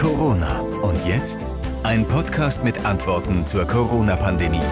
Corona. 0.00 0.60
Und 0.60 1.06
jetzt 1.06 1.44
ein 1.82 2.08
Podcast 2.08 2.64
mit 2.64 2.86
Antworten 2.86 3.46
zur 3.46 3.66
Corona-Pandemie. 3.66 4.62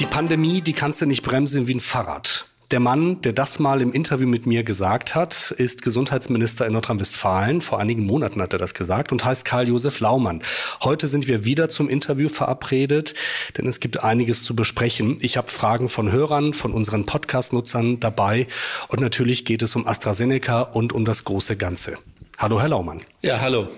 Die 0.00 0.06
Pandemie, 0.06 0.60
die 0.60 0.72
kannst 0.72 1.00
du 1.00 1.06
nicht 1.06 1.22
bremsen 1.22 1.68
wie 1.68 1.74
ein 1.74 1.80
Fahrrad. 1.80 2.46
Der 2.72 2.80
Mann, 2.80 3.20
der 3.20 3.32
das 3.32 3.60
mal 3.60 3.80
im 3.80 3.92
Interview 3.92 4.26
mit 4.26 4.44
mir 4.44 4.64
gesagt 4.64 5.14
hat, 5.14 5.52
ist 5.56 5.82
Gesundheitsminister 5.82 6.66
in 6.66 6.72
Nordrhein-Westfalen. 6.72 7.60
Vor 7.60 7.78
einigen 7.78 8.06
Monaten 8.06 8.42
hat 8.42 8.54
er 8.54 8.58
das 8.58 8.74
gesagt 8.74 9.12
und 9.12 9.24
heißt 9.24 9.44
Karl-Josef 9.44 10.00
Laumann. 10.00 10.42
Heute 10.82 11.06
sind 11.06 11.28
wir 11.28 11.44
wieder 11.44 11.68
zum 11.68 11.88
Interview 11.88 12.28
verabredet, 12.28 13.14
denn 13.56 13.68
es 13.68 13.78
gibt 13.78 14.02
einiges 14.02 14.42
zu 14.42 14.56
besprechen. 14.56 15.16
Ich 15.20 15.36
habe 15.36 15.48
Fragen 15.48 15.88
von 15.88 16.10
Hörern, 16.10 16.54
von 16.54 16.72
unseren 16.72 17.06
Podcast-Nutzern 17.06 18.00
dabei 18.00 18.48
und 18.88 19.00
natürlich 19.00 19.44
geht 19.44 19.62
es 19.62 19.76
um 19.76 19.86
AstraZeneca 19.86 20.62
und 20.62 20.92
um 20.92 21.04
das 21.04 21.22
große 21.22 21.56
Ganze. 21.56 21.96
Hallo, 22.40 22.58
Herr 22.58 22.68
Laumann. 22.68 23.02
Ja, 23.20 23.38
hallo. 23.38 23.68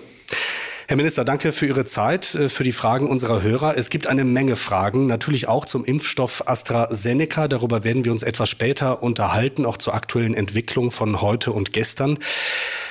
Herr 0.93 0.97
Minister, 0.97 1.25
danke 1.25 1.51
für 1.53 1.65
Ihre 1.65 1.85
Zeit, 1.85 2.35
äh, 2.35 2.49
für 2.49 2.63
die 2.63 2.71
Fragen 2.71 3.09
unserer 3.09 3.41
Hörer. 3.41 3.75
Es 3.75 3.89
gibt 3.89 4.05
eine 4.05 4.23
Menge 4.23 4.55
Fragen, 4.55 5.07
natürlich 5.07 5.47
auch 5.47 5.65
zum 5.65 5.83
Impfstoff 5.85 6.47
AstraZeneca. 6.47 7.47
Darüber 7.47 7.83
werden 7.83 8.05
wir 8.05 8.11
uns 8.11 8.21
etwas 8.21 8.47
später 8.47 9.01
unterhalten, 9.01 9.65
auch 9.65 9.77
zur 9.77 9.95
aktuellen 9.95 10.35
Entwicklung 10.35 10.91
von 10.91 11.19
heute 11.19 11.51
und 11.51 11.73
gestern. 11.73 12.19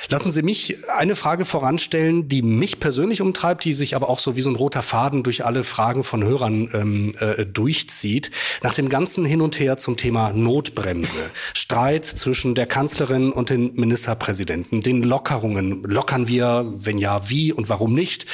Lassen 0.09 0.31
Sie 0.31 0.41
mich 0.41 0.75
eine 0.93 1.15
Frage 1.15 1.45
voranstellen, 1.45 2.27
die 2.27 2.41
mich 2.41 2.81
persönlich 2.81 3.21
umtreibt, 3.21 3.63
die 3.63 3.71
sich 3.71 3.95
aber 3.95 4.09
auch 4.09 4.19
so 4.19 4.35
wie 4.35 4.41
so 4.41 4.49
ein 4.49 4.57
roter 4.57 4.81
Faden 4.81 5.23
durch 5.23 5.45
alle 5.45 5.63
Fragen 5.63 6.03
von 6.03 6.25
Hörern 6.25 6.69
ähm, 6.73 7.11
äh, 7.19 7.45
durchzieht. 7.45 8.31
Nach 8.61 8.73
dem 8.73 8.89
ganzen 8.89 9.23
Hin 9.23 9.39
und 9.39 9.57
Her 9.61 9.77
zum 9.77 9.95
Thema 9.95 10.33
Notbremse, 10.33 11.31
Streit 11.53 12.03
zwischen 12.03 12.53
der 12.53 12.65
Kanzlerin 12.65 13.31
und 13.31 13.49
den 13.49 13.75
Ministerpräsidenten, 13.75 14.81
den 14.81 15.03
Lockerungen. 15.03 15.83
Lockern 15.83 16.27
wir? 16.27 16.65
Wenn 16.75 16.97
ja, 16.97 17.29
wie 17.29 17.53
und 17.53 17.69
warum 17.69 17.92
nicht? 17.93 18.25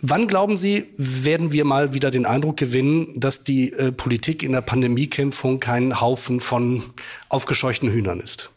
Wann 0.00 0.28
glauben 0.28 0.56
Sie, 0.56 0.84
werden 0.96 1.52
wir 1.52 1.64
mal 1.64 1.94
wieder 1.94 2.10
den 2.10 2.26
Eindruck 2.26 2.58
gewinnen, 2.58 3.08
dass 3.16 3.42
die 3.42 3.72
äh, 3.72 3.90
Politik 3.90 4.42
in 4.42 4.52
der 4.52 4.60
Pandemiekämpfung 4.60 5.60
kein 5.60 6.00
Haufen 6.00 6.40
von 6.40 6.82
aufgescheuchten 7.28 7.90
Hühnern 7.90 8.20
ist? 8.20 8.50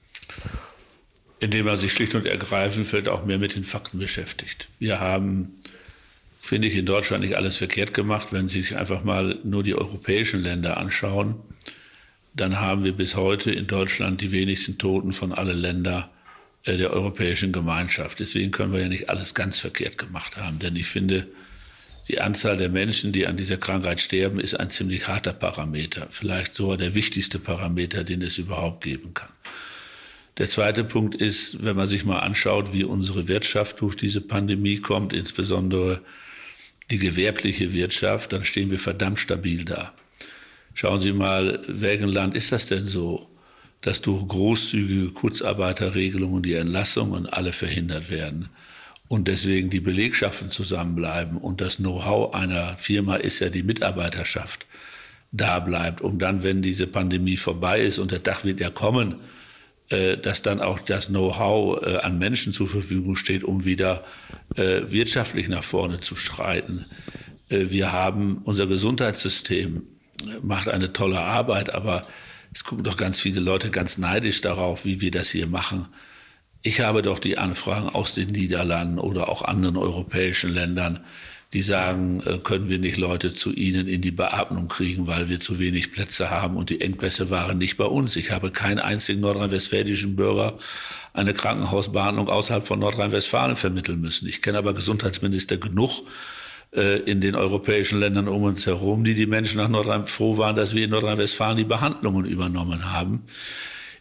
indem 1.40 1.68
er 1.68 1.78
sich 1.78 1.94
schlicht 1.94 2.16
und 2.16 2.26
ergreifend 2.26 2.88
vielleicht 2.88 3.10
auch 3.10 3.26
mehr 3.26 3.38
mit 3.38 3.56
den 3.56 3.64
Fakten 3.64 4.00
beschäftigt. 4.00 4.68
Wir 4.80 5.00
haben, 5.00 5.54
finde 6.40 6.68
ich, 6.68 6.76
in 6.76 6.86
Deutschland 6.86 7.24
nicht 7.24 7.36
alles 7.36 7.58
verkehrt 7.58 7.94
gemacht. 7.94 8.34
Wenn 8.34 8.48
Sie 8.48 8.62
sich 8.62 8.76
einfach 8.76 9.04
mal 9.04 9.38
nur 9.44 9.64
die 9.64 9.76
europäischen 9.76 10.42
Länder 10.42 10.78
anschauen, 10.78 11.36
dann 12.34 12.60
haben 12.60 12.84
wir 12.84 12.94
bis 12.94 13.16
heute 13.16 13.52
in 13.52 13.68
Deutschland 13.68 14.22
die 14.22 14.32
wenigsten 14.32 14.78
Toten 14.78 15.14
von 15.14 15.32
allen 15.32 15.58
Ländern 15.58 16.06
der 16.76 16.92
europäischen 16.92 17.54
Gemeinschaft. 17.54 18.20
Deswegen 18.20 18.52
können 18.52 18.74
wir 18.74 18.82
ja 18.82 18.90
nicht 18.90 19.10
alles 19.10 19.34
ganz 19.34 19.60
verkehrt 19.60 19.98
gemacht 19.98 20.36
haben. 20.36 20.60
Denn 20.60 20.76
ich 20.76 20.88
finde, 20.88 21.28
die 22.08 22.20
Anzahl 22.20 22.58
der 22.58 22.70
Menschen, 22.70 23.12
die 23.12 23.28
an 23.28 23.38
dieser 23.38 23.58
Krankheit 23.58 24.00
sterben, 24.00 24.40
ist 24.40 24.56
ein 24.56 24.70
ziemlich 24.70 25.08
harter 25.08 25.34
Parameter. 25.34 26.08
Vielleicht 26.10 26.54
sogar 26.54 26.78
der 26.78 26.96
wichtigste 26.96 27.40
Parameter, 27.40 28.04
den 28.04 28.22
es 28.22 28.38
überhaupt 28.38 28.84
geben 28.84 29.14
kann. 29.14 29.30
Der 30.38 30.50
zweite 30.50 30.84
Punkt 30.84 31.16
ist, 31.16 31.64
wenn 31.64 31.76
man 31.76 31.88
sich 31.88 32.06
mal 32.06 32.20
anschaut, 32.20 32.72
wie 32.72 32.84
unsere 32.84 33.28
Wirtschaft 33.28 33.82
durch 33.82 33.96
diese 33.96 34.22
Pandemie 34.22 34.78
kommt, 34.78 35.12
insbesondere 35.14 36.02
die 36.92 37.00
gewerbliche 37.00 37.74
Wirtschaft, 37.74 38.34
dann 38.34 38.44
stehen 38.44 38.72
wir 38.72 38.80
verdammt 38.80 39.20
stabil 39.20 39.66
da. 39.66 39.94
Schauen 40.76 41.00
Sie 41.00 41.12
mal, 41.12 41.62
welchem 41.68 42.10
Land 42.10 42.36
ist 42.36 42.52
das 42.52 42.68
denn 42.68 42.86
so, 42.86 43.28
dass 43.82 44.02
durch 44.02 44.28
großzügige 44.28 45.12
Kurzarbeiterregelungen 45.12 46.44
die 46.44 46.54
Entlassungen 46.54 47.28
alle 47.28 47.54
verhindert 47.54 48.10
werden 48.10 48.50
und 49.08 49.28
deswegen 49.28 49.70
die 49.70 49.80
Belegschaften 49.80 50.50
zusammenbleiben 50.50 51.38
und 51.38 51.62
das 51.62 51.78
Know-how 51.78 52.34
einer 52.34 52.78
Firma 52.78 53.16
ist 53.16 53.40
ja 53.40 53.50
die 53.50 53.64
Mitarbeiterschaft 53.64 54.66
da 55.32 55.60
bleibt, 55.60 56.02
um 56.02 56.20
dann, 56.20 56.44
wenn 56.44 56.62
diese 56.62 56.88
Pandemie 56.88 57.38
vorbei 57.38 57.82
ist 57.82 58.00
und 58.00 58.12
der 58.12 58.20
Dach 58.20 58.44
wird 58.44 58.60
ja 58.60 58.70
kommen, 58.70 59.16
äh, 59.90 60.18
dass 60.18 60.42
dann 60.42 60.62
auch 60.62 60.80
das 60.80 61.08
Know-how 61.08 61.82
äh, 61.82 61.98
an 61.98 62.18
Menschen 62.18 62.54
zur 62.54 62.68
Verfügung 62.68 63.16
steht, 63.16 63.44
um 63.44 63.64
wieder 63.64 64.04
äh, 64.56 64.82
wirtschaftlich 64.88 65.48
nach 65.48 65.64
vorne 65.64 66.00
zu 66.00 66.16
streiten. 66.16 66.86
wir 67.50 67.94
haben 67.94 68.42
unser 68.44 68.68
Gesundheitssystem 68.68 69.84
macht 70.42 70.68
eine 70.68 70.92
tolle 70.92 71.22
Arbeit, 71.22 71.74
aber 71.74 72.06
es 72.54 72.64
gucken 72.64 72.84
doch 72.84 72.98
ganz 72.98 73.20
viele 73.20 73.40
Leute 73.40 73.70
ganz 73.70 73.98
neidisch 73.98 74.42
darauf, 74.42 74.86
wie 74.86 75.02
wir 75.02 75.12
das 75.12 75.30
hier 75.30 75.48
machen. 75.48 75.88
Ich 76.64 76.82
habe 76.82 77.02
doch 77.02 77.20
die 77.20 77.38
Anfragen 77.38 77.90
aus 77.90 78.14
den 78.14 78.30
Niederlanden 78.30 79.00
oder 79.00 79.30
auch 79.30 79.44
anderen 79.44 79.78
europäischen 79.78 80.54
Ländern, 80.54 81.06
die 81.54 81.62
sagen, 81.62 82.22
äh, 82.26 82.40
können 82.40 82.68
wir 82.68 82.78
nicht 82.78 82.98
Leute 82.98 83.34
zu 83.34 83.54
Ihnen 83.54 83.88
in 83.88 84.02
die 84.02 84.12
Beatmung 84.12 84.68
kriegen, 84.68 85.08
weil 85.08 85.30
wir 85.30 85.40
zu 85.40 85.60
wenig 85.60 85.94
Plätze 85.94 86.30
haben 86.30 86.58
und 86.58 86.70
die 86.70 86.82
Engpässe 86.82 87.30
waren 87.30 87.58
nicht 87.58 87.78
bei 87.78 87.86
uns. 87.86 88.16
Ich 88.18 88.32
habe 88.32 88.52
keinen 88.52 88.80
einzigen 88.80 89.22
nordrhein-westfälischen 89.22 90.16
Bürger 90.16 90.58
eine 91.14 91.34
Krankenhausbehandlung 91.34 92.30
außerhalb 92.30 92.68
von 92.68 92.80
Nordrhein-Westfalen 92.80 93.56
vermitteln 93.56 94.02
müssen. 94.02 94.28
Ich 94.28 94.42
kenne 94.42 94.58
aber 94.58 94.74
Gesundheitsminister 94.74 95.58
genug 95.58 96.02
in 96.72 97.22
den 97.22 97.36
europäischen 97.36 98.00
Ländern 98.00 98.28
um 98.28 98.44
uns 98.44 98.66
herum, 98.66 99.04
die 99.04 99.16
die 99.16 99.26
Menschen 99.26 99.58
nach 99.58 99.70
Nordrhein 99.70 100.06
froh 100.06 100.38
waren, 100.38 100.56
dass 100.56 100.76
wir 100.76 100.84
in 100.84 100.92
Nordrhein-Westfalen 100.92 101.58
die 101.58 101.64
Behandlungen 101.64 102.26
übernommen 102.26 102.92
haben. 102.92 103.24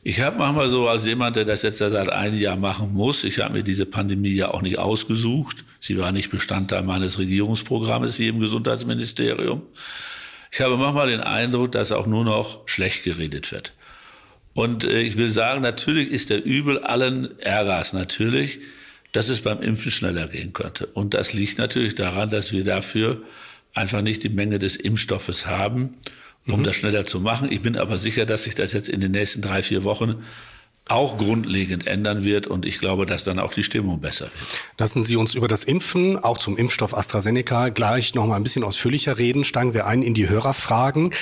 Ich 0.09 0.21
habe 0.21 0.39
manchmal 0.39 0.69
so 0.69 0.89
als 0.89 1.05
jemand, 1.05 1.35
der 1.35 1.45
das 1.45 1.63
jetzt 1.63 1.79
seit 1.79 2.09
einem 2.09 2.39
Jahr 2.39 2.55
machen 2.55 2.95
muss, 2.95 3.25
ich 3.25 3.41
habe 3.41 3.55
mir 3.55 3.63
diese 3.65 3.87
Pandemie 3.87 4.35
ja 4.35 4.55
auch 4.55 4.63
nicht 4.63 4.79
ausgesucht. 4.79 5.65
Sie 5.81 5.99
war 5.99 6.13
nicht 6.13 6.31
Bestandteil 6.31 6.85
meines 6.85 7.19
Regierungsprogrammes 7.19 8.17
hier 8.17 8.29
im 8.29 8.39
Gesundheitsministerium. 8.39 9.63
Ich 10.53 10.61
habe 10.61 10.77
manchmal 10.77 11.09
den 11.09 11.23
Eindruck, 11.23 11.73
dass 11.73 11.91
auch 11.91 12.07
nur 12.07 12.25
noch 12.25 12.69
schlecht 12.69 13.03
geredet 13.03 13.51
wird. 13.51 13.73
Und 14.55 14.85
äh, 14.85 15.01
ich 15.01 15.17
will 15.17 15.29
sagen, 15.29 15.61
natürlich 15.61 16.11
ist 16.13 16.31
der 16.31 16.45
Übel 16.45 16.79
allen 16.79 17.39
Ärgers 17.41 17.93
natürlich, 17.93 18.61
dass 19.17 19.29
es 19.29 19.41
beim 19.41 19.63
Impfen 19.63 19.91
schneller 19.91 20.29
gehen 20.29 20.53
könnte. 20.53 20.87
Und 20.87 21.15
das 21.15 21.33
liegt 21.33 21.59
natürlich 21.59 21.95
daran, 21.95 22.31
dass 22.31 22.53
wir 22.53 22.65
dafür 22.65 23.23
einfach 23.73 24.03
nicht 24.03 24.23
die 24.23 24.29
Menge 24.29 24.59
des 24.59 24.77
Impfstoffes 24.77 25.47
haben 25.47 25.97
um 26.49 26.61
mhm. 26.61 26.65
das 26.65 26.77
schneller 26.77 27.05
zu 27.05 27.21
machen. 27.21 27.51
Ich 27.51 27.63
bin 27.63 27.77
aber 27.77 27.99
sicher, 27.99 28.27
dass 28.27 28.45
sich 28.45 28.55
das 28.55 28.73
jetzt 28.73 28.89
in 28.89 29.01
den 29.01 29.13
nächsten 29.13 29.43
drei, 29.43 29.63
vier 29.63 29.85
Wochen 29.85 30.23
auch 30.89 31.19
grundlegend 31.19 31.87
ändern 31.89 32.25
wird 32.25 32.47
und 32.47 32.65
ich 32.65 32.79
glaube, 32.79 33.07
dass 33.07 33.25
dann 33.25 33.41
auch 33.41 33.53
die 33.53 33.65
Stimmung 33.65 34.01
besser 34.01 34.27
wird. 34.27 34.61
Lassen 34.79 35.03
Sie 35.03 35.17
uns 35.17 35.35
über 35.35 35.49
das 35.49 35.65
Impfen, 35.65 36.17
auch 36.17 36.39
zum 36.39 36.57
Impfstoff 36.57 36.97
AstraZeneca, 36.97 37.71
gleich 37.71 38.15
noch 38.15 38.27
mal 38.27 38.37
ein 38.37 38.45
bisschen 38.45 38.63
ausführlicher 38.63 39.19
reden. 39.19 39.45
Steigen 39.45 39.75
wir 39.75 39.87
ein 39.87 40.03
in 40.03 40.15
die 40.15 40.29
Hörerfragen. 40.29 41.13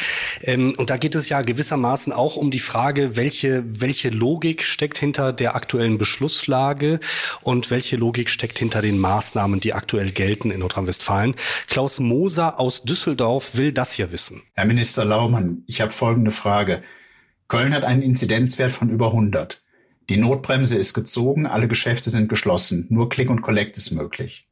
Ähm, 0.43 0.75
und 0.77 0.91
da 0.91 0.99
geht 0.99 1.15
es 1.15 1.31
ja 1.31 1.41
gewissermaßen 1.41 2.13
auch 2.13 2.37
um 2.37 2.51
die 2.51 2.59
Frage, 2.59 3.17
welche, 3.17 3.65
welche 3.67 4.11
Logik 4.11 4.65
steckt 4.65 4.99
hinter 4.99 5.33
der 5.33 5.55
aktuellen 5.55 5.97
Beschlusslage 5.97 7.01
und 7.41 7.71
welche 7.71 7.97
Logik 7.97 8.29
steckt 8.29 8.59
hinter 8.59 8.83
den 8.83 8.99
Maßnahmen, 8.99 9.61
die 9.61 9.73
aktuell 9.73 10.11
gelten 10.11 10.51
in 10.51 10.61
Nordrhein-Westfalen. 10.61 11.37
Klaus 11.69 12.01
Moser 12.01 12.61
aus 12.61 12.83
Düsseldorf 12.83 13.57
will 13.57 13.73
das 13.73 13.95
hier 13.95 14.13
wissen. 14.13 14.43
Herr 14.53 14.67
Minister 14.67 15.07
Laumann, 15.07 15.63
ich 15.67 15.81
habe 15.81 15.91
folgende 15.91 16.33
Frage. 16.33 16.83
Köln 17.49 17.75
hat 17.75 17.85
einen 17.85 18.03
Inzidenzwert 18.03 18.73
von 18.73 18.89
über 18.89 19.09
100. 19.09 19.63
Die 20.09 20.17
Notbremse 20.17 20.77
ist 20.77 20.95
gezogen, 20.95 21.47
alle 21.47 21.69
Geschäfte 21.69 22.11
sind 22.11 22.29
geschlossen, 22.29 22.87
nur 22.91 23.09
Click 23.09 23.31
und 23.31 23.43
Collect 23.43 23.77
ist 23.77 23.91
möglich. 23.91 24.49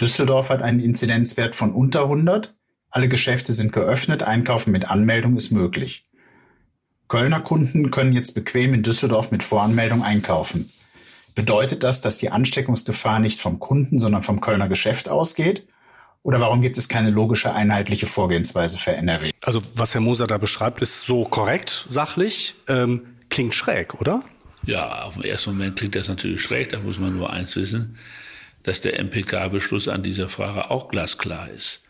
Düsseldorf 0.00 0.50
hat 0.50 0.62
einen 0.62 0.80
Inzidenzwert 0.80 1.54
von 1.54 1.72
unter 1.72 2.04
100, 2.04 2.56
alle 2.90 3.08
Geschäfte 3.08 3.52
sind 3.52 3.72
geöffnet, 3.72 4.22
Einkaufen 4.22 4.72
mit 4.72 4.84
Anmeldung 4.84 5.36
ist 5.36 5.50
möglich. 5.50 6.04
Kölner 7.08 7.40
Kunden 7.40 7.90
können 7.90 8.12
jetzt 8.12 8.34
bequem 8.34 8.72
in 8.74 8.82
Düsseldorf 8.82 9.32
mit 9.32 9.42
Voranmeldung 9.42 10.02
einkaufen. 10.02 10.70
Bedeutet 11.34 11.82
das, 11.82 12.00
dass 12.00 12.18
die 12.18 12.30
Ansteckungsgefahr 12.30 13.18
nicht 13.18 13.40
vom 13.40 13.58
Kunden, 13.58 13.98
sondern 13.98 14.22
vom 14.22 14.40
Kölner 14.40 14.68
Geschäft 14.68 15.08
ausgeht? 15.08 15.66
Oder 16.22 16.40
warum 16.40 16.60
gibt 16.60 16.76
es 16.76 16.88
keine 16.88 17.10
logische, 17.10 17.52
einheitliche 17.52 18.06
Vorgehensweise 18.06 18.76
für 18.76 18.92
NRW? 18.92 19.30
Also 19.42 19.62
was 19.74 19.94
Herr 19.94 20.02
Moser 20.02 20.26
da 20.26 20.36
beschreibt, 20.36 20.82
ist 20.82 21.00
so 21.00 21.24
korrekt, 21.24 21.86
sachlich, 21.88 22.54
ähm, 22.68 23.06
klingt 23.30 23.54
schräg, 23.54 23.94
oder? 24.00 24.22
Ja, 24.66 25.04
auf 25.04 25.14
den 25.14 25.24
ersten 25.24 25.50
Moment 25.50 25.76
klingt 25.76 25.96
das 25.96 26.08
natürlich 26.08 26.42
schräg. 26.42 26.68
Da 26.70 26.80
muss 26.80 26.98
man 26.98 27.16
nur 27.16 27.30
eins 27.32 27.56
wissen, 27.56 27.96
dass 28.62 28.82
der 28.82 28.98
MPK-Beschluss 29.02 29.88
an 29.88 30.02
dieser 30.02 30.28
Frage 30.28 30.70
auch 30.70 30.88
glasklar 30.88 31.48
ist. 31.48 31.80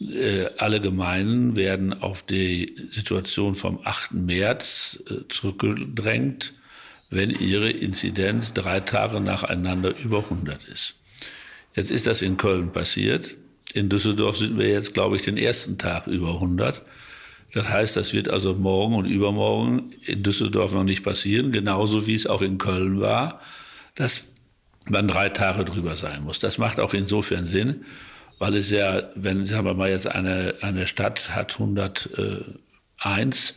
Äh, 0.00 0.46
alle 0.56 0.80
Gemeinden 0.80 1.54
werden 1.54 1.92
auf 1.92 2.22
die 2.22 2.74
Situation 2.90 3.54
vom 3.54 3.80
8. 3.84 4.12
März 4.12 5.02
äh, 5.10 5.28
zurückgedrängt, 5.28 6.54
wenn 7.10 7.30
ihre 7.30 7.70
Inzidenz 7.70 8.54
drei 8.54 8.80
Tage 8.80 9.20
nacheinander 9.20 9.94
über 9.98 10.18
100 10.20 10.64
ist. 10.64 10.94
Jetzt 11.74 11.90
ist 11.90 12.06
das 12.06 12.22
in 12.22 12.38
Köln 12.38 12.72
passiert. 12.72 13.36
In 13.74 13.88
Düsseldorf 13.88 14.38
sind 14.38 14.58
wir 14.58 14.68
jetzt, 14.68 14.94
glaube 14.94 15.16
ich, 15.16 15.22
den 15.22 15.36
ersten 15.36 15.78
Tag 15.78 16.06
über 16.06 16.34
100. 16.34 16.82
Das 17.52 17.68
heißt, 17.68 17.96
das 17.96 18.12
wird 18.12 18.28
also 18.28 18.54
morgen 18.54 18.94
und 18.94 19.06
übermorgen 19.06 19.94
in 20.04 20.22
Düsseldorf 20.22 20.72
noch 20.72 20.84
nicht 20.84 21.02
passieren, 21.02 21.52
genauso 21.52 22.06
wie 22.06 22.14
es 22.14 22.26
auch 22.26 22.42
in 22.42 22.58
Köln 22.58 23.00
war. 23.00 23.40
Das 23.94 24.24
man 24.90 25.08
drei 25.08 25.28
Tage 25.28 25.64
drüber 25.64 25.96
sein 25.96 26.24
muss. 26.24 26.38
Das 26.38 26.58
macht 26.58 26.80
auch 26.80 26.94
insofern 26.94 27.46
Sinn, 27.46 27.84
weil 28.38 28.56
es 28.56 28.70
ja, 28.70 29.10
wenn, 29.14 29.46
sagen 29.46 29.66
wir 29.66 29.74
mal, 29.74 29.90
jetzt 29.90 30.06
eine, 30.06 30.54
eine 30.60 30.86
Stadt 30.86 31.34
hat 31.34 31.54
101, 31.54 33.54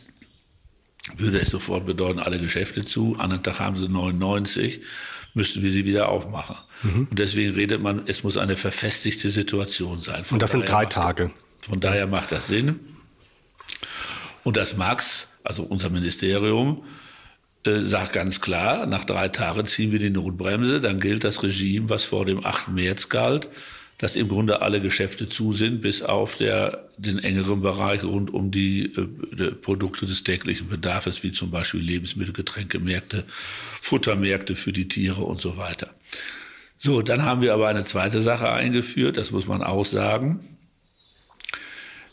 würde 1.16 1.40
es 1.40 1.50
sofort 1.50 1.86
bedeuten, 1.86 2.18
alle 2.18 2.38
Geschäfte 2.38 2.84
zu. 2.84 3.16
Anderen 3.18 3.42
Tag 3.42 3.60
haben 3.60 3.76
sie 3.76 3.88
99, 3.88 4.80
müssten 5.34 5.62
wir 5.62 5.72
sie 5.72 5.84
wieder 5.84 6.08
aufmachen. 6.08 6.56
Mhm. 6.82 7.08
Und 7.10 7.18
deswegen 7.18 7.54
redet 7.54 7.80
man, 7.80 8.02
es 8.06 8.22
muss 8.22 8.36
eine 8.36 8.56
verfestigte 8.56 9.30
Situation 9.30 10.00
sein. 10.00 10.24
Von 10.24 10.36
Und 10.36 10.42
das 10.42 10.50
sind 10.50 10.68
drei 10.68 10.86
Tage. 10.86 11.30
Von 11.60 11.78
daher 11.78 12.06
macht 12.06 12.32
das 12.32 12.48
Sinn. 12.48 12.80
Und 14.44 14.56
das 14.56 14.76
Max, 14.76 15.28
also 15.44 15.62
unser 15.62 15.90
Ministerium, 15.90 16.84
äh, 17.64 17.80
sagt 17.80 18.12
ganz 18.12 18.40
klar, 18.40 18.86
nach 18.86 19.04
drei 19.04 19.28
Tagen 19.28 19.66
ziehen 19.66 19.92
wir 19.92 20.00
die 20.00 20.10
Notbremse, 20.10 20.80
dann 20.80 20.98
gilt 20.98 21.22
das 21.22 21.42
Regime, 21.42 21.88
was 21.88 22.04
vor 22.04 22.26
dem 22.26 22.44
8. 22.44 22.68
März 22.68 23.08
galt, 23.08 23.48
dass 24.02 24.16
im 24.16 24.26
Grunde 24.26 24.62
alle 24.62 24.80
Geschäfte 24.80 25.28
zu 25.28 25.52
sind, 25.52 25.80
bis 25.80 26.02
auf 26.02 26.36
der, 26.36 26.88
den 26.96 27.20
engeren 27.20 27.60
Bereich 27.62 28.02
rund 28.02 28.34
um 28.34 28.50
die, 28.50 28.92
äh, 28.96 29.52
Produkte 29.52 30.06
des 30.06 30.24
täglichen 30.24 30.68
Bedarfs, 30.68 31.22
wie 31.22 31.30
zum 31.30 31.52
Beispiel 31.52 31.80
Lebensmittel, 31.80 32.32
Getränkemärkte, 32.32 33.22
Futtermärkte 33.80 34.56
für 34.56 34.72
die 34.72 34.88
Tiere 34.88 35.22
und 35.22 35.40
so 35.40 35.56
weiter. 35.56 35.94
So, 36.78 37.00
dann 37.00 37.22
haben 37.22 37.42
wir 37.42 37.54
aber 37.54 37.68
eine 37.68 37.84
zweite 37.84 38.22
Sache 38.22 38.50
eingeführt, 38.50 39.16
das 39.16 39.30
muss 39.30 39.46
man 39.46 39.62
auch 39.62 39.86
sagen 39.86 40.40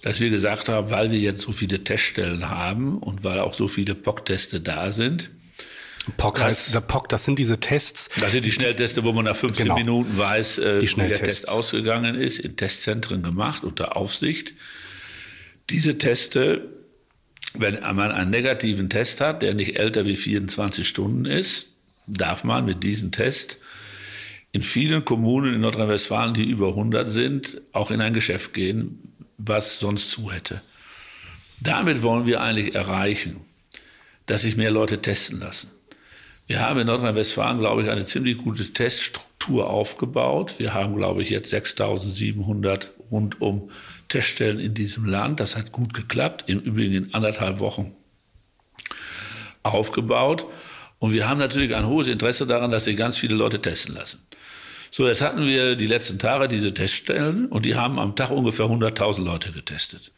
dass 0.01 0.21
wir 0.21 0.29
gesagt 0.29 0.69
haben, 0.69 0.91
weil 0.91 1.11
wir 1.11 1.19
jetzt 1.19 1.41
so 1.41 1.51
viele 1.51 1.83
Teststellen 1.83 2.49
haben 2.49 2.99
und 2.99 3.25
weil 3.25 3.39
auch 3.39 3.53
so 3.53 3.67
viele 3.67 3.95
POC-Teste 3.95 4.61
da 4.61 4.91
sind, 4.91 5.29
POC 6.17 6.41
heißt, 6.41 6.73
der 6.73 6.81
POC, 6.81 7.09
das 7.09 7.25
sind 7.25 7.39
diese 7.39 7.59
Tests. 7.59 8.09
Das 8.19 8.31
sind 8.31 8.45
die 8.45 8.51
Schnellteste, 8.51 9.03
wo 9.03 9.11
man 9.11 9.25
nach 9.25 9.35
15 9.35 9.65
genau, 9.65 9.77
Minuten 9.77 10.17
weiß, 10.17 10.57
äh, 10.59 10.81
wie 10.81 11.07
der 11.07 11.13
Test 11.13 11.49
ausgegangen 11.49 12.15
ist, 12.15 12.39
in 12.39 12.55
Testzentren 12.55 13.21
gemacht, 13.21 13.63
unter 13.63 13.95
Aufsicht. 13.95 14.53
Diese 15.69 15.97
Teste, 15.97 16.67
wenn 17.53 17.79
man 17.95 18.11
einen 18.11 18.31
negativen 18.31 18.89
Test 18.89 19.21
hat, 19.21 19.41
der 19.41 19.53
nicht 19.53 19.77
älter 19.77 20.05
wie 20.05 20.15
24 20.15 20.87
Stunden 20.87 21.25
ist, 21.25 21.67
darf 22.07 22.43
man 22.43 22.65
mit 22.65 22.83
diesem 22.83 23.11
Test 23.11 23.59
in 24.51 24.61
vielen 24.61 25.05
Kommunen 25.05 25.53
in 25.53 25.61
Nordrhein-Westfalen, 25.61 26.33
die 26.33 26.49
über 26.49 26.69
100 26.69 27.09
sind, 27.09 27.61
auch 27.71 27.91
in 27.91 28.01
ein 28.01 28.13
Geschäft 28.13 28.53
gehen, 28.53 29.13
was 29.37 29.79
sonst 29.79 30.09
zu 30.09 30.31
hätte. 30.31 30.61
Damit 31.61 32.01
wollen 32.01 32.25
wir 32.25 32.41
eigentlich 32.41 32.73
erreichen, 32.73 33.41
dass 34.25 34.41
sich 34.41 34.55
mehr 34.55 34.71
Leute 34.71 35.01
testen 35.01 35.39
lassen. 35.39 35.69
Wir 36.49 36.61
haben 36.61 36.79
in 36.79 36.87
Nordrhein-Westfalen, 36.87 37.59
glaube 37.59 37.83
ich, 37.83 37.91
eine 37.91 38.05
ziemlich 38.05 38.39
gute 38.39 38.73
Teststruktur 38.73 39.69
aufgebaut. 39.69 40.55
Wir 40.57 40.73
haben, 40.73 40.95
glaube 40.95 41.21
ich, 41.21 41.29
jetzt 41.29 41.51
6700 41.51 42.89
rundum 43.11 43.69
Teststellen 44.07 44.59
in 44.59 44.73
diesem 44.73 45.05
Land. 45.05 45.39
Das 45.39 45.55
hat 45.55 45.71
gut 45.71 45.93
geklappt, 45.93 46.45
im 46.47 46.59
Übrigen 46.59 46.95
in 46.95 47.13
anderthalb 47.13 47.59
Wochen 47.59 47.95
aufgebaut. 49.61 50.47
Und 50.97 51.13
wir 51.13 51.29
haben 51.29 51.37
natürlich 51.37 51.75
ein 51.75 51.85
hohes 51.85 52.07
Interesse 52.07 52.47
daran, 52.47 52.71
dass 52.71 52.85
sich 52.85 52.97
ganz 52.97 53.15
viele 53.15 53.35
Leute 53.35 53.61
testen 53.61 53.93
lassen. 53.93 54.25
So, 54.89 55.07
jetzt 55.07 55.21
hatten 55.21 55.45
wir 55.45 55.75
die 55.75 55.85
letzten 55.85 56.17
Tage 56.17 56.47
diese 56.47 56.73
Teststellen 56.73 57.45
und 57.45 57.63
die 57.63 57.75
haben 57.75 57.99
am 57.99 58.15
Tag 58.15 58.31
ungefähr 58.31 58.65
100.000 58.65 59.23
Leute 59.23 59.51
getestet. 59.51 60.11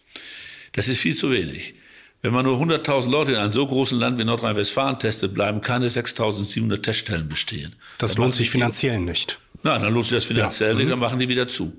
Das 0.71 0.87
ist 0.87 1.01
viel 1.01 1.17
zu 1.17 1.29
wenig. 1.29 1.73
Wenn 2.21 2.33
man 2.33 2.45
nur 2.45 2.61
100.000 2.61 3.09
Leute 3.09 3.31
in 3.31 3.37
einem 3.37 3.51
so 3.51 3.65
großen 3.65 3.97
Land 3.97 4.19
wie 4.19 4.23
Nordrhein-Westfalen 4.23 4.99
testet, 4.99 5.33
bleiben 5.33 5.61
keine 5.61 5.87
6.700 5.89 6.81
Teststellen 6.81 7.27
bestehen. 7.27 7.75
Das 7.97 8.13
dann 8.13 8.23
lohnt 8.23 8.35
sich 8.35 8.51
finanziell 8.51 8.99
nicht. 8.99 9.39
Nein, 9.63 9.81
dann 9.81 9.93
lohnt 9.93 10.05
sich 10.05 10.17
das 10.17 10.25
finanziell 10.25 10.71
ja. 10.71 10.75
nicht, 10.77 10.89
dann 10.89 10.99
mhm. 10.99 11.05
machen 11.05 11.19
die 11.19 11.29
wieder 11.29 11.47
zu. 11.47 11.73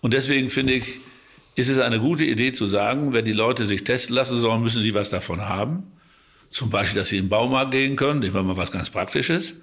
Und 0.00 0.14
deswegen 0.14 0.48
finde 0.48 0.74
ich, 0.74 0.98
ist 1.56 1.68
es 1.68 1.78
eine 1.78 1.98
gute 1.98 2.24
Idee 2.24 2.52
zu 2.52 2.66
sagen, 2.66 3.12
wenn 3.12 3.24
die 3.24 3.32
Leute 3.32 3.66
sich 3.66 3.84
testen 3.84 4.14
lassen 4.14 4.38
sollen, 4.38 4.62
müssen 4.62 4.82
sie 4.82 4.94
was 4.94 5.10
davon 5.10 5.46
haben. 5.48 5.84
Zum 6.50 6.70
Beispiel, 6.70 6.98
dass 6.98 7.08
sie 7.08 7.18
in 7.18 7.24
den 7.24 7.30
Baumarkt 7.30 7.72
gehen 7.72 7.96
können, 7.96 8.20
nehmen 8.20 8.34
wir 8.34 8.42
mal 8.42 8.56
was 8.56 8.72
ganz 8.72 8.88
Praktisches. 8.88 9.56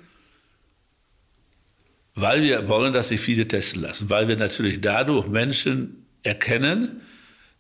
Weil 2.16 2.44
wir 2.44 2.68
wollen, 2.68 2.94
dass 2.94 3.08
sich 3.08 3.22
viele 3.22 3.48
testen 3.48 3.82
lassen. 3.82 4.10
Weil 4.10 4.28
wir 4.28 4.38
natürlich 4.38 4.82
dadurch 4.82 5.28
Menschen 5.28 6.06
erkennen, 6.22 7.02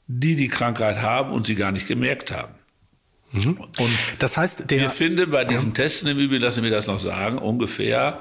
die 0.08 0.36
die 0.36 0.48
Krankheit 0.48 1.02
haben 1.02 1.32
und 1.32 1.46
sie 1.46 1.56
gar 1.56 1.72
nicht 1.72 1.88
gemerkt 1.88 2.32
haben. 2.32 2.54
Mhm. 3.32 3.58
Und 3.58 3.92
das 4.20 4.38
heißt, 4.38 4.70
der, 4.70 4.80
wir 4.80 4.90
finden 4.90 5.32
bei 5.32 5.44
diesen 5.46 5.70
ja. 5.70 5.76
Testen 5.76 6.10
im 6.10 6.20
Übrigen, 6.20 6.44
lassen 6.44 6.64
wir 6.64 6.70
das 6.70 6.88
noch 6.88 7.00
sagen, 7.00 7.38
ungefähr 7.38 8.20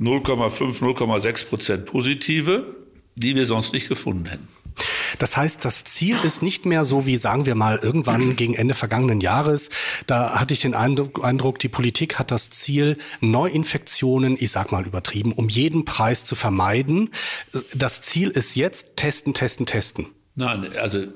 0,5, 0.00 0.80
0,6 0.80 1.46
Prozent 1.46 1.86
positive, 1.86 2.74
die 3.14 3.34
wir 3.34 3.46
sonst 3.46 3.72
nicht 3.72 3.88
gefunden 3.88 4.26
hätten. 4.26 4.48
Das 5.18 5.36
heißt, 5.36 5.64
das 5.66 5.84
Ziel 5.84 6.16
ist 6.24 6.42
nicht 6.42 6.64
mehr 6.64 6.86
so 6.86 7.04
wie, 7.04 7.18
sagen 7.18 7.44
wir 7.44 7.54
mal, 7.54 7.78
irgendwann 7.82 8.36
gegen 8.36 8.54
Ende 8.54 8.72
vergangenen 8.72 9.20
Jahres. 9.20 9.68
Da 10.06 10.40
hatte 10.40 10.54
ich 10.54 10.60
den 10.60 10.74
Eindruck, 10.74 11.58
die 11.58 11.68
Politik 11.68 12.18
hat 12.18 12.30
das 12.30 12.48
Ziel, 12.48 12.96
Neuinfektionen, 13.20 14.36
ich 14.40 14.50
sag 14.50 14.72
mal 14.72 14.86
übertrieben, 14.86 15.32
um 15.32 15.50
jeden 15.50 15.84
Preis 15.84 16.24
zu 16.24 16.34
vermeiden. 16.34 17.10
Das 17.74 18.00
Ziel 18.00 18.30
ist 18.30 18.56
jetzt 18.56 18.96
testen, 18.96 19.34
testen, 19.34 19.66
testen. 19.66 20.06
Nein, 20.34 20.76
also 20.76 21.06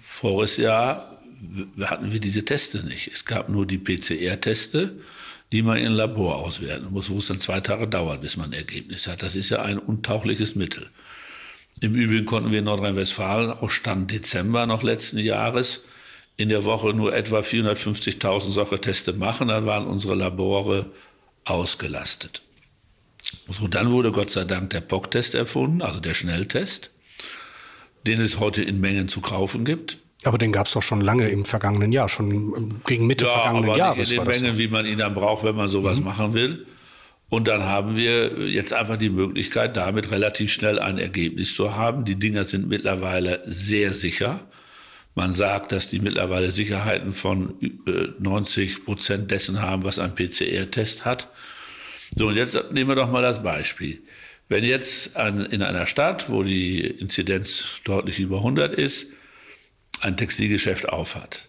voriges 0.00 0.56
Jahr 0.56 1.18
hatten 1.80 2.12
wir 2.12 2.20
diese 2.20 2.44
Teste 2.44 2.84
nicht. 2.84 3.10
Es 3.12 3.24
gab 3.24 3.48
nur 3.48 3.66
die 3.66 3.78
PCR-Teste, 3.78 4.96
die 5.52 5.62
man 5.62 5.78
in 5.78 5.92
Labor 5.92 6.36
auswerten 6.36 6.88
muss, 6.90 7.10
wo 7.10 7.18
es 7.18 7.26
dann 7.26 7.40
zwei 7.40 7.60
Tage 7.60 7.88
dauert, 7.88 8.20
bis 8.20 8.36
man 8.36 8.50
ein 8.50 8.58
Ergebnis 8.58 9.06
hat. 9.06 9.22
Das 9.22 9.36
ist 9.36 9.50
ja 9.50 9.62
ein 9.62 9.78
untaugliches 9.78 10.54
Mittel. 10.54 10.88
Im 11.80 11.94
Übrigen 11.94 12.26
konnten 12.26 12.50
wir 12.50 12.58
in 12.58 12.66
Nordrhein-Westfalen 12.66 13.50
auch 13.50 13.70
Stand 13.70 14.10
Dezember 14.10 14.66
noch 14.66 14.82
letzten 14.82 15.18
Jahres 15.18 15.82
in 16.36 16.48
der 16.48 16.64
Woche 16.64 16.92
nur 16.92 17.14
etwa 17.14 17.40
450.000 17.40 18.50
solche 18.50 18.80
Teste 18.80 19.12
machen. 19.12 19.48
Dann 19.48 19.66
waren 19.66 19.86
unsere 19.86 20.14
Labore 20.14 20.86
ausgelastet. 21.44 22.42
So, 23.48 23.66
dann 23.66 23.90
wurde 23.90 24.12
Gott 24.12 24.30
sei 24.30 24.44
Dank 24.44 24.70
der 24.70 24.80
POC-Test 24.80 25.34
erfunden, 25.34 25.82
also 25.82 26.00
der 26.00 26.14
Schnelltest 26.14 26.90
den 28.06 28.20
es 28.20 28.40
heute 28.40 28.62
in 28.62 28.80
Mengen 28.80 29.08
zu 29.08 29.20
kaufen 29.20 29.64
gibt. 29.64 29.98
Aber 30.24 30.36
den 30.36 30.52
gab 30.52 30.66
es 30.66 30.72
doch 30.72 30.82
schon 30.82 31.00
lange 31.00 31.28
im 31.28 31.44
vergangenen 31.44 31.92
Jahr, 31.92 32.08
schon 32.08 32.82
gegen 32.86 33.06
Mitte 33.06 33.24
ja, 33.24 33.30
vergangenen 33.30 33.70
aber 33.70 33.78
Jahres. 33.78 34.10
Nicht 34.10 34.18
in 34.18 34.24
den 34.24 34.42
Mengen, 34.42 34.58
wie 34.58 34.68
man 34.68 34.84
ihn 34.84 34.98
dann 34.98 35.14
braucht, 35.14 35.44
wenn 35.44 35.56
man 35.56 35.68
sowas 35.68 35.98
mhm. 35.98 36.04
machen 36.04 36.34
will. 36.34 36.66
Und 37.30 37.46
dann 37.46 37.62
haben 37.62 37.96
wir 37.96 38.48
jetzt 38.48 38.72
einfach 38.72 38.96
die 38.96 39.08
Möglichkeit, 39.08 39.76
damit 39.76 40.10
relativ 40.10 40.52
schnell 40.52 40.78
ein 40.78 40.98
Ergebnis 40.98 41.54
zu 41.54 41.74
haben. 41.74 42.04
Die 42.04 42.16
Dinger 42.16 42.44
sind 42.44 42.68
mittlerweile 42.68 43.42
sehr 43.46 43.94
sicher. 43.94 44.46
Man 45.14 45.32
sagt, 45.32 45.72
dass 45.72 45.88
die 45.88 46.00
mittlerweile 46.00 46.50
Sicherheiten 46.50 47.12
von 47.12 47.54
90 48.18 48.70
äh, 48.70 48.80
Prozent 48.80 49.30
dessen 49.30 49.62
haben, 49.62 49.84
was 49.84 49.98
ein 49.98 50.14
PCR-Test 50.14 51.04
hat. 51.04 51.28
So, 52.16 52.28
und 52.28 52.36
jetzt 52.36 52.72
nehmen 52.72 52.90
wir 52.90 52.96
doch 52.96 53.10
mal 53.10 53.22
das 53.22 53.42
Beispiel. 53.42 54.02
Wenn 54.50 54.64
jetzt 54.64 55.16
ein, 55.16 55.46
in 55.46 55.62
einer 55.62 55.86
Stadt, 55.86 56.28
wo 56.28 56.42
die 56.42 56.80
Inzidenz 56.80 57.80
deutlich 57.84 58.18
über 58.18 58.38
100 58.38 58.72
ist, 58.72 59.06
ein 60.00 60.16
Textilgeschäft 60.16 60.88
aufhat, 60.88 61.48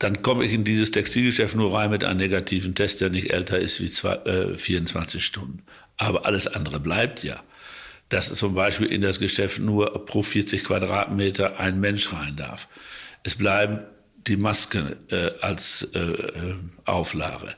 dann 0.00 0.22
komme 0.22 0.44
ich 0.44 0.52
in 0.52 0.64
dieses 0.64 0.90
Textilgeschäft 0.90 1.54
nur 1.54 1.72
rein 1.72 1.90
mit 1.90 2.02
einem 2.02 2.18
negativen 2.18 2.74
Test, 2.74 3.00
der 3.00 3.10
nicht 3.10 3.30
älter 3.30 3.60
ist 3.60 3.80
wie 3.80 3.90
zwei, 3.90 4.14
äh, 4.14 4.58
24 4.58 5.24
Stunden. 5.24 5.62
Aber 5.96 6.26
alles 6.26 6.48
andere 6.48 6.80
bleibt 6.80 7.22
ja. 7.22 7.44
Dass 8.08 8.34
zum 8.34 8.54
Beispiel 8.54 8.88
in 8.88 9.00
das 9.00 9.20
Geschäft 9.20 9.60
nur 9.60 10.04
pro 10.04 10.22
40 10.22 10.64
Quadratmeter 10.64 11.60
ein 11.60 11.78
Mensch 11.78 12.12
rein 12.12 12.34
darf. 12.34 12.66
Es 13.22 13.36
bleiben 13.36 13.84
die 14.26 14.36
Masken 14.36 14.96
äh, 15.10 15.30
als 15.42 15.86
äh, 15.94 16.00
äh 16.00 16.54
Auflage 16.86 17.54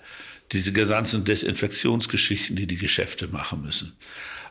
diese 0.52 0.72
ganzen 0.72 1.24
Desinfektionsgeschichten, 1.24 2.56
die 2.56 2.66
die 2.66 2.76
Geschäfte 2.76 3.28
machen 3.28 3.62
müssen. 3.62 3.92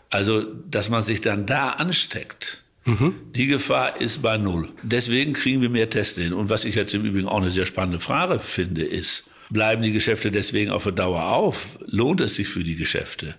Also, 0.10 0.44
dass 0.44 0.90
man 0.90 1.02
sich 1.02 1.22
dann 1.22 1.46
da 1.46 1.72
ansteckt, 1.72 2.64
mhm. 2.86 3.14
die 3.36 3.48
Gefahr 3.48 4.00
ist 4.02 4.22
bei 4.22 4.38
Null. 4.38 4.70
Deswegen 4.82 5.34
kriegen 5.34 5.62
wir 5.62 5.70
mehr 5.70 5.90
Tests 5.90 6.18
hin. 6.18 6.34
Und 6.34 6.50
was 6.50 6.66
ich 6.66 6.76
jetzt 6.76 6.94
im 6.94 7.06
Übrigen 7.06 7.28
auch 7.28 7.42
eine 7.42 7.52
sehr 7.52 7.66
spannende 7.66 8.00
Frage 8.00 8.40
finde, 8.40 8.84
ist, 8.84 9.26
bleiben 9.50 9.84
die 9.84 9.92
Geschäfte 9.92 10.32
deswegen 10.32 10.72
auf 10.72 10.84
der 10.84 10.94
Dauer 10.94 11.24
auf? 11.24 11.78
Lohnt 11.86 12.22
es 12.22 12.36
sich 12.36 12.48
für 12.48 12.64
die 12.64 12.76
Geschäfte? 12.76 13.36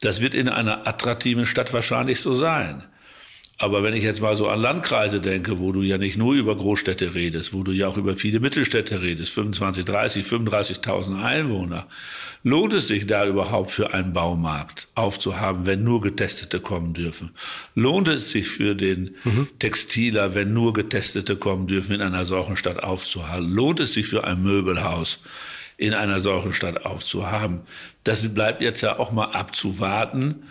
Das 0.00 0.20
wird 0.20 0.34
in 0.34 0.48
einer 0.48 0.86
attraktiven 0.86 1.46
Stadt 1.46 1.72
wahrscheinlich 1.72 2.20
so 2.20 2.34
sein. 2.34 2.84
Aber 3.56 3.84
wenn 3.84 3.94
ich 3.94 4.02
jetzt 4.02 4.20
mal 4.20 4.34
so 4.34 4.48
an 4.48 4.60
Landkreise 4.60 5.20
denke, 5.20 5.60
wo 5.60 5.70
du 5.70 5.82
ja 5.82 5.96
nicht 5.96 6.16
nur 6.16 6.34
über 6.34 6.56
Großstädte 6.56 7.14
redest, 7.14 7.54
wo 7.54 7.62
du 7.62 7.70
ja 7.70 7.86
auch 7.86 7.96
über 7.96 8.16
viele 8.16 8.40
Mittelstädte 8.40 9.00
redest, 9.00 9.32
25, 9.32 9.84
30, 9.84 10.26
35.000 10.26 11.22
Einwohner, 11.22 11.86
lohnt 12.42 12.74
es 12.74 12.88
sich 12.88 13.06
da 13.06 13.24
überhaupt 13.24 13.70
für 13.70 13.94
einen 13.94 14.12
Baumarkt 14.12 14.88
aufzuhaben, 14.96 15.66
wenn 15.66 15.84
nur 15.84 16.00
Getestete 16.00 16.58
kommen 16.58 16.94
dürfen? 16.94 17.30
Lohnt 17.76 18.08
es 18.08 18.30
sich 18.30 18.48
für 18.48 18.74
den 18.74 19.14
mhm. 19.22 19.48
Textiler, 19.60 20.34
wenn 20.34 20.52
nur 20.52 20.72
Getestete 20.72 21.36
kommen 21.36 21.68
dürfen, 21.68 21.94
in 21.94 22.02
einer 22.02 22.24
solchen 22.24 22.56
Stadt 22.56 22.82
aufzuhalten? 22.82 23.48
Lohnt 23.48 23.78
es 23.78 23.92
sich 23.92 24.08
für 24.08 24.24
ein 24.24 24.42
Möbelhaus? 24.42 25.20
in 25.76 25.92
einer 25.92 26.20
solchen 26.20 26.52
Stadt 26.52 26.86
aufzuhaben. 26.86 27.62
Das 28.04 28.32
bleibt 28.32 28.62
jetzt 28.62 28.80
ja 28.82 28.98
auch 28.98 29.10
mal 29.10 29.32
abzuwarten. 29.32 30.44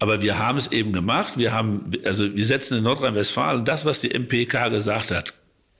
Aber 0.00 0.22
wir 0.22 0.38
haben 0.38 0.58
es 0.58 0.72
eben 0.72 0.92
gemacht. 0.92 1.34
Wir 1.36 1.52
haben, 1.52 1.90
also 2.04 2.34
wir 2.34 2.46
setzen 2.46 2.78
in 2.78 2.84
Nordrhein-Westfalen 2.84 3.64
das, 3.64 3.84
was 3.84 4.00
die 4.00 4.08
MPK 4.08 4.70
gesagt 4.70 5.10
hat, 5.10 5.34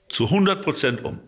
zu 0.09 0.25
100 0.25 0.61
Prozent 0.61 1.03
um. 1.03 1.19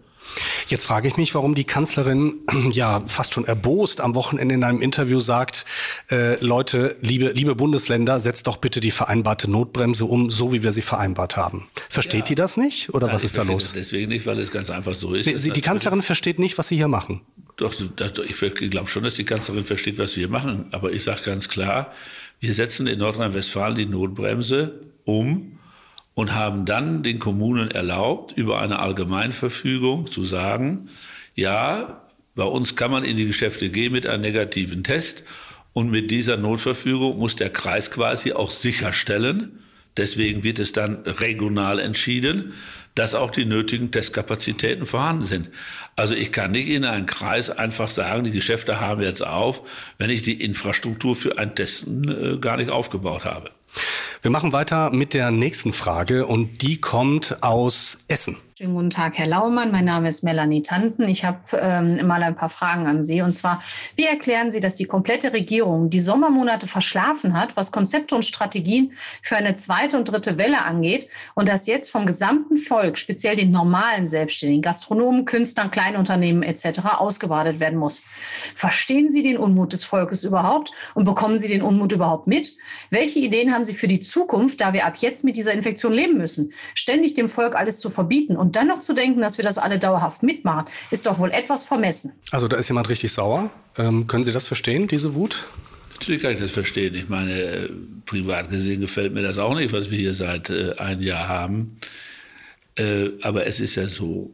Jetzt 0.68 0.86
frage 0.86 1.08
ich 1.08 1.18
mich, 1.18 1.36
warum 1.36 1.56
die 1.56 1.64
Kanzlerin 1.64 2.36
ja 2.72 3.04
fast 3.06 3.34
schon 3.34 3.46
erbost 3.46 4.00
am 4.00 4.16
Wochenende 4.16 4.56
in 4.56 4.64
einem 4.64 4.82
Interview 4.82 5.20
sagt, 5.20 5.66
äh, 6.10 6.44
Leute, 6.44 6.96
liebe, 7.02 7.32
liebe 7.32 7.56
Bundesländer, 7.56 8.20
setzt 8.20 8.48
doch 8.48 8.58
bitte 8.58 8.80
die 8.80 8.92
vereinbarte 8.92 9.50
Notbremse 9.50 10.06
um, 10.06 10.30
so 10.30 10.54
wie 10.54 10.64
wir 10.64 10.72
sie 10.72 10.82
vereinbart 10.82 11.36
haben. 11.36 11.68
Versteht 11.90 12.22
ja. 12.22 12.26
die 12.26 12.36
das 12.36 12.58
nicht 12.58 12.94
oder 12.94 13.08
Nein, 13.08 13.16
was 13.16 13.24
ist 13.24 13.38
da 13.38 13.42
los? 13.42 13.74
Deswegen 13.74 14.10
nicht, 14.10 14.26
weil 14.26 14.40
es 14.40 14.52
ganz 14.52 14.70
einfach 14.70 14.96
so 14.96 15.14
ist. 15.14 15.26
Sie, 15.26 15.52
die 15.52 15.62
Kanzlerin 15.62 16.02
versteht 16.02 16.40
nicht, 16.40 16.58
was 16.58 16.68
Sie 16.68 16.76
hier 16.76 16.88
machen. 16.88 17.22
Doch, 17.58 17.74
ich 17.80 18.70
glaube 18.72 18.90
schon, 18.90 19.04
dass 19.04 19.16
die 19.16 19.26
Kanzlerin 19.26 19.64
versteht, 19.64 19.98
was 19.98 20.18
wir 20.18 20.28
machen. 20.28 20.66
Aber 20.72 20.92
ich 20.92 21.04
sage 21.04 21.22
ganz 21.24 21.50
klar, 21.50 21.94
wir 22.40 22.54
setzen 22.54 22.88
in 22.88 23.00
Nordrhein-Westfalen 23.00 23.76
die 23.76 23.86
Notbremse 23.86 24.82
um 25.06 25.60
und 26.16 26.34
haben 26.34 26.66
dann 26.66 27.04
den 27.04 27.20
Kommunen 27.20 27.72
erlaubt, 27.72 28.36
über 28.38 28.60
eine 28.62 28.80
Allgemeinverfügung 28.80 30.08
zu 30.08 30.24
sagen, 30.24 30.82
ja, 31.36 32.02
bei 32.36 32.44
uns 32.44 32.76
kann 32.76 32.92
man 32.92 33.04
in 33.04 33.18
die 33.18 33.28
Geschäfte 33.28 33.70
gehen 33.70 33.94
mit 33.94 34.08
einem 34.08 34.22
negativen 34.22 34.84
Test 34.84 35.24
und 35.74 35.90
mit 35.90 36.12
dieser 36.12 36.38
Notverfügung 36.38 37.18
muss 37.18 37.36
der 37.36 37.50
Kreis 37.50 37.92
quasi 37.92 38.34
auch 38.34 38.52
sicherstellen, 38.52 39.60
deswegen 39.98 40.44
wird 40.44 40.60
es 40.60 40.72
dann 40.72 40.98
regional 41.06 41.80
entschieden, 41.80 42.54
dass 42.96 43.16
auch 43.16 43.32
die 43.32 43.46
nötigen 43.46 43.92
Testkapazitäten 43.92 44.86
vorhanden 44.86 45.26
sind. 45.26 45.50
Also 45.96 46.16
ich 46.16 46.32
kann 46.32 46.52
nicht 46.52 46.70
in 46.70 46.86
einem 46.86 47.06
Kreis 47.06 47.50
einfach 47.50 47.90
sagen, 47.90 48.24
die 48.24 48.32
Geschäfte 48.32 48.80
haben 48.80 49.02
jetzt 49.02 49.26
auf, 49.26 49.64
wenn 49.98 50.10
ich 50.10 50.22
die 50.22 50.44
Infrastruktur 50.44 51.16
für 51.16 51.38
ein 51.38 51.56
Testen 51.56 52.08
äh, 52.08 52.38
gar 52.38 52.58
nicht 52.58 52.70
aufgebaut 52.70 53.26
habe. 53.26 53.52
Wir 54.22 54.32
machen 54.32 54.54
weiter 54.54 54.92
mit 54.92 55.14
der 55.14 55.32
nächsten 55.32 55.74
Frage 55.74 56.28
und 56.28 56.62
die 56.62 56.80
kommt 56.80 57.42
aus 57.42 58.00
Essen. 58.08 58.38
Schönen 58.56 58.76
guten 58.76 58.92
Tag, 58.92 59.18
Herr 59.18 59.26
Laumann. 59.26 59.72
Mein 59.72 59.86
Name 59.86 60.10
ist 60.10 60.24
Melanie 60.24 60.62
Tanten. 60.62 61.08
Ich 61.08 61.26
habe 61.26 61.40
ähm, 61.60 62.06
mal 62.06 62.22
ein 62.22 62.36
paar 62.36 62.50
Fragen 62.50 62.86
an 62.86 63.04
Sie. 63.04 63.24
Und 63.24 63.34
zwar, 63.34 63.64
wie 63.96 64.06
erklären 64.06 64.52
Sie, 64.52 64.60
dass 64.60 64.76
die 64.76 64.86
komplette 64.86 65.34
Regierung 65.34 65.90
die 65.90 66.00
Sommermonate 66.00 66.68
verschlafen 66.68 67.34
hat, 67.34 67.58
was 67.58 67.72
Konzepte 67.72 68.14
und 68.14 68.26
Strategien 68.26 68.94
für 69.24 69.38
eine 69.38 69.56
zweite 69.56 69.98
und 69.98 70.06
dritte 70.06 70.38
Welle 70.38 70.62
angeht 70.62 71.10
und 71.34 71.50
dass 71.50 71.66
jetzt 71.66 71.90
vom 71.90 72.06
gesamten 72.06 72.58
Volk, 72.58 73.00
speziell 73.00 73.36
den 73.36 73.50
normalen 73.50 74.06
Selbstständigen, 74.06 74.62
Gastronomen, 74.62 75.26
Künstlern, 75.26 75.72
Kleinunternehmen 75.72 76.44
etc. 76.44 76.82
ausgebadet 77.00 77.60
werden 77.60 77.80
muss? 77.80 78.04
Verstehen 78.54 79.10
Sie 79.10 79.24
den 79.24 79.38
Unmut 79.38 79.74
des 79.74 79.84
Volkes 79.84 80.24
überhaupt 80.24 80.72
und 80.94 81.06
bekommen 81.06 81.40
Sie 81.40 81.48
den 81.48 81.64
Unmut 81.64 81.92
überhaupt 81.92 82.28
mit? 82.28 82.56
Welche 82.92 83.18
Ideen 83.18 83.52
haben 83.52 83.64
Sie 83.64 83.74
für 83.74 83.88
die 83.88 84.02
Zukunft, 84.02 84.62
da 84.62 84.74
wir 84.74 84.86
ab 84.86 84.98
jetzt 84.98 85.24
mit 85.24 85.38
dieser 85.38 85.54
Infektion 85.54 85.92
leben 85.92 86.20
müssen? 86.20 86.52
Ständig 86.76 87.16
dem 87.16 87.28
Volk 87.28 87.56
alles 87.56 87.80
zu 87.80 87.90
verbieten 87.90 88.38
und 88.44 88.58
dann 88.58 88.68
noch 88.68 88.82
zu 88.82 88.94
denken, 88.94 89.22
dass 89.22 89.38
wir 89.38 89.46
das 89.46 89.58
alle 89.58 89.80
dauerhaft 89.80 90.22
mitmachen, 90.22 90.66
ist 90.92 91.06
doch 91.06 91.18
wohl 91.18 91.32
etwas 91.32 91.64
vermessen. 91.64 92.12
Also 92.32 92.50
da 92.50 92.58
ist 92.58 92.68
jemand 92.68 92.90
richtig 92.90 93.14
sauer. 93.14 93.50
Ähm, 93.78 94.06
können 94.08 94.26
Sie 94.26 94.34
das 94.34 94.48
verstehen, 94.48 94.90
diese 94.90 95.16
Wut? 95.16 95.48
Natürlich 95.94 96.22
kann 96.22 96.34
ich 96.34 96.42
das 96.42 96.52
verstehen. 96.52 96.94
Ich 96.94 97.08
meine, 97.08 97.32
äh, 97.32 97.70
privat 98.06 98.50
gesehen 98.50 98.82
gefällt 98.82 99.14
mir 99.14 99.22
das 99.22 99.38
auch 99.38 99.56
nicht, 99.56 99.72
was 99.72 99.92
wir 99.92 99.98
hier 99.98 100.14
seit 100.14 100.50
äh, 100.50 100.74
einem 100.74 101.02
Jahr 101.02 101.30
haben. 101.30 101.78
Äh, 102.76 103.12
aber 103.22 103.48
es 103.48 103.62
ist 103.62 103.76
ja 103.76 103.88
so, 103.88 104.30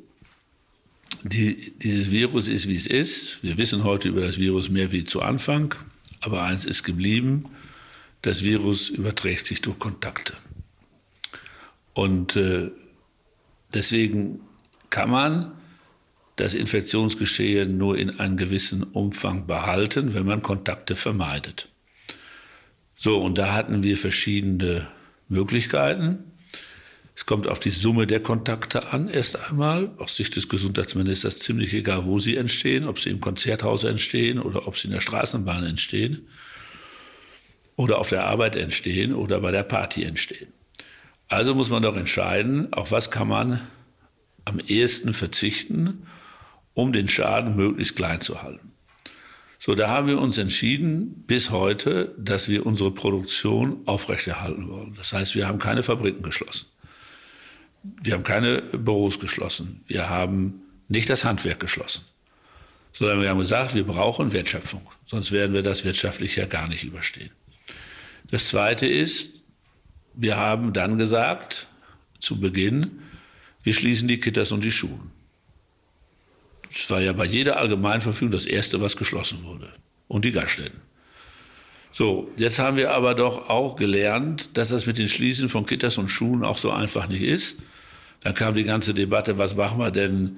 die, 1.21 1.71
dieses 1.83 2.09
Virus 2.09 2.47
ist, 2.47 2.67
wie 2.67 2.77
es 2.77 2.87
ist. 2.87 3.43
Wir 3.43 3.57
wissen 3.57 3.83
heute 3.83 4.09
über 4.09 4.21
das 4.21 4.39
Virus 4.39 4.71
mehr 4.71 4.91
wie 4.91 5.05
zu 5.05 5.21
Anfang. 5.21 5.75
Aber 6.19 6.41
eins 6.41 6.65
ist 6.65 6.81
geblieben, 6.81 7.45
das 8.23 8.41
Virus 8.41 8.89
überträgt 8.89 9.45
sich 9.45 9.61
durch 9.61 9.77
Kontakte. 9.77 10.33
Und 11.93 12.35
äh, 12.37 12.71
Deswegen 13.73 14.41
kann 14.89 15.09
man 15.09 15.51
das 16.35 16.53
Infektionsgeschehen 16.53 17.77
nur 17.77 17.97
in 17.97 18.19
einem 18.19 18.37
gewissen 18.37 18.83
Umfang 18.83 19.45
behalten, 19.45 20.13
wenn 20.13 20.25
man 20.25 20.41
Kontakte 20.41 20.95
vermeidet. 20.95 21.67
So, 22.95 23.17
und 23.19 23.37
da 23.37 23.53
hatten 23.53 23.83
wir 23.83 23.97
verschiedene 23.97 24.87
Möglichkeiten. 25.27 26.23
Es 27.15 27.25
kommt 27.25 27.47
auf 27.47 27.59
die 27.59 27.69
Summe 27.69 28.07
der 28.07 28.21
Kontakte 28.21 28.93
an, 28.93 29.09
erst 29.09 29.37
einmal. 29.37 29.91
Aus 29.97 30.15
Sicht 30.15 30.37
des 30.37 30.47
Gesundheitsministers 30.47 31.39
ziemlich 31.39 31.73
egal, 31.73 32.05
wo 32.05 32.19
sie 32.19 32.37
entstehen, 32.37 32.87
ob 32.87 32.99
sie 32.99 33.09
im 33.09 33.19
Konzerthaus 33.19 33.83
entstehen 33.83 34.39
oder 34.39 34.67
ob 34.67 34.77
sie 34.77 34.87
in 34.87 34.93
der 34.93 35.01
Straßenbahn 35.01 35.65
entstehen 35.65 36.27
oder 37.75 37.99
auf 37.99 38.09
der 38.09 38.25
Arbeit 38.25 38.55
entstehen 38.55 39.13
oder 39.13 39.41
bei 39.41 39.51
der 39.51 39.63
Party 39.63 40.03
entstehen. 40.03 40.53
Also 41.29 41.53
muss 41.53 41.69
man 41.69 41.83
doch 41.83 41.95
entscheiden, 41.95 42.73
auf 42.73 42.91
was 42.91 43.11
kann 43.11 43.27
man 43.27 43.61
am 44.45 44.59
ehesten 44.59 45.13
verzichten, 45.13 46.07
um 46.73 46.91
den 46.91 47.07
Schaden 47.07 47.55
möglichst 47.55 47.95
klein 47.95 48.19
zu 48.19 48.41
halten. 48.41 48.71
So, 49.59 49.75
da 49.75 49.89
haben 49.89 50.07
wir 50.07 50.19
uns 50.19 50.37
entschieden 50.37 51.23
bis 51.27 51.51
heute, 51.51 52.15
dass 52.17 52.47
wir 52.47 52.65
unsere 52.65 52.91
Produktion 52.91 53.81
aufrechterhalten 53.85 54.69
wollen. 54.69 54.95
Das 54.95 55.13
heißt, 55.13 55.35
wir 55.35 55.47
haben 55.47 55.59
keine 55.59 55.83
Fabriken 55.83 56.23
geschlossen. 56.23 56.67
Wir 57.83 58.13
haben 58.13 58.23
keine 58.23 58.61
Büros 58.61 59.19
geschlossen. 59.19 59.83
Wir 59.85 60.09
haben 60.09 60.61
nicht 60.87 61.09
das 61.09 61.25
Handwerk 61.25 61.59
geschlossen. 61.59 62.05
Sondern 62.93 63.21
wir 63.21 63.29
haben 63.29 63.39
gesagt, 63.39 63.75
wir 63.75 63.85
brauchen 63.85 64.31
Wertschöpfung. 64.31 64.81
Sonst 65.05 65.31
werden 65.31 65.53
wir 65.53 65.61
das 65.61 65.83
wirtschaftlich 65.83 66.37
ja 66.37 66.45
gar 66.45 66.67
nicht 66.67 66.85
überstehen. 66.85 67.31
Das 68.31 68.47
Zweite 68.47 68.87
ist, 68.87 69.38
wir 70.19 70.35
haben 70.37 70.73
dann 70.73 70.97
gesagt, 70.97 71.67
zu 72.19 72.39
Beginn, 72.39 72.99
wir 73.63 73.73
schließen 73.73 74.07
die 74.07 74.19
Kitas 74.19 74.51
und 74.51 74.63
die 74.63 74.71
Schulen. 74.71 75.11
Das 76.71 76.89
war 76.89 77.01
ja 77.01 77.13
bei 77.13 77.25
jeder 77.25 77.57
Allgemeinverfügung 77.57 78.31
das 78.31 78.45
Erste, 78.45 78.81
was 78.81 78.97
geschlossen 78.97 79.43
wurde. 79.43 79.69
Und 80.07 80.25
die 80.25 80.31
Gaststätten. 80.31 80.81
So, 81.91 82.29
jetzt 82.37 82.59
haben 82.59 82.77
wir 82.77 82.91
aber 82.91 83.15
doch 83.15 83.49
auch 83.49 83.75
gelernt, 83.75 84.57
dass 84.57 84.69
das 84.69 84.85
mit 84.85 84.97
den 84.97 85.07
Schließen 85.07 85.49
von 85.49 85.65
Kitas 85.65 85.97
und 85.97 86.09
Schulen 86.09 86.43
auch 86.43 86.57
so 86.57 86.71
einfach 86.71 87.07
nicht 87.07 87.23
ist. 87.23 87.57
Dann 88.21 88.33
kam 88.33 88.53
die 88.53 88.63
ganze 88.63 88.93
Debatte, 88.93 89.37
was 89.37 89.55
machen 89.55 89.79
wir 89.79 89.91
denn 89.91 90.37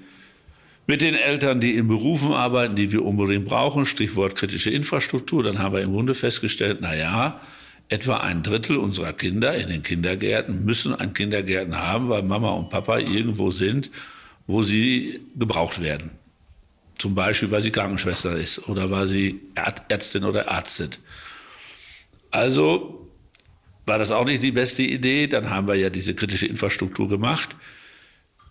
mit 0.87 1.01
den 1.01 1.15
Eltern, 1.15 1.59
die 1.59 1.75
in 1.75 1.87
Berufen 1.87 2.33
arbeiten, 2.33 2.75
die 2.75 2.91
wir 2.91 3.03
unbedingt 3.03 3.45
brauchen, 3.45 3.85
Stichwort 3.85 4.35
kritische 4.35 4.69
Infrastruktur. 4.69 5.43
Dann 5.43 5.59
haben 5.59 5.73
wir 5.73 5.81
im 5.81 5.91
Grunde 5.91 6.13
festgestellt, 6.13 6.79
na 6.81 6.95
ja, 6.95 7.41
Etwa 7.91 8.21
ein 8.21 8.41
Drittel 8.41 8.77
unserer 8.77 9.11
Kinder 9.11 9.53
in 9.53 9.67
den 9.67 9.83
Kindergärten 9.83 10.63
müssen 10.63 10.95
einen 10.95 11.13
Kindergärten 11.13 11.75
haben, 11.75 12.07
weil 12.07 12.23
Mama 12.23 12.51
und 12.51 12.69
Papa 12.69 12.99
irgendwo 12.99 13.51
sind, 13.51 13.91
wo 14.47 14.63
sie 14.63 15.19
gebraucht 15.37 15.81
werden. 15.81 16.09
Zum 16.97 17.15
Beispiel, 17.15 17.51
weil 17.51 17.59
sie 17.59 17.71
Krankenschwester 17.71 18.37
ist 18.37 18.69
oder 18.69 18.89
weil 18.91 19.07
sie 19.07 19.41
Ärztin 19.89 20.23
oder 20.23 20.49
Arzt 20.49 20.77
sind. 20.77 20.99
Also 22.29 23.09
war 23.85 23.97
das 23.97 24.11
auch 24.11 24.23
nicht 24.23 24.41
die 24.41 24.53
beste 24.53 24.83
Idee. 24.83 25.27
Dann 25.27 25.49
haben 25.49 25.67
wir 25.67 25.75
ja 25.75 25.89
diese 25.89 26.15
kritische 26.15 26.47
Infrastruktur 26.47 27.09
gemacht. 27.09 27.57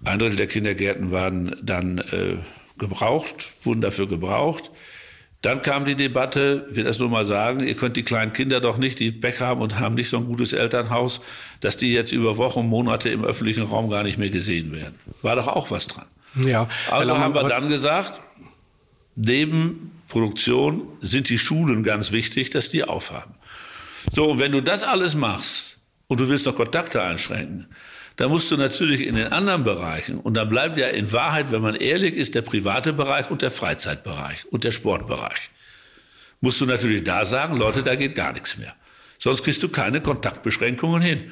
Ein 0.04 0.18
Drittel 0.18 0.36
der 0.36 0.48
Kindergärten 0.48 1.12
waren 1.12 1.56
dann 1.62 1.96
äh, 1.96 2.36
gebraucht, 2.76 3.52
wurden 3.62 3.80
dafür 3.80 4.06
gebraucht. 4.06 4.70
Dann 5.42 5.62
kam 5.62 5.86
die 5.86 5.94
Debatte, 5.94 6.66
ich 6.70 6.76
will 6.76 6.84
das 6.84 6.98
nur 6.98 7.08
mal 7.08 7.24
sagen, 7.24 7.60
ihr 7.60 7.74
könnt 7.74 7.96
die 7.96 8.02
kleinen 8.02 8.34
Kinder 8.34 8.60
doch 8.60 8.76
nicht, 8.76 8.98
die 8.98 9.10
Beck 9.10 9.40
haben 9.40 9.62
und 9.62 9.80
haben 9.80 9.94
nicht 9.94 10.10
so 10.10 10.18
ein 10.18 10.26
gutes 10.26 10.52
Elternhaus, 10.52 11.22
dass 11.60 11.78
die 11.78 11.92
jetzt 11.94 12.12
über 12.12 12.36
Wochen, 12.36 12.66
Monate 12.66 13.08
im 13.08 13.24
öffentlichen 13.24 13.62
Raum 13.62 13.88
gar 13.88 14.02
nicht 14.02 14.18
mehr 14.18 14.28
gesehen 14.28 14.72
werden. 14.72 14.98
War 15.22 15.36
doch 15.36 15.48
auch 15.48 15.70
was 15.70 15.86
dran. 15.86 16.04
Ja. 16.44 16.68
Also 16.90 17.16
haben 17.16 17.34
wir 17.34 17.48
dann 17.48 17.70
gesagt, 17.70 18.12
neben 19.16 19.92
Produktion 20.08 20.82
sind 21.00 21.28
die 21.30 21.38
Schulen 21.38 21.82
ganz 21.82 22.12
wichtig, 22.12 22.50
dass 22.50 22.68
die 22.68 22.84
aufhaben. 22.84 23.34
So, 24.12 24.26
und 24.30 24.38
wenn 24.40 24.52
du 24.52 24.60
das 24.60 24.82
alles 24.82 25.14
machst 25.14 25.78
und 26.08 26.20
du 26.20 26.28
willst 26.28 26.44
noch 26.46 26.54
Kontakte 26.54 27.02
einschränken, 27.02 27.66
da 28.20 28.28
musst 28.28 28.50
du 28.50 28.58
natürlich 28.58 29.06
in 29.06 29.14
den 29.14 29.28
anderen 29.28 29.64
Bereichen, 29.64 30.18
und 30.18 30.34
da 30.34 30.44
bleibt 30.44 30.76
ja 30.76 30.88
in 30.88 31.10
Wahrheit, 31.10 31.52
wenn 31.52 31.62
man 31.62 31.74
ehrlich 31.74 32.14
ist, 32.14 32.34
der 32.34 32.42
private 32.42 32.92
Bereich 32.92 33.30
und 33.30 33.40
der 33.40 33.50
Freizeitbereich 33.50 34.44
und 34.50 34.62
der 34.64 34.72
Sportbereich, 34.72 35.48
musst 36.42 36.60
du 36.60 36.66
natürlich 36.66 37.02
da 37.02 37.24
sagen, 37.24 37.56
Leute, 37.56 37.82
da 37.82 37.94
geht 37.94 38.14
gar 38.14 38.34
nichts 38.34 38.58
mehr. 38.58 38.74
Sonst 39.16 39.42
kriegst 39.42 39.62
du 39.62 39.70
keine 39.70 40.02
Kontaktbeschränkungen 40.02 41.00
hin. 41.00 41.30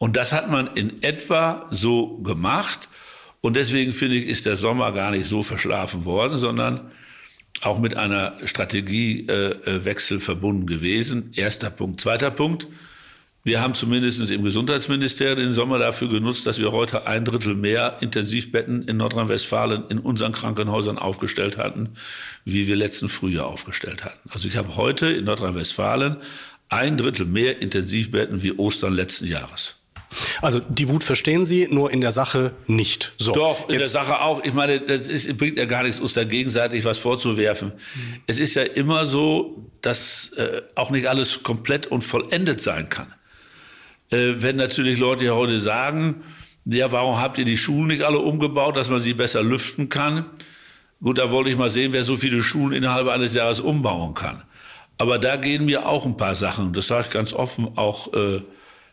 Und 0.00 0.16
das 0.16 0.32
hat 0.32 0.50
man 0.50 0.74
in 0.74 1.04
etwa 1.04 1.68
so 1.70 2.18
gemacht. 2.18 2.88
Und 3.40 3.54
deswegen 3.54 3.92
finde 3.92 4.16
ich, 4.16 4.26
ist 4.26 4.44
der 4.44 4.56
Sommer 4.56 4.90
gar 4.90 5.12
nicht 5.12 5.26
so 5.26 5.44
verschlafen 5.44 6.04
worden, 6.04 6.36
sondern 6.36 6.90
auch 7.60 7.78
mit 7.78 7.96
einer 7.96 8.38
Strategiewechsel 8.44 10.18
äh, 10.18 10.20
verbunden 10.20 10.66
gewesen. 10.66 11.30
Erster 11.36 11.70
Punkt. 11.70 12.00
Zweiter 12.00 12.32
Punkt. 12.32 12.66
Wir 13.46 13.60
haben 13.60 13.74
zumindest 13.74 14.30
im 14.30 14.42
Gesundheitsministerium 14.42 15.38
den 15.38 15.52
Sommer 15.52 15.78
dafür 15.78 16.08
genutzt, 16.08 16.46
dass 16.46 16.58
wir 16.58 16.72
heute 16.72 17.06
ein 17.06 17.26
Drittel 17.26 17.54
mehr 17.54 17.98
Intensivbetten 18.00 18.88
in 18.88 18.96
Nordrhein-Westfalen 18.96 19.84
in 19.90 19.98
unseren 19.98 20.32
Krankenhäusern 20.32 20.96
aufgestellt 20.96 21.58
hatten, 21.58 21.90
wie 22.46 22.66
wir 22.66 22.74
letzten 22.74 23.10
Frühjahr 23.10 23.46
aufgestellt 23.46 24.02
hatten. 24.02 24.30
Also 24.30 24.48
ich 24.48 24.56
habe 24.56 24.76
heute 24.76 25.08
in 25.08 25.26
Nordrhein-Westfalen 25.26 26.16
ein 26.70 26.96
Drittel 26.96 27.26
mehr 27.26 27.60
Intensivbetten 27.60 28.42
wie 28.42 28.52
Ostern 28.52 28.94
letzten 28.94 29.26
Jahres. 29.26 29.76
Also 30.40 30.60
die 30.60 30.88
Wut 30.88 31.04
verstehen 31.04 31.44
Sie, 31.44 31.68
nur 31.70 31.90
in 31.90 32.00
der 32.00 32.12
Sache 32.12 32.54
nicht. 32.66 33.12
So, 33.18 33.32
Doch, 33.32 33.68
in 33.68 33.76
der 33.76 33.84
Sache 33.84 34.22
auch. 34.22 34.42
Ich 34.42 34.54
meine, 34.54 34.80
das 34.80 35.08
ist, 35.08 35.36
bringt 35.36 35.58
ja 35.58 35.66
gar 35.66 35.82
nichts, 35.82 36.00
uns 36.00 36.14
da 36.14 36.24
gegenseitig 36.24 36.86
was 36.86 36.96
vorzuwerfen. 36.96 37.72
Mhm. 37.94 38.20
Es 38.26 38.38
ist 38.38 38.54
ja 38.54 38.62
immer 38.62 39.04
so, 39.04 39.70
dass 39.82 40.32
äh, 40.38 40.62
auch 40.76 40.90
nicht 40.90 41.08
alles 41.08 41.42
komplett 41.42 41.86
und 41.88 42.02
vollendet 42.02 42.62
sein 42.62 42.88
kann. 42.88 43.12
Äh, 44.14 44.42
wenn 44.42 44.56
natürlich 44.56 44.98
Leute 44.98 45.24
ja 45.24 45.32
heute 45.32 45.58
sagen, 45.58 46.22
ja, 46.64 46.92
warum 46.92 47.18
habt 47.20 47.38
ihr 47.38 47.44
die 47.44 47.56
Schulen 47.56 47.88
nicht 47.88 48.02
alle 48.02 48.20
umgebaut, 48.20 48.76
dass 48.76 48.88
man 48.88 49.00
sie 49.00 49.12
besser 49.12 49.42
lüften 49.42 49.88
kann? 49.88 50.26
Gut, 51.02 51.18
da 51.18 51.30
wollte 51.30 51.50
ich 51.50 51.56
mal 51.56 51.68
sehen, 51.68 51.92
wer 51.92 52.04
so 52.04 52.16
viele 52.16 52.42
Schulen 52.42 52.72
innerhalb 52.72 53.08
eines 53.08 53.34
Jahres 53.34 53.60
umbauen 53.60 54.14
kann. 54.14 54.42
Aber 54.96 55.18
da 55.18 55.36
gehen 55.36 55.64
mir 55.64 55.86
auch 55.86 56.06
ein 56.06 56.16
paar 56.16 56.34
Sachen, 56.34 56.72
das 56.72 56.86
sage 56.86 57.06
ich 57.08 57.12
ganz 57.12 57.32
offen, 57.32 57.76
auch 57.76 58.14
äh, 58.14 58.40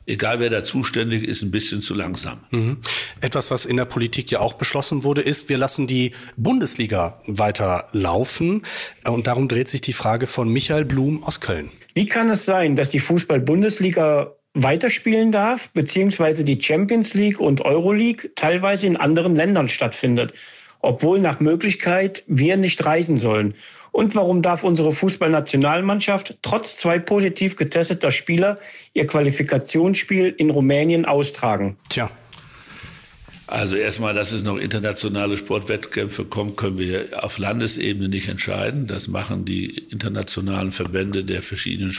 egal 0.08 0.40
wer 0.40 0.50
da 0.50 0.64
zuständig 0.64 1.24
ist, 1.24 1.44
ein 1.44 1.52
bisschen 1.52 1.82
zu 1.82 1.94
langsam. 1.94 2.40
Mhm. 2.50 2.78
Etwas, 3.22 3.52
was 3.52 3.66
in 3.66 3.78
der 3.78 3.86
Politik 3.86 4.32
ja 4.32 4.40
auch 4.40 4.54
beschlossen 4.54 5.04
wurde, 5.04 5.22
ist, 5.22 5.48
wir 5.48 5.58
lassen 5.58 5.86
die 5.86 6.14
Bundesliga 6.36 7.22
weiter 7.28 7.88
laufen. 7.92 8.64
Und 9.06 9.28
darum 9.28 9.48
dreht 9.48 9.68
sich 9.68 9.82
die 9.82 9.94
Frage 9.94 10.26
von 10.26 10.50
Michael 10.50 10.86
Blum 10.86 11.24
aus 11.24 11.40
Köln. 11.40 11.70
Wie 11.94 12.08
kann 12.08 12.30
es 12.30 12.46
sein, 12.46 12.76
dass 12.76 12.90
die 12.90 13.00
Fußball-Bundesliga 13.00 14.36
weiterspielen 14.54 15.32
darf, 15.32 15.70
beziehungsweise 15.72 16.44
die 16.44 16.62
Champions 16.62 17.14
League 17.14 17.40
und 17.40 17.62
Euroleague 17.62 18.32
teilweise 18.36 18.88
in 18.88 18.98
anderen 18.98 19.36
Ländern 19.36 19.70
stattfindet, 19.70 20.34
obwohl 20.80 21.20
nach 21.20 21.40
Möglichkeit 21.40 22.24
wir 22.28 22.58
nicht 22.58 22.86
reisen 22.86 23.18
sollen? 23.18 23.56
Und 23.92 24.16
warum 24.16 24.42
darf 24.42 24.64
unsere 24.64 24.94
Fußballnationalmannschaft 24.94 26.38
trotz 26.42 26.78
zwei 26.78 26.98
positiv 26.98 27.58
getesteter 27.58 28.12
Spieler 28.12 28.58
ihr 28.94 29.06
Qualifikationsspiel 29.06 30.34
in 30.38 30.50
Rumänien 30.50 31.06
austragen? 31.06 31.78
Tja. 31.90 32.10
Also 33.48 33.76
erstmal, 33.76 34.14
dass 34.14 34.32
es 34.32 34.44
noch 34.44 34.58
internationale 34.58 35.36
Sportwettkämpfe 35.36 36.24
kommen, 36.24 36.56
können 36.56 36.78
wir 36.78 37.22
auf 37.22 37.38
Landesebene 37.38 38.08
nicht 38.08 38.30
entscheiden. 38.30 38.88
Das 38.88 39.10
machen 39.10 39.44
die 39.44 39.78
internationalen 39.90 40.72
Verbände 40.72 41.26
der 41.26 41.42
verschiedenen 41.42 41.92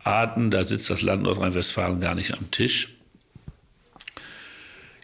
Sportarten. 0.00 0.50
Da 0.50 0.64
sitzt 0.64 0.90
das 0.90 1.02
Land 1.02 1.22
Nordrhein-Westfalen 1.22 2.00
gar 2.00 2.14
nicht 2.14 2.32
am 2.32 2.50
Tisch. 2.50 2.88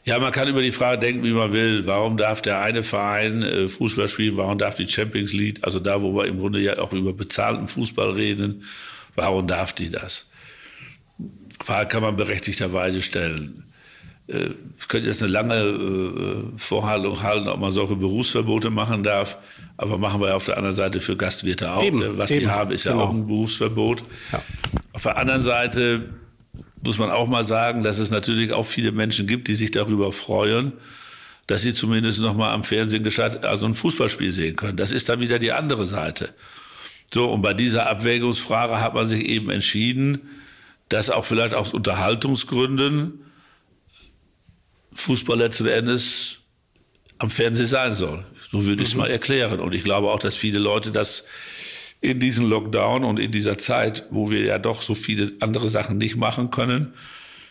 Ja, 0.05 0.19
man 0.21 0.31
kann 0.31 0.49
über 0.49 0.63
die 0.63 0.71
Frage 0.71 1.01
denken, 1.01 1.25
wie 1.25 1.33
man 1.33 1.53
will. 1.53 1.87
Warum 1.87 2.17
darf 2.17 2.41
der 2.41 2.61
eine 2.61 2.83
Verein 2.83 3.43
äh, 3.43 3.69
Fußball 3.69 4.07
spielen? 4.07 4.37
Warum 4.37 4.57
darf 4.57 4.77
die 4.77 4.87
Champions 4.87 5.33
League, 5.33 5.59
also 5.63 5.81
da, 5.81 6.01
wo 6.01 6.15
wir 6.15 6.27
im 6.27 6.39
Grunde 6.39 6.61
ja 6.61 6.79
auch 6.79 6.93
über 6.93 7.13
bezahlten 7.13 7.67
Fußball 7.67 8.13
reden, 8.13 8.65
warum 9.17 9.49
darf 9.49 9.73
die 9.73 9.91
das? 9.91 10.29
Frage 11.63 11.89
kann 11.89 12.03
man 12.03 12.17
berechtigterweise 12.17 13.03
stellen. 13.03 13.65
Äh, 14.29 14.51
ich 14.79 14.89
könnte 14.89 15.09
jetzt 15.09 15.23
eine 15.23 15.33
lange 15.33 15.55
äh, 15.55 16.59
Vorhaltung 16.59 17.23
halten, 17.23 17.49
ob 17.49 17.61
man 17.61 17.71
solche 17.71 17.97
Berufsverbote 17.97 18.71
machen 18.71 19.03
darf. 19.03 19.39
Aber 19.77 19.99
machen 19.99 20.21
wir 20.21 20.35
auf 20.35 20.45
der 20.45 20.57
anderen 20.57 20.75
Seite 20.75 21.01
für 21.01 21.17
Gastwirte 21.17 21.73
auch. 21.73 21.85
Eben, 21.85 22.19
Was 22.19 22.31
eben, 22.31 22.41
die 22.41 22.49
haben, 22.49 22.71
ist 22.71 22.85
ja 22.85 22.93
genau. 22.93 23.05
auch 23.05 23.11
ein 23.13 23.27
Berufsverbot. 23.27 24.03
Ja. 24.33 24.43
Auf 24.93 25.03
der 25.03 25.17
anderen 25.17 25.43
Seite 25.43 26.09
muss 26.83 26.99
man 26.99 27.11
auch 27.11 27.27
mal 27.27 27.45
sagen, 27.45 27.83
dass 27.83 27.99
es 27.99 28.11
natürlich 28.11 28.53
auch 28.53 28.65
viele 28.65 28.93
Menschen 28.93 29.27
gibt, 29.27 29.49
die 29.49 29.55
sich 29.55 29.71
darüber 29.71 30.13
freuen, 30.13 30.73
dass 31.47 31.63
sie 31.63 31.75
zumindest 31.75 32.21
noch 32.21 32.35
mal 32.35 32.53
am 32.53 32.65
Fernsehen 32.65 33.05
gescheit, 33.05 33.45
also 33.45 33.67
ein 33.67 33.75
Fußballspiel 33.75 34.33
sehen 34.33 34.57
können. 34.57 34.77
Das 34.77 34.93
ist 34.93 35.09
dann 35.09 35.21
wieder 35.21 35.39
die 35.39 35.53
andere 35.53 35.87
Seite. 35.87 36.31
So, 37.13 37.31
und 37.31 37.43
bei 37.43 37.55
dieser 37.55 37.89
Abwägungsfrage 37.89 38.81
hat 38.81 38.95
man 38.95 39.07
sich 39.07 39.25
eben 39.27 39.51
entschieden, 39.51 40.23
dass 40.89 41.11
auch 41.11 41.25
vielleicht 41.25 41.55
aus 41.55 41.73
Unterhaltungsgründen 41.73 43.21
Fußball 44.97 45.39
letzten 45.39 45.67
Endes 45.67 46.39
am 47.19 47.31
Fernsehen 47.31 47.67
sein 47.67 47.95
soll. 47.95 48.25
So 48.51 48.67
würde 48.67 48.83
ich 48.83 48.89
es 48.89 48.95
mhm. 48.95 49.01
mal 49.01 49.11
erklären. 49.11 49.61
Und 49.61 49.75
ich 49.75 49.85
glaube 49.85 50.11
auch, 50.11 50.19
dass 50.19 50.37
viele 50.37 50.59
Leute 50.59 50.91
das 50.91 51.25
in 52.01 52.21
diesem 52.21 52.49
Lockdown 52.49 53.05
und 53.05 53.19
in 53.19 53.33
dieser 53.33 53.59
Zeit, 53.59 54.05
wo 54.11 54.31
wir 54.31 54.43
ja 54.43 54.59
doch 54.59 54.83
so 54.83 54.95
viele 54.95 55.33
andere 55.41 55.69
Sachen 55.69 55.99
nicht 55.99 56.17
machen 56.17 56.51
können, 56.51 56.93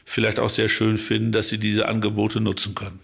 vielleicht 0.07 0.39
auch 0.39 0.51
sehr 0.51 0.69
schön 0.69 0.99
finden, 0.99 1.31
dass 1.31 1.49
sie 1.49 1.57
diese 1.57 1.87
Angebote 1.87 2.39
nutzen 2.39 2.75
können. 2.75 2.99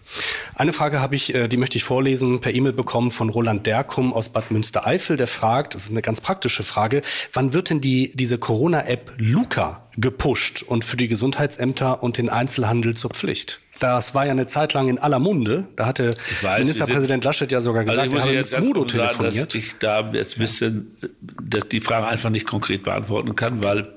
Eine 0.54 0.72
Frage 0.72 1.00
habe 1.00 1.16
ich, 1.16 1.34
äh, 1.34 1.48
die 1.48 1.56
möchte 1.56 1.76
ich 1.76 1.84
vorlesen, 1.84 2.40
per 2.40 2.54
E-Mail 2.54 2.72
bekommen 2.72 3.10
von 3.10 3.28
Roland 3.28 3.66
Derkum 3.66 4.12
aus 4.12 4.28
Bad 4.28 4.52
Münstereifel. 4.52 5.16
Der 5.16 5.26
fragt, 5.26 5.74
das 5.74 5.84
ist 5.84 5.90
eine 5.90 6.02
ganz 6.02 6.20
praktische 6.20 6.62
Frage, 6.62 7.02
wann 7.32 7.52
wird 7.52 7.70
denn 7.70 7.80
die, 7.80 8.12
diese 8.14 8.38
Corona-App 8.38 9.14
Luca 9.18 9.88
gepusht 9.96 10.62
und 10.62 10.84
für 10.84 10.96
die 10.96 11.08
Gesundheitsämter 11.08 12.02
und 12.04 12.18
den 12.18 12.28
Einzelhandel 12.28 12.94
zur 12.94 13.10
Pflicht? 13.10 13.61
Das 13.82 14.14
war 14.14 14.24
ja 14.26 14.30
eine 14.30 14.46
Zeit 14.46 14.74
lang 14.74 14.88
in 14.88 14.98
aller 14.98 15.18
Munde. 15.18 15.66
Da 15.74 15.86
hatte 15.86 16.14
weiß, 16.40 16.60
Ministerpräsident 16.60 17.24
Laschet 17.24 17.50
ja 17.50 17.60
sogar 17.60 17.80
also 17.80 17.90
gesagt, 17.90 18.14
also 18.14 18.28
er 18.28 18.34
habe 18.34 18.38
mit 18.38 18.46
Smudo 18.46 18.84
telefoniert. 18.84 19.34
Sagen, 19.34 19.46
dass 19.46 19.54
ich 19.56 19.74
da 19.80 20.10
jetzt 20.12 20.36
ein 20.36 20.40
bisschen 20.40 20.96
dass 21.20 21.68
die 21.68 21.80
Frage 21.80 22.06
einfach 22.06 22.30
nicht 22.30 22.46
konkret 22.46 22.84
beantworten 22.84 23.34
kann, 23.34 23.62
weil 23.62 23.88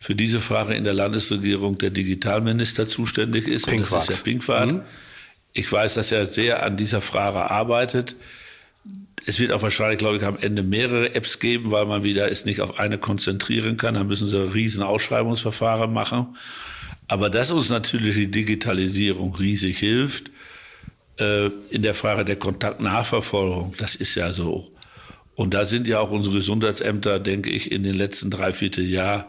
für 0.00 0.16
diese 0.16 0.40
Frage 0.40 0.74
in 0.74 0.82
der 0.82 0.94
Landesregierung 0.94 1.78
der 1.78 1.90
Digitalminister 1.90 2.88
zuständig 2.88 3.46
ist. 3.46 3.66
Pinkwart. 3.66 3.92
Und 3.92 3.92
das 3.92 4.08
ist 4.08 4.18
der 4.18 4.30
Pinkwart. 4.30 4.72
Mhm. 4.72 4.80
Ich 5.52 5.70
weiß, 5.70 5.94
dass 5.94 6.10
er 6.10 6.26
sehr 6.26 6.64
an 6.64 6.76
dieser 6.76 7.00
Frage 7.00 7.48
arbeitet. 7.48 8.16
Es 9.24 9.38
wird 9.38 9.52
auch 9.52 9.62
wahrscheinlich, 9.62 9.98
glaube 9.98 10.16
ich, 10.16 10.24
am 10.24 10.36
Ende 10.36 10.64
mehrere 10.64 11.14
Apps 11.14 11.38
geben, 11.38 11.70
weil 11.70 11.86
man 11.86 12.02
wieder 12.02 12.28
es 12.28 12.44
nicht 12.44 12.60
auf 12.60 12.80
eine 12.80 12.98
konzentrieren 12.98 13.76
kann. 13.76 13.94
Dann 13.94 14.08
müssen 14.08 14.26
sie 14.26 14.52
riesen 14.52 14.82
Ausschreibungsverfahren 14.82 15.92
machen. 15.92 16.36
Aber 17.08 17.30
dass 17.30 17.50
uns 17.50 17.68
natürlich 17.68 18.14
die 18.14 18.30
Digitalisierung 18.30 19.34
riesig 19.34 19.78
hilft, 19.78 20.30
äh, 21.18 21.46
in 21.70 21.82
der 21.82 21.94
Frage 21.94 22.24
der 22.24 22.36
Kontaktnachverfolgung, 22.36 23.74
das 23.78 23.94
ist 23.94 24.14
ja 24.14 24.32
so. 24.32 24.70
Und 25.34 25.54
da 25.54 25.64
sind 25.64 25.88
ja 25.88 25.98
auch 25.98 26.10
unsere 26.10 26.36
Gesundheitsämter, 26.36 27.18
denke 27.18 27.50
ich, 27.50 27.72
in 27.72 27.82
den 27.82 27.94
letzten 27.94 28.30
drei, 28.30 28.52
vier 28.52 28.70
Jahren 28.70 29.24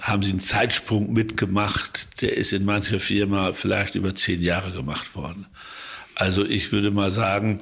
haben 0.00 0.22
sie 0.22 0.30
einen 0.30 0.40
Zeitsprung 0.40 1.12
mitgemacht. 1.12 2.20
Der 2.20 2.36
ist 2.36 2.52
in 2.52 2.64
mancher 2.64 3.00
Firma 3.00 3.52
vielleicht 3.52 3.94
über 3.94 4.14
zehn 4.14 4.42
Jahre 4.42 4.72
gemacht 4.72 5.14
worden. 5.14 5.46
Also 6.14 6.44
ich 6.44 6.72
würde 6.72 6.90
mal 6.90 7.10
sagen, 7.10 7.60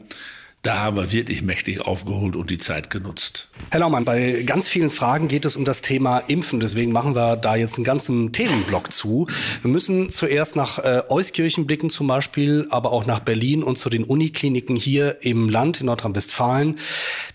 da 0.64 0.78
haben 0.78 0.96
wir 0.96 1.12
wirklich 1.12 1.42
mächtig 1.42 1.82
aufgeholt 1.82 2.36
und 2.36 2.48
die 2.48 2.56
Zeit 2.56 2.88
genutzt. 2.88 3.48
Herr 3.70 3.80
Laumann, 3.80 4.06
bei 4.06 4.42
ganz 4.46 4.66
vielen 4.66 4.88
Fragen 4.88 5.28
geht 5.28 5.44
es 5.44 5.56
um 5.56 5.66
das 5.66 5.82
Thema 5.82 6.20
Impfen. 6.20 6.58
Deswegen 6.58 6.90
machen 6.90 7.14
wir 7.14 7.36
da 7.36 7.54
jetzt 7.54 7.76
einen 7.76 7.84
ganzen 7.84 8.32
Themenblock 8.32 8.90
zu. 8.90 9.26
Wir 9.60 9.70
müssen 9.70 10.08
zuerst 10.08 10.56
nach 10.56 10.78
äh, 10.78 11.02
Euskirchen 11.10 11.66
blicken 11.66 11.90
zum 11.90 12.06
Beispiel, 12.06 12.66
aber 12.70 12.92
auch 12.92 13.04
nach 13.04 13.20
Berlin 13.20 13.62
und 13.62 13.76
zu 13.76 13.90
den 13.90 14.04
Unikliniken 14.04 14.74
hier 14.74 15.18
im 15.20 15.50
Land 15.50 15.80
in 15.80 15.86
Nordrhein-Westfalen. 15.86 16.78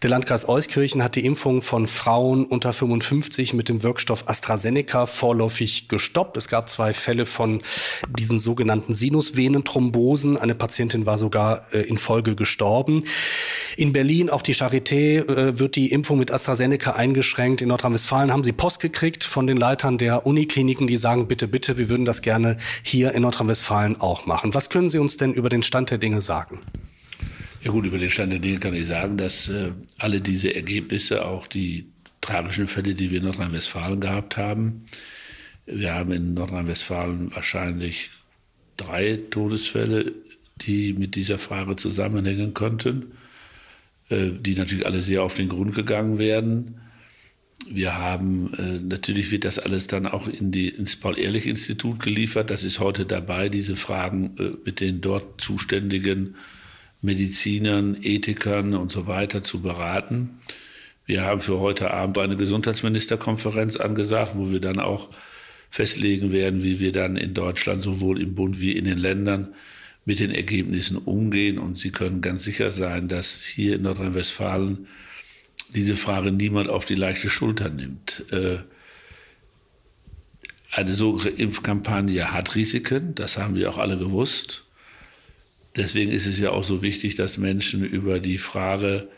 Der 0.02 0.10
Landkreis 0.10 0.50
Euskirchen 0.50 1.04
hat 1.04 1.15
die 1.15 1.24
Impfung 1.24 1.62
von 1.62 1.88
Frauen 1.88 2.46
unter 2.46 2.74
55 2.74 3.54
mit 3.54 3.70
dem 3.70 3.84
Wirkstoff 3.84 4.28
AstraZeneca 4.28 5.06
vorläufig 5.06 5.88
gestoppt. 5.88 6.36
Es 6.36 6.48
gab 6.48 6.68
zwei 6.68 6.94
Fälle 6.94 7.28
von 7.28 7.62
diesen 8.18 8.39
sogenannten 8.39 8.96
Sinusvenenthrombosen. 8.96 10.36
Eine 10.36 10.56
Patientin 10.56 11.06
war 11.06 11.20
sogar 11.20 11.72
äh, 11.74 11.82
in 11.82 12.00
Folge 12.00 12.36
gestorben. 12.36 13.04
In 13.78 13.94
Berlin, 13.94 14.30
auch 14.30 14.42
die 14.42 14.54
Charité, 14.54 15.20
äh, 15.20 15.58
wird 15.60 15.76
die 15.76 15.92
Impfung 15.92 16.20
mit 16.20 16.32
AstraZeneca 16.32 16.92
eingeschränkt. 16.92 17.62
In 17.62 17.70
Nordrhein-Westfalen 17.70 18.32
haben 18.32 18.44
sie 18.44 18.52
Post 18.52 18.82
gekriegt 18.82 19.24
von 19.24 19.48
den 19.48 19.58
Leitern 19.58 19.98
der 19.98 20.26
Unikliniken, 20.26 20.88
die 20.88 20.98
sagen, 20.98 21.28
bitte, 21.28 21.48
bitte, 21.48 21.78
wir 21.78 21.90
würden 21.90 22.06
das 22.06 22.22
gerne 22.22 22.58
hier 22.84 23.14
in 23.14 23.22
Nordrhein-Westfalen 23.22 24.02
auch 24.02 24.26
machen. 24.26 24.54
Was 24.54 24.70
können 24.70 24.90
Sie 24.90 25.00
uns 25.00 25.18
denn 25.18 25.34
über 25.34 25.50
den 25.50 25.64
Stand 25.64 25.92
der 25.92 25.98
Dinge 25.98 26.22
sagen? 26.22 26.60
Ja 27.64 27.72
gut, 27.72 27.86
über 27.86 27.98
den 27.98 28.10
Stand 28.10 28.34
der 28.34 28.40
Dinge 28.40 28.60
kann 28.60 28.74
ich 28.74 28.88
sagen, 28.88 29.18
dass 29.18 29.50
äh, 29.50 29.72
alle 29.98 30.22
diese 30.22 30.54
Ergebnisse, 30.56 31.26
auch 31.26 31.48
die 31.48 31.88
tragischen 32.22 32.68
Fälle, 32.68 32.96
die 32.96 33.12
wir 33.12 33.20
in 33.20 33.26
Nordrhein-Westfalen 33.26 34.00
gehabt 34.00 34.38
haben, 34.38 34.86
wir 35.66 35.94
haben 35.94 36.12
in 36.12 36.34
Nordrhein-Westfalen 36.34 37.34
wahrscheinlich 37.34 38.10
drei 38.78 39.20
Todesfälle 39.30 40.14
die 40.62 40.93
mit 40.93 41.15
dieser 41.15 41.38
Frage 41.38 41.76
zusammenhängen 41.76 42.54
könnten, 42.54 43.13
äh, 44.10 44.30
die 44.32 44.56
natürlich 44.56 44.86
alle 44.86 45.02
sehr 45.02 45.24
auf 45.24 45.36
den 45.36 45.50
Grund 45.50 45.76
gegangen 45.76 46.17
werden. 46.17 46.82
Wir 47.67 47.98
haben, 47.98 48.54
äh, 48.54 48.80
natürlich 48.80 49.32
wird 49.32 49.45
das 49.45 49.60
alles 49.60 49.88
dann 49.88 50.08
auch 50.08 50.28
in 50.28 50.52
die, 50.52 50.69
ins 50.69 50.95
Paul-Ehrlich-Institut 50.95 52.00
geliefert. 52.00 52.50
Das 52.50 52.63
ist 52.63 52.80
heute 52.80 53.06
dabei, 53.06 53.50
diese 53.50 53.76
Fragen 53.76 54.36
äh, 54.39 54.52
mit 54.65 54.80
den 54.80 55.02
dort 55.02 55.41
zuständigen 55.41 56.36
Medizinern, 57.02 57.98
Ethikern 58.02 58.74
und 58.74 58.91
so 58.91 59.08
weiter 59.08 59.43
zu 59.43 59.62
beraten. 59.62 60.39
Wir 61.06 61.24
haben 61.24 61.41
für 61.41 61.60
heute 61.60 61.91
Abend 61.91 62.17
eine 62.17 62.38
Gesundheitsministerkonferenz 62.38 63.78
angesagt, 63.78 64.34
wo 64.36 64.52
wir 64.52 64.60
dann 64.60 64.80
auch 64.80 65.10
festlegen 65.69 66.32
werden, 66.32 66.63
wie 66.63 66.80
wir 66.80 66.91
dann 66.91 67.15
in 67.15 67.34
Deutschland 67.34 67.84
sowohl 67.84 68.22
im 68.22 68.36
Bund 68.36 68.60
wie 68.60 68.74
in 68.74 68.86
den 68.86 68.98
Ländern 68.98 69.50
mit 70.10 70.19
den 70.19 70.32
Ergebnissen 70.32 70.98
umgehen. 70.98 71.60
Und 71.60 71.78
Sie 71.78 71.91
können 71.91 72.22
ganz 72.22 72.43
sicher 72.43 72.72
sein, 72.72 73.10
dass 73.10 73.43
hier 73.43 73.76
in 73.76 73.84
Nordrhein-Westfalen 73.84 74.88
diese 75.76 75.95
Frage 75.95 76.32
niemand 76.32 76.67
auf 76.67 76.86
die 76.86 76.95
leichte 76.95 77.30
Schulter 77.30 77.69
nimmt. 77.69 78.26
Äh, 78.32 78.58
eine 80.72 80.93
solche 80.95 81.30
Impfkampagne 81.30 82.32
hat 82.32 82.56
Risiken, 82.56 83.13
das 83.13 83.38
haben 83.38 83.54
wir 83.54 83.69
auch 83.69 83.78
alle 83.78 84.00
gewusst. 84.00 84.65
Deswegen 85.76 86.10
ist 86.10 86.26
es 86.26 86.39
ja 86.39 86.50
auch 86.50 86.63
so 86.63 86.82
wichtig, 86.82 87.13
dass 87.13 87.38
Menschen 87.38 87.84
über 87.84 88.19
die 88.19 88.39
Frage 88.39 89.10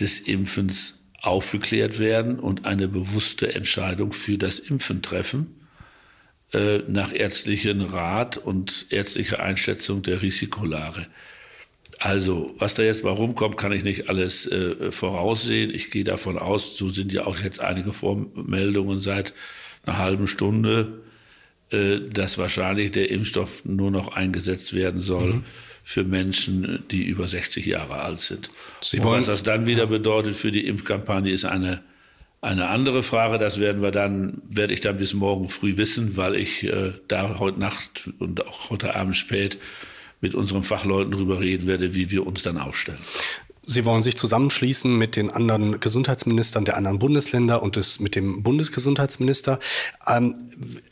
des 0.00 0.18
Impfens 0.18 0.98
aufgeklärt 1.22 2.00
werden 2.00 2.40
und 2.40 2.64
eine 2.64 2.88
bewusste 2.88 3.54
Entscheidung 3.54 4.12
für 4.12 4.38
das 4.38 4.58
Impfen 4.58 5.02
treffen, 5.02 5.65
äh, 6.52 6.78
nach 6.88 7.12
ärztlichem 7.12 7.82
Rat 7.82 8.36
und 8.36 8.86
ärztlicher 8.90 9.40
Einschätzung 9.40 10.02
der 10.02 10.22
Risikolage. 10.22 11.06
Also, 11.98 12.54
was 12.58 12.74
da 12.74 12.82
jetzt 12.82 13.04
mal 13.04 13.10
rumkommt, 13.10 13.56
kann 13.56 13.72
ich 13.72 13.82
nicht 13.82 14.08
alles 14.08 14.46
äh, 14.46 14.92
voraussehen. 14.92 15.74
Ich 15.74 15.90
gehe 15.90 16.04
davon 16.04 16.38
aus, 16.38 16.76
so 16.76 16.88
sind 16.88 17.12
ja 17.12 17.26
auch 17.26 17.38
jetzt 17.40 17.60
einige 17.60 17.92
Vormeldungen 17.92 18.98
seit 18.98 19.32
einer 19.86 19.98
halben 19.98 20.26
Stunde, 20.26 21.00
äh, 21.70 21.98
dass 22.12 22.38
wahrscheinlich 22.38 22.92
der 22.92 23.10
Impfstoff 23.10 23.64
nur 23.64 23.90
noch 23.90 24.14
eingesetzt 24.14 24.74
werden 24.74 25.00
soll 25.00 25.34
mhm. 25.34 25.44
für 25.82 26.04
Menschen, 26.04 26.84
die 26.90 27.04
über 27.04 27.26
60 27.26 27.64
Jahre 27.64 28.00
alt 28.00 28.20
sind. 28.20 28.50
Sie 28.82 29.00
Und 29.00 29.06
was 29.06 29.26
das 29.26 29.42
dann 29.42 29.66
wieder 29.66 29.86
bedeutet 29.86 30.36
für 30.36 30.52
die 30.52 30.66
Impfkampagne, 30.66 31.32
ist 31.32 31.44
eine, 31.44 31.82
eine 32.46 32.68
andere 32.68 33.02
Frage. 33.02 33.38
Das 33.38 33.58
werden 33.58 33.82
wir 33.82 33.90
dann, 33.90 34.40
werde 34.48 34.72
ich 34.72 34.80
dann 34.80 34.96
bis 34.96 35.14
morgen 35.14 35.48
früh 35.48 35.76
wissen, 35.76 36.16
weil 36.16 36.36
ich 36.36 36.64
äh, 36.64 36.92
da 37.08 37.38
heute 37.38 37.60
Nacht 37.60 38.10
und 38.18 38.46
auch 38.46 38.70
heute 38.70 38.94
Abend 38.94 39.16
spät 39.16 39.58
mit 40.20 40.34
unseren 40.34 40.62
Fachleuten 40.62 41.12
darüber 41.12 41.40
reden 41.40 41.66
werde, 41.66 41.94
wie 41.94 42.10
wir 42.10 42.26
uns 42.26 42.42
dann 42.42 42.58
aufstellen. 42.58 42.98
Sie 43.68 43.84
wollen 43.84 44.00
sich 44.00 44.16
zusammenschließen 44.16 44.96
mit 44.96 45.16
den 45.16 45.28
anderen 45.28 45.80
Gesundheitsministern 45.80 46.64
der 46.64 46.76
anderen 46.76 47.00
Bundesländer 47.00 47.64
und 47.64 47.74
des, 47.74 47.98
mit 47.98 48.14
dem 48.14 48.44
Bundesgesundheitsminister. 48.44 49.58
Ähm, 50.06 50.34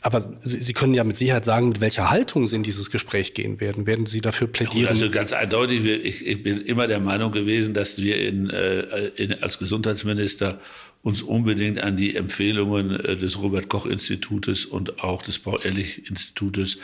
aber 0.01 0.19
Sie, 0.41 0.59
Sie, 0.59 0.73
können 0.73 0.93
ja 0.93 1.05
mit 1.05 1.15
Sicherheit 1.15 1.45
sagen, 1.45 1.69
mit 1.69 1.79
welcher 1.79 2.09
Haltung 2.09 2.47
Sie 2.47 2.57
in 2.57 2.63
dieses 2.63 2.91
Gespräch 2.91 3.33
gehen 3.33 3.61
werden. 3.61 3.87
Werden 3.87 4.05
Sie 4.05 4.19
dafür 4.19 4.47
plädieren? 4.47 4.89
also 4.89 5.09
ganz 5.09 5.31
eindeutig, 5.31 5.85
ich, 5.85 6.27
ich, 6.27 6.43
bin 6.43 6.59
immer 6.59 6.87
der 6.87 6.99
Meinung 6.99 7.31
gewesen, 7.31 7.73
dass 7.73 8.01
wir 8.01 8.19
in, 8.19 8.49
äh, 8.49 9.07
in, 9.15 9.41
als 9.41 9.57
Gesundheitsminister 9.57 10.59
uns 11.05 11.21
unbedingt 11.21 11.83
an 11.83 11.97
die 11.97 12.15
Empfehlungen 12.15 12.99
äh, 12.99 13.15
des 13.15 13.39
Robert 13.39 13.69
Koch 13.69 13.85
Institutes 13.85 14.65
und 14.65 15.03
auch 15.03 15.21
des 15.21 15.37
Paul-Ehrlich-Institutes, 15.37 16.79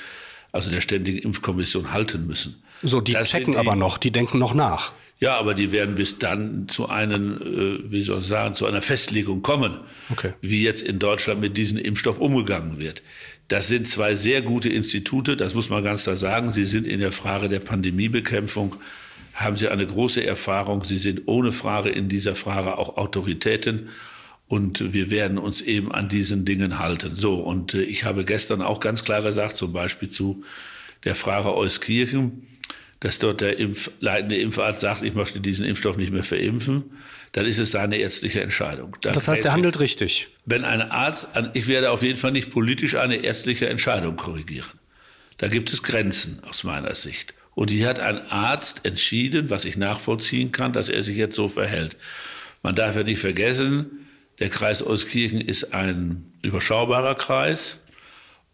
also 0.51 0.69
der 0.69 0.79
Ständigen 0.79 1.17
Impfkommission, 1.17 1.91
halten 1.91 2.27
müssen. 2.27 2.61
So, 2.83 3.01
die 3.01 3.13
das 3.13 3.31
checken 3.31 3.53
die, 3.53 3.59
aber 3.59 3.75
noch, 3.75 3.97
die 3.97 4.11
denken 4.11 4.37
noch 4.37 4.53
nach. 4.53 4.91
Ja, 5.19 5.39
aber 5.39 5.55
die 5.55 5.71
werden 5.71 5.95
bis 5.95 6.19
dann 6.19 6.67
zu 6.67 6.87
einem, 6.87 7.37
äh, 7.41 7.91
wie 7.91 8.03
soll 8.03 8.19
ich 8.19 8.25
sagen, 8.25 8.53
zu 8.53 8.67
einer 8.67 8.81
Festlegung 8.83 9.41
kommen, 9.41 9.79
okay. 10.11 10.33
wie 10.39 10.61
jetzt 10.61 10.83
in 10.83 10.99
Deutschland 10.99 11.41
mit 11.41 11.57
diesem 11.57 11.79
Impfstoff 11.79 12.19
umgegangen 12.19 12.77
wird. 12.77 13.01
Das 13.47 13.69
sind 13.69 13.87
zwei 13.87 14.15
sehr 14.15 14.43
gute 14.43 14.69
Institute, 14.69 15.35
das 15.35 15.55
muss 15.55 15.71
man 15.71 15.83
ganz 15.83 16.03
klar 16.03 16.15
sagen. 16.15 16.51
Sie 16.51 16.65
sind 16.65 16.85
in 16.85 16.99
der 16.99 17.11
Frage 17.11 17.49
der 17.49 17.59
Pandemiebekämpfung, 17.59 18.75
haben 19.33 19.55
sie 19.55 19.67
eine 19.67 19.87
große 19.87 20.23
Erfahrung. 20.23 20.83
Sie 20.83 20.99
sind 20.99 21.23
ohne 21.25 21.51
Frage 21.51 21.89
in 21.89 22.07
dieser 22.07 22.35
Frage 22.35 22.77
auch 22.77 22.97
Autoritäten. 22.97 23.89
Und 24.51 24.91
wir 24.91 25.09
werden 25.09 25.37
uns 25.37 25.61
eben 25.61 25.93
an 25.93 26.09
diesen 26.09 26.43
Dingen 26.43 26.77
halten. 26.77 27.15
So, 27.15 27.35
und 27.35 27.73
äh, 27.73 27.83
ich 27.83 28.03
habe 28.03 28.25
gestern 28.25 28.61
auch 28.61 28.81
ganz 28.81 29.05
klar 29.05 29.21
gesagt, 29.21 29.55
zum 29.55 29.71
Beispiel 29.71 30.09
zu 30.09 30.43
der 31.05 31.15
Frage 31.15 31.55
Euskirchen, 31.55 32.47
dass 32.99 33.19
dort 33.19 33.39
der 33.39 33.59
Impf, 33.59 33.91
leitende 34.01 34.35
Impfarzt 34.35 34.81
sagt, 34.81 35.03
ich 35.03 35.13
möchte 35.13 35.39
diesen 35.39 35.65
Impfstoff 35.65 35.95
nicht 35.95 36.11
mehr 36.11 36.25
verimpfen, 36.25 36.83
dann 37.31 37.45
ist 37.45 37.59
es 37.59 37.71
seine 37.71 37.95
ärztliche 37.95 38.41
Entscheidung. 38.41 38.97
Dann 39.03 39.13
das 39.13 39.29
heißt, 39.29 39.45
er 39.45 39.53
handelt 39.53 39.79
richtig. 39.79 40.27
Wenn 40.45 40.65
ein 40.65 40.81
Arzt, 40.81 41.29
ich 41.53 41.67
werde 41.67 41.89
auf 41.89 42.03
jeden 42.03 42.17
Fall 42.17 42.33
nicht 42.33 42.49
politisch 42.49 42.95
eine 42.95 43.23
ärztliche 43.23 43.69
Entscheidung 43.69 44.17
korrigieren. 44.17 44.67
Da 45.37 45.47
gibt 45.47 45.71
es 45.71 45.81
Grenzen 45.81 46.41
aus 46.43 46.65
meiner 46.65 46.93
Sicht. 46.93 47.33
Und 47.55 47.71
hier 47.71 47.87
hat 47.87 47.99
ein 47.99 48.29
Arzt 48.29 48.81
entschieden, 48.83 49.49
was 49.49 49.63
ich 49.63 49.77
nachvollziehen 49.77 50.51
kann, 50.51 50.73
dass 50.73 50.89
er 50.89 51.03
sich 51.03 51.15
jetzt 51.15 51.37
so 51.37 51.47
verhält. 51.47 51.95
Man 52.63 52.75
darf 52.75 52.97
ja 52.97 53.03
nicht 53.03 53.21
vergessen, 53.21 54.00
der 54.41 54.49
Kreis 54.49 54.85
Euskirchen 54.85 55.39
ist 55.39 55.71
ein 55.71 56.33
überschaubarer 56.41 57.13
Kreis. 57.15 57.77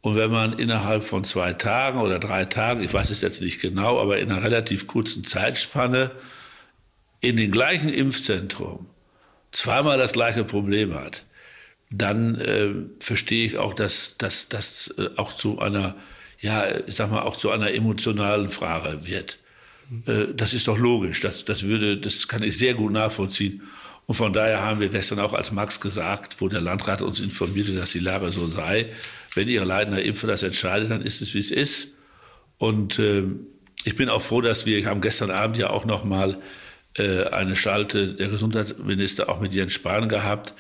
Und 0.02 0.18
wenn 0.18 0.30
man 0.30 0.60
innerhalb 0.60 1.04
von 1.04 1.24
zwei 1.24 1.54
Tagen 1.54 2.00
oder 2.00 2.20
drei 2.20 2.46
Tagen, 2.46 2.84
ich 2.84 2.94
weiß 2.94 3.10
es 3.10 3.22
jetzt 3.22 3.42
nicht 3.42 3.62
genau, 3.62 4.00
aber 4.00 4.20
in 4.20 4.30
einer 4.30 4.44
relativ 4.44 4.86
kurzen 4.86 5.24
Zeitspanne 5.24 6.12
in 7.22 7.38
den 7.38 7.52
gleichen 7.52 7.90
Impfzentrum 7.90 8.86
zweimal 9.52 9.98
das 9.98 10.12
gleiche 10.12 10.44
Problem 10.44 10.94
hat, 10.94 11.26
dann 11.90 12.36
äh, 12.36 12.70
verstehe 13.00 13.46
ich 13.46 13.58
auch, 13.58 13.74
dass 13.74 14.18
das 14.18 14.94
äh, 14.98 15.10
auch 15.16 15.34
zu 15.34 15.60
einer, 15.60 15.96
ja, 16.42 16.66
ich 16.86 16.96
sag 16.96 17.10
mal, 17.10 17.22
auch 17.22 17.38
zu 17.38 17.50
einer 17.50 17.74
emotionalen 17.74 18.50
Frage 18.50 19.06
wird. 19.06 19.40
Äh, 20.06 20.34
das 20.36 20.54
ist 20.54 20.68
doch 20.68 20.78
logisch. 20.78 21.22
Das, 21.22 21.46
das 21.46 21.64
würde, 21.64 21.98
das 21.98 22.28
kann 22.28 22.44
ich 22.44 22.58
sehr 22.58 22.74
gut 22.74 22.92
nachvollziehen. 22.92 23.64
Und 24.08 24.16
von 24.16 24.32
daher 24.34 24.62
haben 24.62 24.80
wir 24.80 24.88
gestern 24.88 25.20
auch 25.20 25.34
als 25.34 25.52
Max 25.52 25.82
gesagt, 25.82 26.38
wo 26.40 26.48
der 26.48 26.62
Landrat 26.62 27.02
uns 27.02 27.20
informierte, 27.20 27.76
dass 27.76 27.92
die 27.92 28.00
Lage 28.00 28.32
so 28.32 28.48
sei, 28.48 28.88
wenn 29.36 29.50
Ihre 29.50 29.66
leitende 29.66 30.02
Impfer 30.02 30.28
das 30.28 30.44
entscheidet, 30.44 30.90
dann 30.90 31.02
ist 31.02 31.22
es, 31.22 31.34
wie 31.34 31.40
es 31.40 31.52
ist. 31.52 31.90
Und 32.58 33.00
äh, 33.00 33.24
ich 33.84 33.96
bin 33.96 34.08
auch 34.10 34.22
froh, 34.22 34.40
dass 34.42 34.66
wir 34.66 34.84
haben 34.86 35.02
gestern 35.02 35.30
Abend 35.30 35.58
ja 35.58 35.70
auch 35.70 35.84
noch 35.84 36.06
mal 36.06 36.38
äh, 36.98 37.26
eine 37.26 37.58
Schalte 37.58 38.14
der 38.14 38.30
Gesundheitsminister 38.30 39.28
auch 39.28 39.42
mit 39.42 39.54
Jens 39.54 39.74
Spahn 39.74 40.08
gehabt, 40.08 40.54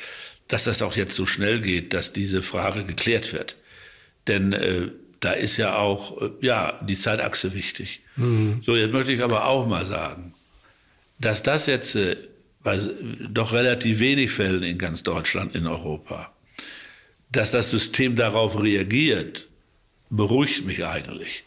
dass 0.50 0.66
das 0.66 0.82
auch 0.82 0.96
jetzt 0.96 1.16
so 1.16 1.26
schnell 1.26 1.62
geht, 1.62 1.94
dass 1.94 2.12
diese 2.12 2.42
Frage 2.42 2.84
geklärt 2.84 3.32
wird. 3.32 3.56
Denn 4.28 4.52
äh, 4.52 4.90
da 5.22 5.32
ist 5.32 5.56
ja 5.56 5.78
auch 5.78 6.22
äh, 6.22 6.30
ja, 6.42 6.80
die 6.84 7.00
Zeitachse 7.00 7.54
wichtig. 7.54 8.02
Mhm. 8.18 8.62
So, 8.66 8.76
jetzt 8.76 8.92
möchte 8.92 9.14
ich 9.14 9.24
aber 9.24 9.46
auch 9.46 9.66
mal 9.68 9.86
sagen, 9.86 10.34
dass 11.18 11.44
das 11.44 11.66
jetzt 11.66 11.96
äh, 11.96 12.18
bei 12.67 12.82
doch 13.30 13.53
relativ 13.53 14.01
wenig 14.01 14.30
Fällen 14.30 14.62
in 14.62 14.77
ganz 14.77 15.01
Deutschland, 15.01 15.56
in 15.56 15.67
Europa, 15.67 16.34
dass 17.32 17.51
das 17.51 17.69
System 17.69 18.17
darauf 18.17 18.62
reagiert, 18.62 19.47
beruhigt 20.10 20.65
mich 20.65 20.86
eigentlich. 20.86 21.45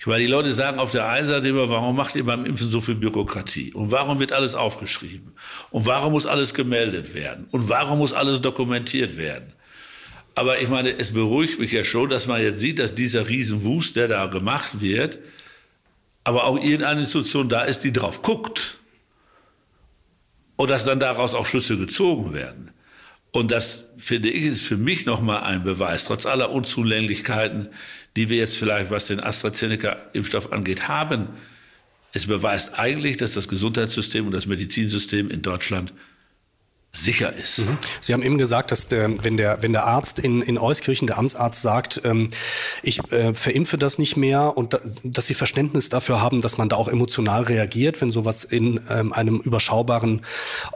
Ich 0.00 0.06
meine, 0.06 0.20
die 0.20 0.30
Leute 0.30 0.50
sagen 0.54 0.78
auf 0.78 0.90
der 0.90 1.10
einen 1.10 1.26
Seite 1.26 1.46
immer, 1.46 1.68
warum 1.68 1.94
macht 1.94 2.16
ihr 2.16 2.24
beim 2.24 2.46
Impfen 2.46 2.70
so 2.70 2.80
viel 2.80 2.94
Bürokratie? 2.94 3.74
Und 3.74 3.90
warum 3.92 4.18
wird 4.18 4.32
alles 4.32 4.54
aufgeschrieben? 4.54 5.34
Und 5.70 5.84
warum 5.84 6.12
muss 6.12 6.24
alles 6.24 6.54
gemeldet 6.54 7.12
werden? 7.12 7.48
Und 7.50 7.68
warum 7.68 7.98
muss 7.98 8.14
alles 8.14 8.40
dokumentiert 8.40 9.18
werden? 9.18 9.52
Aber 10.34 10.62
ich 10.62 10.70
meine, 10.70 10.98
es 10.98 11.12
beruhigt 11.12 11.60
mich 11.60 11.72
ja 11.72 11.84
schon, 11.84 12.08
dass 12.08 12.26
man 12.26 12.40
jetzt 12.40 12.60
sieht, 12.60 12.78
dass 12.78 12.94
dieser 12.94 13.28
Riesenwust, 13.28 13.94
der 13.96 14.08
da 14.08 14.24
gemacht 14.24 14.80
wird, 14.80 15.18
aber 16.24 16.44
auch 16.44 16.56
irgendeine 16.56 17.00
Institution 17.00 17.50
da 17.50 17.60
ist, 17.60 17.84
die 17.84 17.92
drauf 17.92 18.22
guckt. 18.22 18.78
Und 20.62 20.70
dass 20.70 20.84
dann 20.84 21.00
daraus 21.00 21.34
auch 21.34 21.44
Schlüsse 21.44 21.76
gezogen 21.76 22.34
werden. 22.34 22.70
Und 23.32 23.50
das, 23.50 23.82
finde 23.98 24.30
ich, 24.30 24.44
ist 24.44 24.62
für 24.62 24.76
mich 24.76 25.06
nochmal 25.06 25.42
ein 25.42 25.64
Beweis, 25.64 26.04
trotz 26.04 26.24
aller 26.24 26.52
Unzulänglichkeiten, 26.52 27.70
die 28.14 28.28
wir 28.28 28.36
jetzt 28.36 28.56
vielleicht, 28.56 28.92
was 28.92 29.08
den 29.08 29.18
AstraZeneca-Impfstoff 29.18 30.52
angeht, 30.52 30.86
haben. 30.86 31.30
Es 32.12 32.28
beweist 32.28 32.78
eigentlich, 32.78 33.16
dass 33.16 33.32
das 33.32 33.48
Gesundheitssystem 33.48 34.24
und 34.24 34.30
das 34.30 34.46
Medizinsystem 34.46 35.30
in 35.32 35.42
Deutschland 35.42 35.92
sicher 36.94 37.32
ist. 37.32 37.58
Mhm. 37.58 37.78
Sie 38.00 38.12
haben 38.12 38.22
eben 38.22 38.36
gesagt, 38.36 38.70
dass 38.70 38.86
der, 38.86 39.24
wenn, 39.24 39.36
der, 39.36 39.62
wenn 39.62 39.72
der 39.72 39.86
Arzt 39.86 40.18
in, 40.18 40.42
in 40.42 40.58
Euskirchen, 40.58 41.06
der 41.06 41.16
Amtsarzt 41.16 41.62
sagt, 41.62 42.02
ähm, 42.04 42.28
ich 42.82 43.00
äh, 43.10 43.34
verimpfe 43.34 43.78
das 43.78 43.98
nicht 43.98 44.16
mehr 44.16 44.56
und 44.56 44.74
da, 44.74 44.80
dass 45.02 45.26
Sie 45.26 45.34
Verständnis 45.34 45.88
dafür 45.88 46.20
haben, 46.20 46.42
dass 46.42 46.58
man 46.58 46.68
da 46.68 46.76
auch 46.76 46.88
emotional 46.88 47.44
reagiert, 47.44 48.00
wenn 48.02 48.10
sowas 48.10 48.44
in 48.44 48.80
ähm, 48.90 49.12
einem 49.12 49.40
überschaubaren 49.40 50.20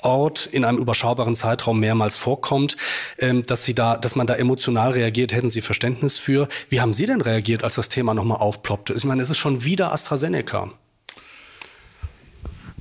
Ort, 0.03 0.47
in 0.47 0.65
einem 0.65 0.79
überschaubaren 0.79 1.35
Zeitraum 1.35 1.81
mehrmals 1.81 2.17
vorkommt, 2.17 2.79
ähm, 3.19 3.43
dass, 3.43 3.65
Sie 3.65 3.75
da, 3.75 3.99
dass 3.99 4.17
man 4.17 4.27
da 4.27 4.35
emotional 4.35 4.93
reagiert, 4.93 5.35
hätten 5.35 5.51
Sie 5.51 5.61
Verständnis 5.61 6.19
für. 6.19 6.49
Wie 6.71 6.81
haben 6.81 6.95
Sie 6.95 7.05
denn 7.05 7.21
reagiert, 7.21 7.63
als 7.63 7.75
das 7.75 7.91
Thema 7.91 8.15
nochmal 8.15 8.39
aufploppte? 8.39 8.95
Ich 8.95 9.05
meine, 9.05 9.21
es 9.21 9.29
ist 9.29 9.39
schon 9.39 9.65
wieder 9.65 9.93
AstraZeneca. 9.93 10.71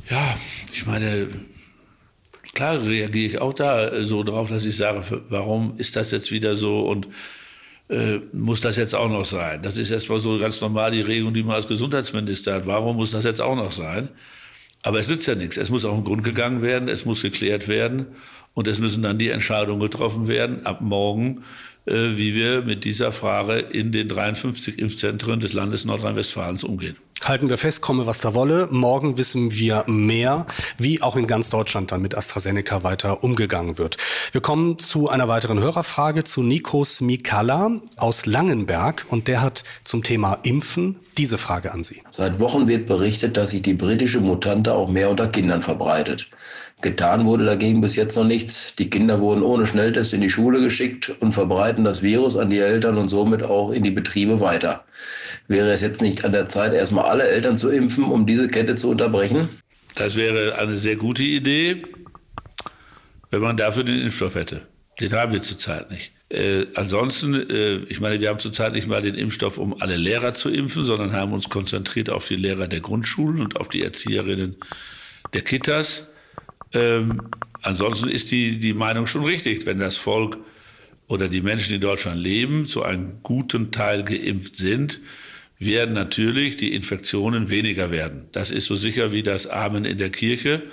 Ja, 0.10 0.38
ich 0.72 0.86
meine, 0.86 1.28
klar 2.56 2.84
reagiere 2.84 3.28
ich 3.28 3.40
auch 3.40 3.54
da 3.54 3.90
äh, 3.90 4.06
so 4.06 4.24
drauf, 4.24 4.50
dass 4.50 4.66
ich 4.66 4.76
sage, 4.76 5.22
warum 5.30 5.76
ist 5.78 5.96
das 5.96 6.10
jetzt 6.10 6.32
wieder 6.32 6.56
so 6.56 6.88
und 6.88 7.08
äh, 7.90 8.18
muss 8.34 8.62
das 8.62 8.78
jetzt 8.78 8.96
auch 8.96 9.10
noch 9.10 9.26
sein? 9.26 9.62
Das 9.62 9.78
ist 9.78 9.92
erstmal 9.92 10.20
so 10.20 10.40
ganz 10.40 10.60
normal 10.62 10.92
die 10.92 11.02
Regelung, 11.02 11.34
die 11.36 11.44
man 11.44 11.56
als 11.56 11.68
Gesundheitsminister 11.68 12.56
hat. 12.56 12.66
Warum 12.66 12.96
muss 12.96 13.12
das 13.12 13.26
jetzt 13.26 13.42
auch 13.42 13.56
noch 13.56 13.72
sein? 13.72 14.10
Aber 14.82 15.00
es 15.00 15.10
nützt 15.10 15.28
ja 15.28 15.36
nichts. 15.36 15.58
Es 15.58 15.70
muss 15.70 15.86
auf 15.86 15.96
den 15.96 16.04
Grund 16.04 16.24
gegangen 16.24 16.62
werden, 16.62 16.90
es 16.90 17.06
muss 17.06 17.22
geklärt 17.22 17.68
werden. 17.68 18.08
Und 18.54 18.68
es 18.68 18.80
müssen 18.80 19.04
dann 19.04 19.18
die 19.18 19.30
Entscheidungen 19.30 19.82
getroffen 19.82 20.28
werden 20.28 20.66
ab 20.66 20.80
morgen, 20.80 21.44
äh, 21.86 22.12
wie 22.16 22.36
wir 22.36 22.62
mit 22.62 22.86
dieser 22.86 23.12
Frage 23.12 23.60
in 23.60 23.92
den 23.92 24.08
53 24.08 24.80
Impfzentren 24.80 25.40
des 25.40 25.54
Landes 25.54 25.86
Nordrhein-Westfalens 25.86 26.64
umgehen. 26.64 26.96
Halten 27.24 27.50
wir 27.50 27.58
fest, 27.58 27.82
komme 27.82 28.06
was 28.06 28.20
da 28.20 28.34
wolle. 28.36 28.68
Morgen 28.70 29.18
wissen 29.18 29.52
wir 29.52 29.84
mehr, 29.88 30.46
wie 30.78 31.02
auch 31.02 31.16
in 31.16 31.26
ganz 31.26 31.50
Deutschland 31.50 31.92
dann 31.92 32.02
mit 32.02 32.16
AstraZeneca 32.16 32.84
weiter 32.84 33.24
umgegangen 33.24 33.78
wird. 33.78 33.98
Wir 34.32 34.42
kommen 34.42 34.78
zu 34.78 35.10
einer 35.10 35.28
weiteren 35.28 35.60
Hörerfrage 35.60 36.24
zu 36.24 36.44
Nikos 36.44 37.02
Mikala 37.02 37.72
aus 37.98 38.26
Langenberg 38.26 39.06
und 39.10 39.28
der 39.28 39.42
hat 39.42 39.64
zum 39.84 40.04
Thema 40.04 40.40
Impfen 40.44 41.00
diese 41.18 41.38
Frage 41.38 41.72
an 41.72 41.84
Sie. 41.84 42.04
Seit 42.10 42.40
Wochen 42.40 42.68
wird 42.68 42.86
berichtet, 42.86 43.38
dass 43.38 43.52
sich 43.52 43.62
die 43.62 43.74
britische 43.74 44.20
Mutante 44.20 44.74
auch 44.74 44.90
mehr 44.90 45.10
unter 45.10 45.28
Kindern 45.28 45.62
verbreitet. 45.62 46.30
Getan 46.82 47.26
wurde 47.26 47.46
dagegen 47.46 47.82
bis 47.82 47.96
jetzt 47.96 48.16
noch 48.16 48.26
nichts. 48.26 48.76
Die 48.76 48.90
Kinder 48.90 49.20
wurden 49.20 49.42
ohne 49.42 49.66
Schnelltest 49.66 50.14
in 50.14 50.22
die 50.22 50.30
Schule 50.30 50.62
geschickt 50.62 51.16
und 51.20 51.32
verbreiten 51.32 51.84
das 51.84 52.04
Virus 52.04 52.38
an 52.38 52.50
die 52.50 52.60
Eltern 52.60 52.98
und 52.98 53.10
somit 53.10 53.44
auch 53.44 53.72
in 53.72 53.84
die 53.84 53.92
Betriebe 53.92 54.40
weiter. 54.40 54.84
Wäre 55.48 55.72
es 55.72 55.82
jetzt 55.82 56.02
nicht 56.02 56.26
an 56.26 56.32
der 56.32 56.50
Zeit, 56.50 56.74
erstmal 56.74 57.06
alle 57.06 57.24
Eltern 57.24 57.58
zu 57.58 57.70
impfen, 57.70 58.04
um 58.04 58.26
diese 58.26 58.48
Kette 58.48 58.76
zu 58.76 58.90
unterbrechen? 58.90 59.50
Das 59.96 60.16
wäre 60.16 60.58
eine 60.58 60.78
sehr 60.78 60.98
gute 60.98 61.24
Idee, 61.24 61.84
wenn 63.32 63.42
man 63.42 63.58
dafür 63.58 63.84
den 63.84 64.00
Impfstoff 64.00 64.36
hätte. 64.36 64.62
Den 65.00 65.14
haben 65.14 65.32
wir 65.32 65.42
zurzeit 65.42 65.90
nicht. 65.90 66.12
Äh, 66.30 66.68
ansonsten, 66.76 67.34
äh, 67.50 67.76
ich 67.88 68.00
meine, 68.00 68.20
wir 68.20 68.30
haben 68.30 68.40
zurzeit 68.40 68.74
nicht 68.74 68.88
mal 68.88 69.02
den 69.02 69.16
Impfstoff, 69.16 69.58
um 69.58 69.80
alle 69.82 69.96
Lehrer 69.96 70.34
zu 70.34 70.50
impfen, 70.50 70.84
sondern 70.84 71.14
haben 71.14 71.34
uns 71.34 71.50
konzentriert 71.50 72.10
auf 72.10 72.28
die 72.28 72.36
Lehrer 72.36 72.68
der 72.68 72.82
Grundschulen 72.82 73.40
und 73.42 73.60
auf 73.60 73.70
die 73.70 73.84
Erzieherinnen 73.84 74.56
der 75.34 75.42
Kitas. 75.42 76.08
Ähm, 76.76 77.22
ansonsten 77.62 78.10
ist 78.10 78.30
die, 78.32 78.60
die 78.60 78.74
Meinung 78.74 79.08
schon 79.08 79.24
richtig, 79.24 79.66
wenn 79.66 79.80
das 79.80 79.98
Volk 79.98 80.38
oder 81.08 81.30
die 81.30 81.42
Menschen, 81.42 81.70
die 81.70 81.76
in 81.76 81.82
Deutschland 81.82 82.22
leben, 82.22 82.66
zu 82.66 82.84
einem 82.84 83.24
guten 83.24 83.72
Teil 83.72 84.04
geimpft 84.04 84.58
sind, 84.58 85.00
werden 85.58 85.94
natürlich 85.94 86.58
die 86.58 86.74
Infektionen 86.74 87.50
weniger 87.50 87.92
werden. 87.92 88.28
Das 88.34 88.52
ist 88.52 88.66
so 88.66 88.76
sicher 88.76 89.12
wie 89.14 89.24
das 89.24 89.48
Amen 89.48 89.86
in 89.86 89.98
der 89.98 90.10
Kirche. 90.10 90.64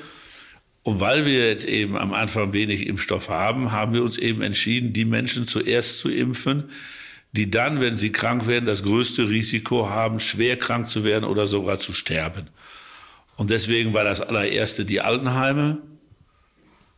Und 0.83 0.99
weil 0.99 1.25
wir 1.25 1.49
jetzt 1.49 1.67
eben 1.67 1.97
am 1.97 2.13
Anfang 2.13 2.53
wenig 2.53 2.87
Impfstoff 2.89 3.29
haben, 3.29 3.71
haben 3.71 3.95
wir 3.95 4.03
uns 4.03 4.19
eben 4.19 4.43
entschieden, 4.43 4.93
die 4.93 5.05
Menschen 5.05 5.45
zuerst 5.45 6.01
zu 6.01 6.11
impfen, 6.11 6.65
die 7.31 7.49
dann, 7.49 7.81
wenn 7.81 7.95
sie 7.95 8.11
krank 8.11 8.49
werden, 8.49 8.67
das 8.67 8.83
größte 8.83 9.29
Risiko 9.29 9.89
haben, 9.89 10.19
schwer 10.19 10.59
krank 10.59 10.89
zu 10.89 11.05
werden 11.05 11.25
oder 11.25 11.47
sogar 11.47 11.79
zu 11.79 11.93
sterben. 11.93 12.49
Und 13.37 13.51
deswegen 13.51 13.95
war 13.95 14.05
das 14.05 14.21
allererste 14.21 14.85
die 14.85 15.01
Altenheime, 15.01 15.79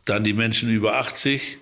dann 0.05 0.23
die 0.23 0.33
Menschen 0.33 0.69
über 0.69 0.97
80, 0.97 1.57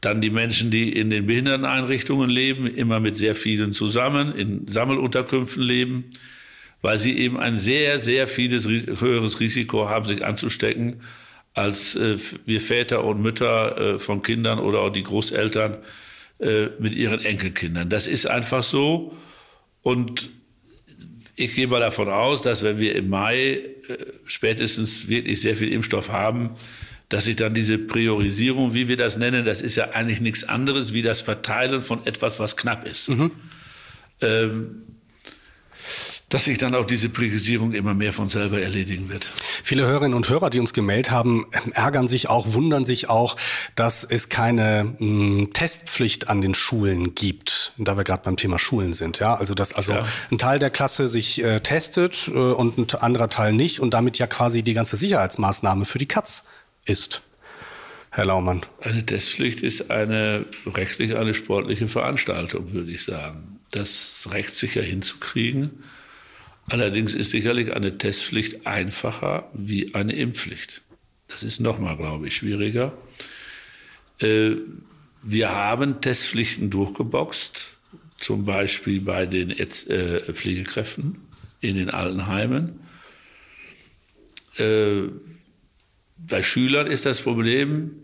dann 0.00 0.20
die 0.20 0.30
Menschen, 0.30 0.70
die 0.70 0.92
in 0.92 1.10
den 1.10 1.26
Behinderteneinrichtungen 1.26 2.30
leben, 2.30 2.66
immer 2.66 3.00
mit 3.00 3.16
sehr 3.16 3.34
vielen 3.34 3.72
zusammen, 3.72 4.34
in 4.34 4.68
Sammelunterkünften 4.68 5.62
leben, 5.62 6.10
weil 6.82 6.98
sie 6.98 7.18
eben 7.18 7.38
ein 7.38 7.56
sehr, 7.56 7.98
sehr 7.98 8.28
vieles 8.28 8.68
höheres 8.68 9.40
Risiko 9.40 9.88
haben, 9.88 10.04
sich 10.04 10.24
anzustecken, 10.24 11.02
als 11.54 11.96
äh, 11.96 12.16
wir 12.46 12.60
Väter 12.60 13.04
und 13.04 13.20
Mütter 13.20 13.94
äh, 13.94 13.98
von 13.98 14.22
Kindern 14.22 14.60
oder 14.60 14.80
auch 14.80 14.90
die 14.90 15.02
Großeltern 15.02 15.78
äh, 16.38 16.68
mit 16.78 16.94
ihren 16.94 17.20
Enkelkindern. 17.20 17.88
Das 17.88 18.06
ist 18.06 18.26
einfach 18.26 18.62
so. 18.62 19.16
Und 19.82 20.30
ich 21.34 21.54
gehe 21.54 21.66
mal 21.66 21.80
davon 21.80 22.08
aus, 22.08 22.42
dass 22.42 22.62
wenn 22.62 22.78
wir 22.78 22.94
im 22.94 23.08
Mai 23.08 23.60
spätestens 24.26 25.08
wirklich 25.08 25.40
sehr 25.40 25.56
viel 25.56 25.72
Impfstoff 25.72 26.10
haben, 26.10 26.50
dass 27.08 27.24
sich 27.24 27.36
dann 27.36 27.54
diese 27.54 27.78
Priorisierung, 27.78 28.74
wie 28.74 28.88
wir 28.88 28.96
das 28.96 29.16
nennen, 29.16 29.44
das 29.44 29.62
ist 29.62 29.76
ja 29.76 29.90
eigentlich 29.90 30.20
nichts 30.20 30.44
anderes 30.44 30.92
wie 30.92 31.02
das 31.02 31.20
Verteilen 31.20 31.80
von 31.80 32.06
etwas, 32.06 32.38
was 32.38 32.56
knapp 32.56 32.86
ist. 32.86 33.08
Mhm. 33.08 33.30
Ähm, 34.20 34.82
dass 36.28 36.44
sich 36.44 36.58
dann 36.58 36.74
auch 36.74 36.84
diese 36.84 37.08
Priorisierung 37.08 37.72
immer 37.72 37.94
mehr 37.94 38.12
von 38.12 38.28
selber 38.28 38.60
erledigen 38.60 39.08
wird. 39.08 39.30
Viele 39.62 39.86
Hörerinnen 39.86 40.14
und 40.14 40.28
Hörer, 40.28 40.50
die 40.50 40.60
uns 40.60 40.74
gemeldet 40.74 41.10
haben, 41.10 41.46
ärgern 41.72 42.06
sich 42.06 42.28
auch, 42.28 42.52
wundern 42.52 42.84
sich 42.84 43.08
auch, 43.08 43.36
dass 43.76 44.04
es 44.04 44.28
keine 44.28 44.94
mh, 44.98 44.98
hm, 44.98 45.52
Testpflicht 45.54 46.28
an 46.28 46.42
den 46.42 46.54
Schulen 46.54 47.14
gibt, 47.14 47.72
da 47.78 47.96
wir 47.96 48.04
gerade 48.04 48.24
beim 48.24 48.36
Thema 48.36 48.58
Schulen 48.58 48.92
sind. 48.92 49.18
Ja, 49.20 49.36
also 49.36 49.54
dass 49.54 49.72
also 49.72 49.92
ja. 49.92 50.04
ein 50.30 50.36
Teil 50.36 50.58
der 50.58 50.70
Klasse 50.70 51.08
sich 51.08 51.42
äh, 51.42 51.60
testet 51.60 52.28
äh, 52.28 52.32
und 52.32 52.76
ein 52.76 53.00
anderer 53.00 53.30
Teil 53.30 53.54
nicht 53.54 53.80
und 53.80 53.94
damit 53.94 54.18
ja 54.18 54.26
quasi 54.26 54.62
die 54.62 54.74
ganze 54.74 54.96
Sicherheitsmaßnahme 54.96 55.86
für 55.86 55.98
die 55.98 56.06
Katz 56.06 56.44
ist. 56.88 57.22
Herr 58.10 58.24
Laumann. 58.24 58.62
Eine 58.80 59.04
Testpflicht 59.04 59.60
ist 59.60 59.90
eine 59.90 60.46
rechtlich 60.66 61.16
eine 61.16 61.34
sportliche 61.34 61.88
Veranstaltung, 61.88 62.72
würde 62.72 62.90
ich 62.90 63.04
sagen. 63.04 63.60
Das 63.70 64.28
rechtssicher 64.30 64.82
hinzukriegen. 64.82 65.84
Allerdings 66.70 67.14
ist 67.14 67.30
sicherlich 67.30 67.74
eine 67.74 67.98
Testpflicht 67.98 68.66
einfacher 68.66 69.50
wie 69.52 69.94
eine 69.94 70.14
Impfpflicht. 70.14 70.82
Das 71.28 71.42
ist 71.42 71.60
nochmal, 71.60 71.96
glaube 71.96 72.26
ich, 72.26 72.36
schwieriger. 72.36 72.92
Äh, 74.18 74.56
wir 75.22 75.50
haben 75.50 76.00
Testpflichten 76.00 76.70
durchgeboxt, 76.70 77.68
zum 78.18 78.44
Beispiel 78.44 79.00
bei 79.00 79.26
den 79.26 79.50
äh, 79.50 80.32
Pflegekräften 80.32 81.18
in 81.60 81.76
den 81.76 81.90
Altenheimen. 81.90 82.80
Bei 86.18 86.42
Schülern 86.42 86.86
ist 86.86 87.06
das 87.06 87.20
Problem, 87.20 88.02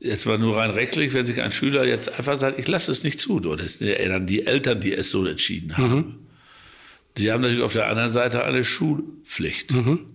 jetzt 0.00 0.26
mal 0.26 0.38
nur 0.38 0.56
rein 0.56 0.70
rechtlich, 0.70 1.14
wenn 1.14 1.24
sich 1.24 1.40
ein 1.40 1.52
Schüler 1.52 1.84
jetzt 1.84 2.08
einfach 2.08 2.36
sagt, 2.36 2.58
ich 2.58 2.68
lasse 2.68 2.90
es 2.90 3.04
nicht 3.04 3.20
zu, 3.20 3.40
das 3.40 3.78
sind 3.78 3.88
ja 3.88 4.08
dann 4.08 4.26
die 4.26 4.46
Eltern, 4.46 4.80
die 4.80 4.92
es 4.92 5.10
so 5.10 5.24
entschieden 5.24 5.76
haben. 5.78 5.94
Mhm. 5.94 6.18
Sie 7.16 7.30
haben 7.30 7.42
natürlich 7.42 7.62
auf 7.62 7.74
der 7.74 7.88
anderen 7.88 8.08
Seite 8.08 8.44
eine 8.44 8.64
Schulpflicht. 8.64 9.72
Mhm. 9.72 10.06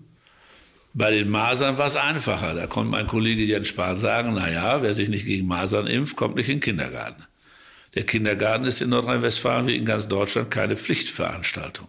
Bei 0.94 1.12
den 1.12 1.30
Masern 1.30 1.78
war 1.78 1.86
es 1.86 1.96
einfacher. 1.96 2.56
Da 2.56 2.66
konnte 2.66 2.90
mein 2.90 3.06
Kollege 3.06 3.44
Jens 3.44 3.68
Spahn 3.68 3.98
sagen, 3.98 4.34
naja, 4.34 4.82
wer 4.82 4.96
sich 4.96 5.10
nicht 5.10 5.26
gegen 5.26 5.48
Masern 5.48 5.86
impft, 5.86 6.16
kommt 6.16 6.36
nicht 6.36 6.50
in 6.50 6.56
den 6.56 6.62
Kindergarten. 6.62 7.24
Der 7.94 8.04
Kindergarten 8.04 8.66
ist 8.66 8.82
in 8.82 8.90
Nordrhein-Westfalen 8.90 9.68
wie 9.68 9.76
in 9.76 9.86
ganz 9.86 10.08
Deutschland 10.08 10.50
keine 10.50 10.76
Pflichtveranstaltung. 10.76 11.88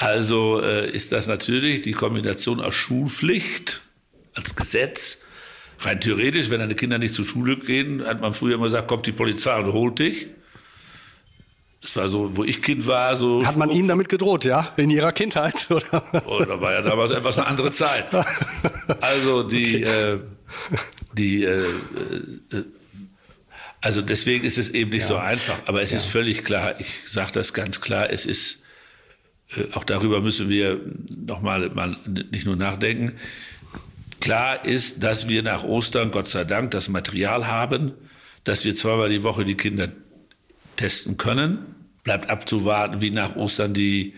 Also 0.00 0.62
äh, 0.62 0.90
ist 0.90 1.12
das 1.12 1.26
natürlich 1.26 1.82
die 1.82 1.92
Kombination 1.92 2.58
aus 2.58 2.74
Schulpflicht 2.74 3.82
als 4.34 4.56
Gesetz. 4.56 5.18
Rein 5.80 6.00
theoretisch, 6.00 6.48
wenn 6.48 6.60
deine 6.60 6.74
Kinder 6.74 6.98
nicht 6.98 7.14
zur 7.14 7.26
Schule 7.26 7.56
gehen, 7.58 8.06
hat 8.06 8.20
man 8.20 8.32
früher 8.32 8.54
immer 8.54 8.64
gesagt, 8.64 8.88
kommt 8.88 9.06
die 9.06 9.12
Polizei 9.12 9.58
und 9.58 9.72
holt 9.74 9.98
dich. 9.98 10.28
Das 11.82 11.96
war 11.96 12.08
so, 12.08 12.34
wo 12.34 12.44
ich 12.44 12.62
Kind 12.62 12.86
war, 12.86 13.16
so. 13.16 13.44
Hat 13.46 13.56
man 13.56 13.70
Ihnen 13.70 13.88
damit 13.88 14.08
gedroht, 14.08 14.46
ja? 14.46 14.70
In 14.76 14.88
Ihrer 14.88 15.12
Kindheit, 15.12 15.66
oder? 15.70 16.02
Oh, 16.26 16.44
da 16.44 16.60
war 16.62 16.72
ja 16.72 16.82
damals 16.82 17.10
etwas 17.10 17.36
eine 17.36 17.46
andere 17.46 17.70
Zeit. 17.70 18.06
Also 19.00 19.42
die, 19.42 19.84
okay. 19.84 20.12
äh, 20.14 20.18
die, 21.12 21.44
äh, 21.44 21.60
äh, 21.60 22.64
also 23.82 24.00
deswegen 24.00 24.44
ist 24.44 24.56
es 24.56 24.70
eben 24.70 24.90
nicht 24.90 25.02
ja. 25.02 25.08
so 25.08 25.16
einfach. 25.16 25.60
Aber 25.66 25.82
es 25.82 25.90
ja. 25.90 25.98
ist 25.98 26.06
völlig 26.06 26.42
klar, 26.44 26.80
ich 26.80 26.88
sage 27.06 27.32
das 27.32 27.52
ganz 27.52 27.82
klar, 27.82 28.10
es 28.10 28.24
ist 28.24 28.56
äh, 28.56 28.59
auch 29.72 29.84
darüber 29.84 30.20
müssen 30.20 30.48
wir 30.48 30.80
nochmal 31.26 31.70
mal 31.70 31.96
nicht 32.30 32.46
nur 32.46 32.56
nachdenken. 32.56 33.14
Klar 34.20 34.64
ist, 34.64 35.02
dass 35.02 35.28
wir 35.28 35.42
nach 35.42 35.64
Ostern, 35.64 36.10
Gott 36.10 36.28
sei 36.28 36.44
Dank, 36.44 36.70
das 36.72 36.88
Material 36.88 37.46
haben, 37.46 37.92
dass 38.44 38.64
wir 38.64 38.74
zweimal 38.74 39.08
die 39.08 39.22
Woche 39.22 39.44
die 39.44 39.56
Kinder 39.56 39.88
testen 40.76 41.16
können. 41.16 41.74
Bleibt 42.04 42.30
abzuwarten, 42.30 43.00
wie 43.00 43.10
nach 43.10 43.36
Ostern 43.36 43.74
die 43.74 44.14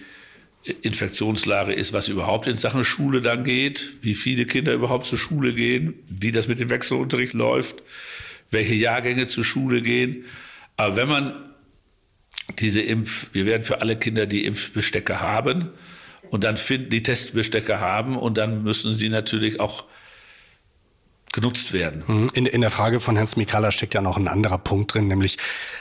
Infektionslage 0.82 1.72
ist, 1.72 1.92
was 1.92 2.08
überhaupt 2.08 2.46
in 2.46 2.56
Sachen 2.56 2.84
Schule 2.84 3.20
dann 3.20 3.42
geht, 3.42 3.94
wie 4.00 4.14
viele 4.14 4.44
Kinder 4.46 4.72
überhaupt 4.72 5.06
zur 5.06 5.18
Schule 5.18 5.54
gehen, 5.54 5.94
wie 6.08 6.30
das 6.30 6.46
mit 6.46 6.60
dem 6.60 6.70
Wechselunterricht 6.70 7.32
läuft, 7.32 7.82
welche 8.50 8.74
Jahrgänge 8.74 9.26
zur 9.26 9.44
Schule 9.44 9.82
gehen. 9.82 10.24
Aber 10.76 10.96
wenn 10.96 11.08
man 11.08 11.51
diese 12.58 12.80
Impf, 12.80 13.28
wir 13.32 13.46
werden 13.46 13.64
für 13.64 13.80
alle 13.80 13.96
Kinder 13.96 14.26
die 14.26 14.44
Impfbestecke 14.44 15.20
haben 15.20 15.70
und 16.30 16.44
dann 16.44 16.56
finden 16.56 16.90
die 16.90 17.02
Testbestecke 17.02 17.80
haben 17.80 18.16
und 18.16 18.38
dann 18.38 18.62
müssen 18.62 18.94
sie 18.94 19.08
natürlich 19.08 19.60
auch 19.60 19.84
genutzt 21.32 21.72
werden. 21.72 22.04
Mhm. 22.06 22.28
In, 22.34 22.46
in 22.46 22.60
der 22.60 22.70
Frage 22.70 23.00
von 23.00 23.16
Herrn 23.16 23.26
Smikala 23.26 23.70
steckt 23.70 23.94
ja 23.94 24.02
noch 24.02 24.16
ein 24.16 24.28
anderer 24.28 24.58
Punkt 24.58 24.94
drin, 24.94 25.08
nämlich, 25.08 25.38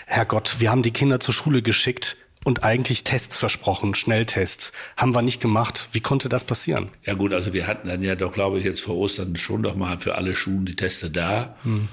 Herrgott, 0.08 0.56
wir 0.60 0.72
haben 0.72 0.84
die 0.84 0.92
Kinder 0.92 1.20
zur 1.20 1.34
Schule 1.34 1.62
geschickt 1.62 2.18
und 2.44 2.64
eigentlich 2.64 3.04
Tests 3.04 3.38
versprochen, 3.38 3.94
Schnelltests. 3.94 4.72
Haben 4.98 5.14
wir 5.14 5.22
nicht 5.22 5.42
gemacht. 5.42 5.88
Wie 5.92 6.00
konnte 6.00 6.28
das 6.28 6.44
passieren? 6.44 6.90
Ja 7.06 7.14
gut, 7.14 7.34
also 7.34 7.54
wir 7.54 7.68
hatten 7.68 7.88
dann 7.88 8.02
ja 8.02 8.16
doch, 8.16 8.34
glaube 8.34 8.60
ich, 8.60 8.66
jetzt 8.66 8.82
vor 8.82 8.96
Ostern 8.96 9.36
schon 9.36 9.62
doch 9.62 9.76
mal 9.76 10.00
für 10.00 10.16
alle 10.16 10.36
Schulen 10.36 10.66
die 10.66 10.76
Teste 10.76 11.12
da. 11.12 11.56
Mhm. 11.64 11.88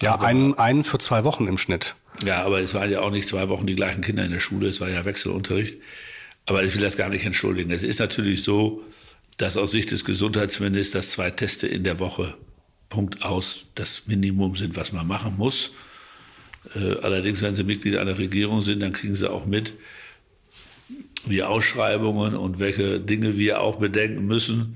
Ja, 0.00 0.20
einen, 0.20 0.54
einen 0.54 0.84
für 0.84 0.98
zwei 0.98 1.24
Wochen 1.24 1.48
im 1.48 1.58
Schnitt. 1.58 1.96
Ja, 2.24 2.42
aber 2.42 2.60
es 2.60 2.74
waren 2.74 2.90
ja 2.90 3.00
auch 3.00 3.10
nicht 3.10 3.28
zwei 3.28 3.48
Wochen 3.48 3.66
die 3.66 3.76
gleichen 3.76 4.00
Kinder 4.00 4.24
in 4.24 4.32
der 4.32 4.40
Schule, 4.40 4.68
es 4.68 4.80
war 4.80 4.88
ja 4.88 5.04
Wechselunterricht. 5.04 5.78
Aber 6.46 6.64
ich 6.64 6.74
will 6.74 6.82
das 6.82 6.96
gar 6.96 7.10
nicht 7.10 7.24
entschuldigen. 7.24 7.70
Es 7.70 7.82
ist 7.82 8.00
natürlich 8.00 8.42
so, 8.42 8.82
dass 9.36 9.56
aus 9.56 9.70
Sicht 9.70 9.90
des 9.90 10.04
Gesundheitsministers 10.04 11.10
zwei 11.10 11.30
Teste 11.30 11.68
in 11.68 11.84
der 11.84 12.00
Woche 12.00 12.34
Punkt 12.88 13.22
aus 13.22 13.66
das 13.74 14.02
Minimum 14.06 14.56
sind, 14.56 14.76
was 14.76 14.92
man 14.92 15.06
machen 15.06 15.34
muss. 15.36 15.72
Äh, 16.74 16.96
allerdings, 17.02 17.42
wenn 17.42 17.54
Sie 17.54 17.64
Mitglied 17.64 17.96
einer 17.96 18.18
Regierung 18.18 18.62
sind, 18.62 18.80
dann 18.80 18.92
kriegen 18.92 19.14
Sie 19.14 19.30
auch 19.30 19.46
mit, 19.46 19.74
wie 21.26 21.42
Ausschreibungen 21.42 22.34
und 22.34 22.58
welche 22.58 22.98
Dinge 22.98 23.36
wir 23.36 23.60
auch 23.60 23.76
bedenken 23.76 24.26
müssen, 24.26 24.74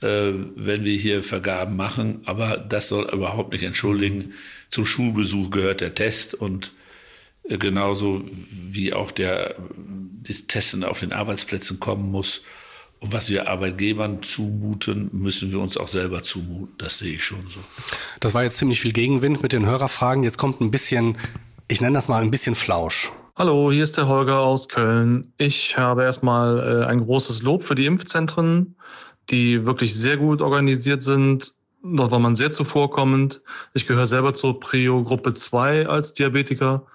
äh, 0.00 0.32
wenn 0.56 0.84
wir 0.84 0.96
hier 0.96 1.22
Vergaben 1.22 1.76
machen. 1.76 2.20
Aber 2.24 2.58
das 2.58 2.88
soll 2.88 3.08
überhaupt 3.12 3.52
nicht 3.52 3.62
entschuldigen. 3.62 4.34
Zum 4.74 4.86
Schulbesuch 4.86 5.50
gehört 5.50 5.82
der 5.82 5.94
Test 5.94 6.34
und 6.34 6.72
äh, 7.44 7.58
genauso 7.58 8.24
wie 8.50 8.92
auch 8.92 9.12
der 9.12 9.54
das 10.26 10.48
Testen 10.48 10.82
auf 10.82 10.98
den 10.98 11.12
Arbeitsplätzen 11.12 11.78
kommen 11.78 12.10
muss. 12.10 12.42
Und 12.98 13.12
was 13.12 13.30
wir 13.30 13.48
Arbeitgebern 13.48 14.24
zumuten, 14.24 15.10
müssen 15.12 15.52
wir 15.52 15.60
uns 15.60 15.76
auch 15.76 15.86
selber 15.86 16.24
zumuten. 16.24 16.74
Das 16.76 16.98
sehe 16.98 17.14
ich 17.14 17.24
schon 17.24 17.46
so. 17.50 17.60
Das 18.18 18.34
war 18.34 18.42
jetzt 18.42 18.56
ziemlich 18.56 18.80
viel 18.80 18.90
Gegenwind 18.90 19.44
mit 19.44 19.52
den 19.52 19.64
Hörerfragen. 19.64 20.24
Jetzt 20.24 20.38
kommt 20.38 20.60
ein 20.60 20.72
bisschen, 20.72 21.18
ich 21.68 21.80
nenne 21.80 21.94
das 21.94 22.08
mal 22.08 22.20
ein 22.20 22.32
bisschen 22.32 22.56
Flausch. 22.56 23.12
Hallo, 23.36 23.70
hier 23.70 23.84
ist 23.84 23.96
der 23.96 24.08
Holger 24.08 24.40
aus 24.40 24.68
Köln. 24.68 25.22
Ich 25.38 25.78
habe 25.78 26.02
erstmal 26.02 26.82
äh, 26.82 26.86
ein 26.86 26.98
großes 26.98 27.42
Lob 27.42 27.62
für 27.62 27.76
die 27.76 27.86
Impfzentren, 27.86 28.74
die 29.30 29.66
wirklich 29.66 29.94
sehr 29.94 30.16
gut 30.16 30.42
organisiert 30.42 31.04
sind. 31.04 31.54
Dort 31.86 32.10
war 32.10 32.18
man 32.18 32.34
sehr 32.34 32.50
zuvorkommend. 32.50 33.42
Ich 33.74 33.86
gehöre 33.86 34.06
selber 34.06 34.32
zur 34.32 34.58
Prio 34.58 35.04
Gruppe 35.04 35.34
2 35.34 35.86
als 35.86 36.14
Diabetiker 36.14 36.86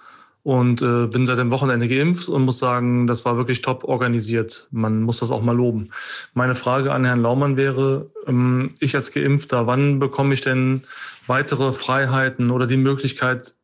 und 0.42 0.82
äh, 0.82 1.06
bin 1.06 1.26
seit 1.26 1.38
dem 1.38 1.52
Wochenende 1.52 1.86
geimpft 1.86 2.28
und 2.28 2.44
muss 2.44 2.58
sagen, 2.58 3.06
das 3.06 3.24
war 3.24 3.36
wirklich 3.36 3.62
top 3.62 3.84
organisiert. 3.84 4.66
Man 4.72 5.02
muss 5.02 5.20
das 5.20 5.30
auch 5.30 5.42
mal 5.42 5.54
loben. 5.54 5.90
Meine 6.34 6.56
Frage 6.56 6.92
an 6.92 7.04
Herrn 7.04 7.22
Laumann 7.22 7.56
wäre, 7.56 8.10
ähm, 8.26 8.70
ich 8.80 8.96
als 8.96 9.12
Geimpfter, 9.12 9.68
wann 9.68 10.00
bekomme 10.00 10.34
ich 10.34 10.40
denn 10.40 10.82
weitere 11.28 11.70
Freiheiten 11.70 12.50
oder 12.50 12.66
die 12.66 12.76
Möglichkeit, 12.76 13.54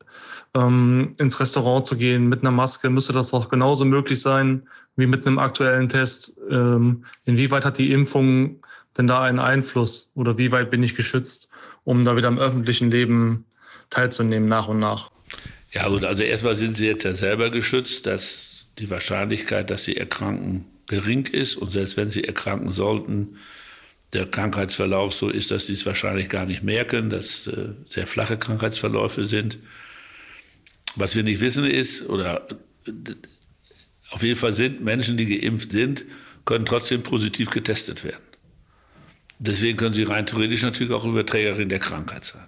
ähm, 0.54 1.16
ins 1.18 1.40
Restaurant 1.40 1.86
zu 1.86 1.96
gehen 1.96 2.28
mit 2.28 2.42
einer 2.42 2.52
Maske? 2.52 2.88
Müsste 2.88 3.14
das 3.14 3.30
doch 3.30 3.48
genauso 3.48 3.84
möglich 3.84 4.20
sein 4.20 4.68
wie 4.94 5.06
mit 5.06 5.26
einem 5.26 5.40
aktuellen 5.40 5.88
Test? 5.88 6.36
Ähm, 6.48 7.04
inwieweit 7.24 7.64
hat 7.64 7.78
die 7.78 7.90
Impfung 7.90 8.60
denn 8.98 9.06
da 9.06 9.22
einen 9.22 9.38
Einfluss 9.38 10.10
oder 10.14 10.38
wie 10.38 10.52
weit 10.52 10.70
bin 10.70 10.82
ich 10.82 10.96
geschützt, 10.96 11.48
um 11.84 12.04
da 12.04 12.16
wieder 12.16 12.28
im 12.28 12.38
öffentlichen 12.38 12.90
Leben 12.90 13.44
teilzunehmen 13.90 14.48
nach 14.48 14.68
und 14.68 14.78
nach? 14.78 15.10
Ja 15.72 15.88
gut, 15.88 16.04
also 16.04 16.22
erstmal 16.22 16.56
sind 16.56 16.76
Sie 16.76 16.86
jetzt 16.86 17.04
ja 17.04 17.14
selber 17.14 17.50
geschützt, 17.50 18.06
dass 18.06 18.66
die 18.78 18.90
Wahrscheinlichkeit, 18.90 19.70
dass 19.70 19.84
Sie 19.84 19.96
erkranken, 19.96 20.64
gering 20.86 21.26
ist. 21.26 21.56
Und 21.56 21.70
selbst 21.70 21.96
wenn 21.96 22.10
Sie 22.10 22.24
erkranken 22.24 22.70
sollten, 22.70 23.36
der 24.12 24.26
Krankheitsverlauf 24.26 25.12
so 25.12 25.28
ist, 25.28 25.50
dass 25.50 25.66
Sie 25.66 25.74
es 25.74 25.84
wahrscheinlich 25.84 26.28
gar 26.28 26.46
nicht 26.46 26.62
merken, 26.62 27.10
dass 27.10 27.46
äh, 27.46 27.70
sehr 27.86 28.06
flache 28.06 28.38
Krankheitsverläufe 28.38 29.24
sind. 29.24 29.58
Was 30.94 31.14
wir 31.14 31.22
nicht 31.22 31.40
wissen 31.40 31.66
ist, 31.66 32.08
oder 32.08 32.48
äh, 32.86 32.92
auf 34.10 34.22
jeden 34.22 34.38
Fall 34.38 34.52
sind 34.52 34.82
Menschen, 34.82 35.16
die 35.16 35.40
geimpft 35.40 35.72
sind, 35.72 36.06
können 36.44 36.64
trotzdem 36.64 37.02
positiv 37.02 37.50
getestet 37.50 38.04
werden. 38.04 38.22
Deswegen 39.38 39.76
können 39.76 39.92
sie 39.92 40.04
rein 40.04 40.26
theoretisch 40.26 40.62
natürlich 40.62 40.92
auch 40.92 41.04
Überträgerin 41.04 41.68
der 41.68 41.78
Krankheit 41.78 42.24
sein. 42.24 42.46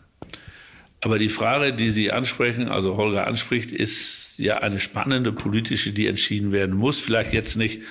Aber 1.01 1.19
die 1.19 1.29
Frage, 1.29 1.73
die 1.73 1.91
Sie 1.91 2.11
ansprechen, 2.11 2.69
also 2.69 2.97
Holger 2.97 3.27
anspricht, 3.27 3.73
ist 3.73 4.39
ja 4.39 4.59
eine 4.59 4.81
spannende 4.81 5.33
politische, 5.33 5.93
die 5.93 6.07
entschieden 6.07 6.51
werden 6.51 6.75
muss. 6.75 6.99
Vielleicht 6.99 7.33
jetzt 7.33 7.57
nicht, 7.57 7.83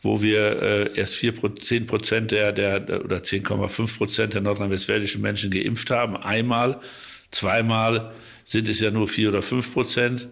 wo 0.00 0.22
wir 0.22 0.62
äh, 0.62 0.98
erst 0.98 1.14
4, 1.14 1.34
10 1.56 1.86
Prozent 1.86 2.30
der, 2.30 2.52
der, 2.52 3.04
oder 3.04 3.18
10,5 3.18 3.96
Prozent 3.96 4.34
der 4.34 4.40
nordrhein-westfälischen 4.40 5.20
Menschen 5.20 5.50
geimpft 5.50 5.90
haben. 5.90 6.16
Einmal, 6.16 6.80
zweimal 7.30 8.14
sind 8.44 8.68
es 8.68 8.80
ja 8.80 8.90
nur 8.90 9.08
4 9.08 9.30
oder 9.30 9.42
5 9.42 9.72
Prozent. 9.72 10.28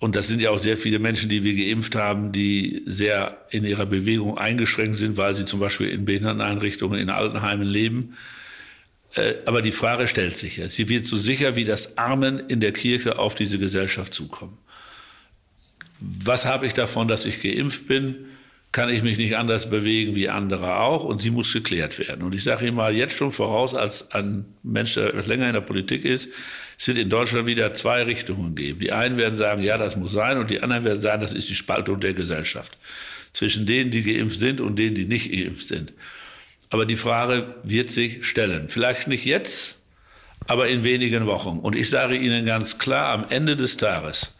Und 0.00 0.16
das 0.16 0.28
sind 0.28 0.40
ja 0.40 0.50
auch 0.50 0.58
sehr 0.58 0.78
viele 0.78 0.98
Menschen, 0.98 1.28
die 1.28 1.44
wir 1.44 1.54
geimpft 1.54 1.94
haben, 1.94 2.32
die 2.32 2.82
sehr 2.86 3.36
in 3.50 3.64
ihrer 3.64 3.84
Bewegung 3.84 4.38
eingeschränkt 4.38 4.96
sind, 4.96 5.18
weil 5.18 5.34
sie 5.34 5.44
zum 5.44 5.60
Beispiel 5.60 5.90
in 5.90 6.06
Behinderteneinrichtungen, 6.06 6.98
in 6.98 7.10
Altenheimen 7.10 7.68
leben. 7.68 8.16
Äh, 9.14 9.34
aber 9.44 9.60
die 9.60 9.72
Frage 9.72 10.08
stellt 10.08 10.38
sich 10.38 10.56
ja, 10.56 10.70
sie 10.70 10.88
wird 10.88 11.06
so 11.06 11.18
sicher 11.18 11.54
wie 11.54 11.64
das 11.64 11.98
Armen 11.98 12.40
in 12.48 12.60
der 12.60 12.72
Kirche 12.72 13.18
auf 13.18 13.34
diese 13.34 13.58
Gesellschaft 13.58 14.14
zukommen. 14.14 14.56
Was 16.00 16.46
habe 16.46 16.66
ich 16.66 16.72
davon, 16.72 17.06
dass 17.06 17.26
ich 17.26 17.42
geimpft 17.42 17.86
bin? 17.86 18.16
Kann 18.72 18.88
ich 18.88 19.02
mich 19.02 19.18
nicht 19.18 19.36
anders 19.36 19.68
bewegen 19.68 20.14
wie 20.14 20.30
andere 20.30 20.76
auch? 20.76 21.04
Und 21.04 21.18
sie 21.18 21.30
muss 21.30 21.52
geklärt 21.52 21.98
werden. 21.98 22.22
Und 22.22 22.34
ich 22.34 22.44
sage 22.44 22.66
Ihnen 22.66 22.76
mal 22.76 22.94
jetzt 22.94 23.18
schon 23.18 23.32
voraus, 23.32 23.74
als 23.74 24.12
ein 24.12 24.46
Mensch, 24.62 24.94
der 24.94 25.12
länger 25.26 25.48
in 25.48 25.54
der 25.54 25.60
Politik 25.60 26.06
ist, 26.06 26.30
es 26.80 26.88
wird 26.88 26.96
in 26.96 27.10
Deutschland 27.10 27.46
wieder 27.46 27.74
zwei 27.74 28.04
Richtungen 28.04 28.54
geben. 28.54 28.80
Die 28.80 28.90
einen 28.90 29.18
werden 29.18 29.36
sagen, 29.36 29.62
ja, 29.62 29.76
das 29.76 29.96
muss 29.96 30.12
sein, 30.12 30.38
und 30.38 30.48
die 30.48 30.62
anderen 30.62 30.82
werden 30.82 30.98
sagen, 30.98 31.20
das 31.20 31.34
ist 31.34 31.50
die 31.50 31.54
Spaltung 31.54 32.00
der 32.00 32.14
Gesellschaft. 32.14 32.78
Zwischen 33.34 33.66
denen, 33.66 33.90
die 33.90 34.02
geimpft 34.02 34.40
sind 34.40 34.62
und 34.62 34.76
denen, 34.76 34.94
die 34.94 35.04
nicht 35.04 35.30
geimpft 35.30 35.68
sind. 35.68 35.92
Aber 36.70 36.86
die 36.86 36.96
Frage 36.96 37.54
wird 37.64 37.90
sich 37.90 38.26
stellen. 38.26 38.70
Vielleicht 38.70 39.08
nicht 39.08 39.26
jetzt, 39.26 39.76
aber 40.46 40.68
in 40.68 40.82
wenigen 40.82 41.26
Wochen. 41.26 41.58
Und 41.58 41.76
ich 41.76 41.90
sage 41.90 42.16
Ihnen 42.16 42.46
ganz 42.46 42.78
klar, 42.78 43.12
am 43.12 43.26
Ende 43.28 43.56
des 43.56 43.76
Tages 43.76 44.32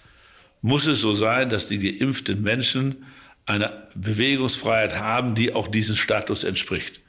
muss 0.62 0.87
es 0.87 1.03
so 1.03 1.12
sein, 1.12 1.50
dass 1.50 1.68
die 1.68 1.98
geimpften 1.98 2.40
Menschen 2.40 3.05
eine 3.44 3.87
Bewegungsfreiheit 3.94 4.96
haben, 4.96 5.35
die 5.35 5.53
auch 5.53 5.68
diesem 5.68 5.94
Status 5.94 6.44
entspricht. 6.44 7.00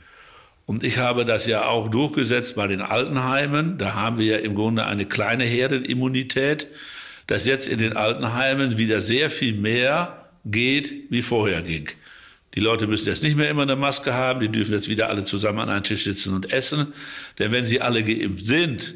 Und 0.71 0.85
ich 0.85 0.99
habe 0.99 1.25
das 1.25 1.47
ja 1.47 1.65
auch 1.65 1.89
durchgesetzt 1.89 2.55
bei 2.55 2.65
den 2.65 2.79
Altenheimen. 2.79 3.77
Da 3.77 3.93
haben 3.93 4.17
wir 4.17 4.25
ja 4.25 4.37
im 4.37 4.55
Grunde 4.55 4.85
eine 4.85 5.05
kleine 5.05 5.43
Herdenimmunität, 5.43 6.67
dass 7.27 7.45
jetzt 7.45 7.67
in 7.67 7.77
den 7.77 7.97
Altenheimen 7.97 8.77
wieder 8.77 9.01
sehr 9.01 9.29
viel 9.29 9.53
mehr 9.53 10.29
geht, 10.45 10.93
wie 11.09 11.23
vorher 11.23 11.61
ging. 11.61 11.89
Die 12.55 12.61
Leute 12.61 12.87
müssen 12.87 13.09
jetzt 13.09 13.21
nicht 13.21 13.35
mehr 13.35 13.49
immer 13.49 13.63
eine 13.63 13.75
Maske 13.75 14.13
haben, 14.13 14.39
die 14.39 14.47
dürfen 14.47 14.71
jetzt 14.71 14.87
wieder 14.87 15.09
alle 15.09 15.25
zusammen 15.25 15.59
an 15.59 15.67
einen 15.67 15.83
Tisch 15.83 16.05
sitzen 16.05 16.33
und 16.33 16.49
essen. 16.49 16.93
Denn 17.37 17.51
wenn 17.51 17.65
sie 17.65 17.81
alle 17.81 18.01
geimpft 18.01 18.45
sind, 18.45 18.95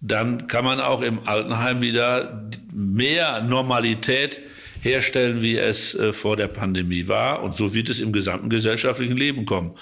dann 0.00 0.48
kann 0.48 0.64
man 0.64 0.80
auch 0.80 1.02
im 1.02 1.28
Altenheim 1.28 1.80
wieder 1.80 2.50
mehr 2.74 3.40
Normalität 3.40 4.40
herstellen, 4.80 5.42
wie 5.42 5.58
es 5.58 5.94
äh, 5.94 6.12
vor 6.12 6.36
der 6.36 6.48
Pandemie 6.48 7.06
war. 7.06 7.44
Und 7.44 7.54
so 7.54 7.72
wird 7.72 7.88
es 7.88 8.00
im 8.00 8.12
gesamten 8.12 8.48
gesellschaftlichen 8.48 9.16
Leben 9.16 9.44
kommen. 9.44 9.76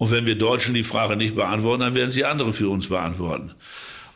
Und 0.00 0.10
wenn 0.10 0.24
wir 0.24 0.34
Deutschen 0.34 0.72
die 0.72 0.82
Frage 0.82 1.14
nicht 1.14 1.34
beantworten, 1.36 1.82
dann 1.82 1.94
werden 1.94 2.10
sie 2.10 2.24
andere 2.24 2.54
für 2.54 2.70
uns 2.70 2.88
beantworten. 2.88 3.52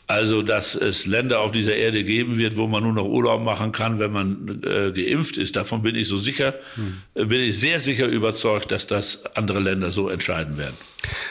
Also, 0.07 0.41
dass 0.41 0.75
es 0.75 1.05
Länder 1.05 1.41
auf 1.41 1.53
dieser 1.53 1.77
Erde 1.77 2.05
geben 2.05 2.39
wird, 2.39 2.57
wo 2.57 2.67
man 2.67 2.83
nur 2.85 2.95
noch 2.95 3.05
Urlaub 3.05 3.43
machen 3.43 3.71
kann, 3.71 3.99
wenn 3.99 4.11
man 4.11 4.63
äh, 4.65 4.93
geimpft 4.93 5.37
ist, 5.37 5.57
davon 5.57 5.83
bin 5.83 5.95
ich 5.95 6.09
so 6.09 6.17
sicher, 6.17 6.55
hm. 6.77 7.29
bin 7.29 7.41
ich 7.41 7.61
sehr 7.61 7.81
sicher 7.81 8.07
überzeugt, 8.07 8.71
dass 8.71 8.87
das 8.87 9.27
andere 9.37 9.61
Länder 9.61 9.91
so 9.91 10.09
entscheiden 10.09 10.57
werden. 10.57 10.77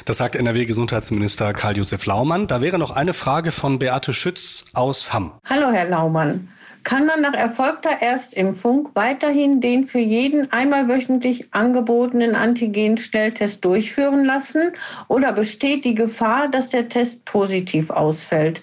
Das 0.05 0.19
sagt 0.19 0.35
NRW-Gesundheitsminister 0.35 1.53
Karl-Josef 1.53 2.05
Laumann. 2.05 2.45
Da 2.45 2.61
wäre 2.61 2.77
noch 2.77 2.91
eine 2.91 3.13
Frage 3.13 3.51
von 3.51 3.79
Beate 3.79 4.13
Schütz 4.13 4.65
aus 4.73 5.13
Hamm. 5.13 5.31
Hallo, 5.45 5.71
Herr 5.71 5.89
Laumann 5.89 6.47
kann 6.83 7.05
man 7.05 7.21
nach 7.21 7.33
erfolgter 7.33 7.89
Erstimpfung 7.89 8.89
weiterhin 8.93 9.61
den 9.61 9.87
für 9.87 9.99
jeden 9.99 10.51
einmal 10.51 10.87
wöchentlich 10.87 11.53
angebotenen 11.53 12.35
Antigen-Schnelltest 12.35 13.63
durchführen 13.63 14.25
lassen 14.25 14.73
oder 15.07 15.31
besteht 15.31 15.85
die 15.85 15.95
Gefahr, 15.95 16.49
dass 16.49 16.69
der 16.69 16.89
Test 16.89 17.25
positiv 17.25 17.89
ausfällt? 17.89 18.61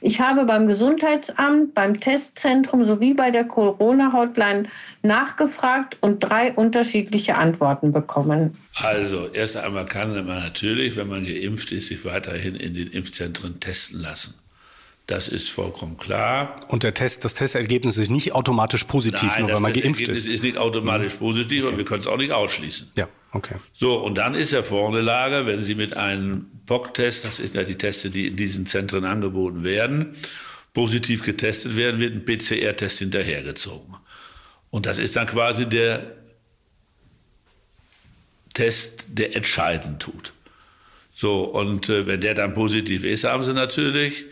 Ich 0.00 0.20
habe 0.20 0.44
beim 0.44 0.66
Gesundheitsamt, 0.66 1.74
beim 1.74 1.98
Testzentrum 2.00 2.84
sowie 2.84 3.14
bei 3.14 3.30
der 3.30 3.44
Corona-Hotline 3.44 4.64
nachgefragt 5.02 5.96
und 6.00 6.20
drei 6.20 6.52
unterschiedliche 6.52 7.36
Antworten 7.36 7.92
bekommen. 7.92 8.56
Also, 8.74 9.28
erst 9.28 9.56
einmal 9.56 9.86
kann 9.86 10.12
man 10.26 10.40
natürlich, 10.42 10.96
wenn 10.96 11.08
man 11.08 11.24
geimpft 11.24 11.72
ist, 11.72 11.88
sich 11.88 12.04
weiterhin 12.04 12.56
in 12.56 12.74
den 12.74 12.88
Impfzentren 12.88 13.60
testen 13.60 14.00
lassen. 14.00 14.34
Das 15.12 15.28
ist 15.28 15.50
vollkommen 15.50 15.98
klar. 15.98 16.56
Und 16.68 16.84
der 16.84 16.94
Test, 16.94 17.22
das 17.26 17.34
Testergebnis 17.34 17.98
ist 17.98 18.10
nicht 18.10 18.32
automatisch 18.32 18.84
positiv, 18.84 19.28
Nein, 19.28 19.42
nur 19.42 19.52
weil 19.52 19.60
man 19.60 19.72
geimpft 19.74 20.08
ist. 20.08 20.24
ist 20.24 20.42
nicht 20.42 20.56
automatisch 20.56 21.12
mhm. 21.14 21.18
positiv, 21.18 21.60
okay. 21.60 21.68
aber 21.68 21.76
wir 21.76 21.84
können 21.84 22.00
es 22.00 22.06
auch 22.06 22.16
nicht 22.16 22.32
ausschließen. 22.32 22.92
Ja, 22.96 23.08
okay. 23.32 23.56
So, 23.74 23.98
und 23.98 24.16
dann 24.16 24.34
ist 24.34 24.52
ja 24.52 24.62
vorne 24.62 25.02
Lage, 25.02 25.44
wenn 25.44 25.62
Sie 25.62 25.74
mit 25.74 25.94
einem 25.94 26.46
POC-Test, 26.64 27.26
das 27.26 27.36
sind 27.36 27.54
ja 27.54 27.62
die 27.64 27.76
Teste, 27.76 28.08
die 28.08 28.28
in 28.28 28.36
diesen 28.36 28.64
Zentren 28.64 29.04
angeboten 29.04 29.64
werden, 29.64 30.16
positiv 30.72 31.24
getestet 31.24 31.76
werden, 31.76 32.00
wird 32.00 32.14
ein 32.14 32.24
PCR-Test 32.24 33.00
hinterhergezogen. 33.00 33.94
Und 34.70 34.86
das 34.86 34.96
ist 34.96 35.16
dann 35.16 35.26
quasi 35.26 35.68
der 35.68 36.06
Test, 38.54 39.04
der 39.08 39.36
entscheidend 39.36 40.00
tut. 40.00 40.32
So, 41.14 41.44
und 41.44 41.90
äh, 41.90 42.06
wenn 42.06 42.22
der 42.22 42.32
dann 42.32 42.54
positiv 42.54 43.04
ist, 43.04 43.24
haben 43.24 43.44
Sie 43.44 43.52
natürlich 43.52 44.24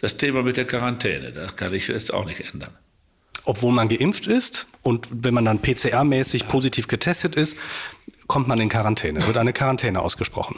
das 0.00 0.16
Thema 0.16 0.42
mit 0.42 0.56
der 0.56 0.66
Quarantäne. 0.66 1.32
Das 1.32 1.56
kann 1.56 1.74
ich 1.74 1.88
jetzt 1.88 2.12
auch 2.12 2.24
nicht 2.24 2.40
ändern. 2.40 2.74
Obwohl 3.44 3.72
man 3.72 3.88
geimpft 3.88 4.26
ist 4.26 4.66
und 4.82 5.08
wenn 5.10 5.34
man 5.34 5.44
dann 5.44 5.60
PCR-mäßig 5.60 6.48
positiv 6.48 6.88
getestet 6.88 7.36
ist, 7.36 7.56
kommt 8.26 8.48
man 8.48 8.60
in 8.60 8.68
Quarantäne, 8.68 9.26
wird 9.26 9.36
eine 9.36 9.52
Quarantäne 9.52 10.00
ausgesprochen. 10.00 10.56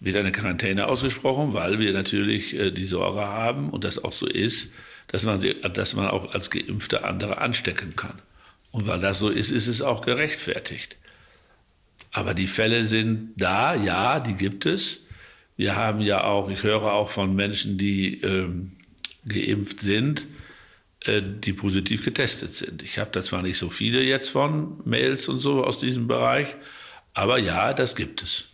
wird 0.00 0.16
eine 0.16 0.32
Quarantäne 0.32 0.86
ausgesprochen, 0.86 1.54
weil 1.54 1.78
wir 1.78 1.92
natürlich 1.92 2.54
äh, 2.54 2.70
die 2.70 2.84
Sorge 2.84 3.20
haben 3.20 3.70
und 3.70 3.84
das 3.84 4.02
auch 4.02 4.12
so 4.12 4.26
ist, 4.26 4.72
dass 5.08 5.24
man, 5.24 5.40
sie, 5.40 5.54
dass 5.54 5.94
man 5.94 6.08
auch 6.08 6.34
als 6.34 6.50
Geimpfter 6.50 7.04
andere 7.04 7.38
anstecken 7.38 7.96
kann. 7.96 8.20
Und 8.70 8.86
weil 8.86 9.00
das 9.00 9.18
so 9.18 9.30
ist, 9.30 9.50
ist 9.50 9.66
es 9.66 9.80
auch 9.80 10.02
gerechtfertigt. 10.02 10.96
Aber 12.12 12.34
die 12.34 12.46
Fälle 12.46 12.84
sind 12.84 13.32
da, 13.36 13.74
ja, 13.74 14.20
die 14.20 14.34
gibt 14.34 14.66
es. 14.66 15.00
Wir 15.58 15.74
haben 15.74 16.00
ja 16.00 16.22
auch, 16.22 16.48
ich 16.50 16.62
höre 16.62 16.92
auch 16.92 17.10
von 17.10 17.34
Menschen, 17.34 17.78
die 17.78 18.20
ähm, 18.20 18.76
geimpft 19.26 19.80
sind, 19.80 20.28
äh, 21.00 21.20
die 21.20 21.52
positiv 21.52 22.04
getestet 22.04 22.54
sind. 22.54 22.80
Ich 22.80 23.00
habe 23.00 23.10
da 23.10 23.24
zwar 23.24 23.42
nicht 23.42 23.58
so 23.58 23.68
viele 23.68 24.00
jetzt 24.00 24.30
von 24.30 24.80
Mails 24.84 25.26
und 25.26 25.38
so 25.38 25.64
aus 25.64 25.80
diesem 25.80 26.06
Bereich, 26.06 26.54
aber 27.12 27.38
ja, 27.38 27.74
das 27.74 27.96
gibt 27.96 28.22
es. 28.22 28.47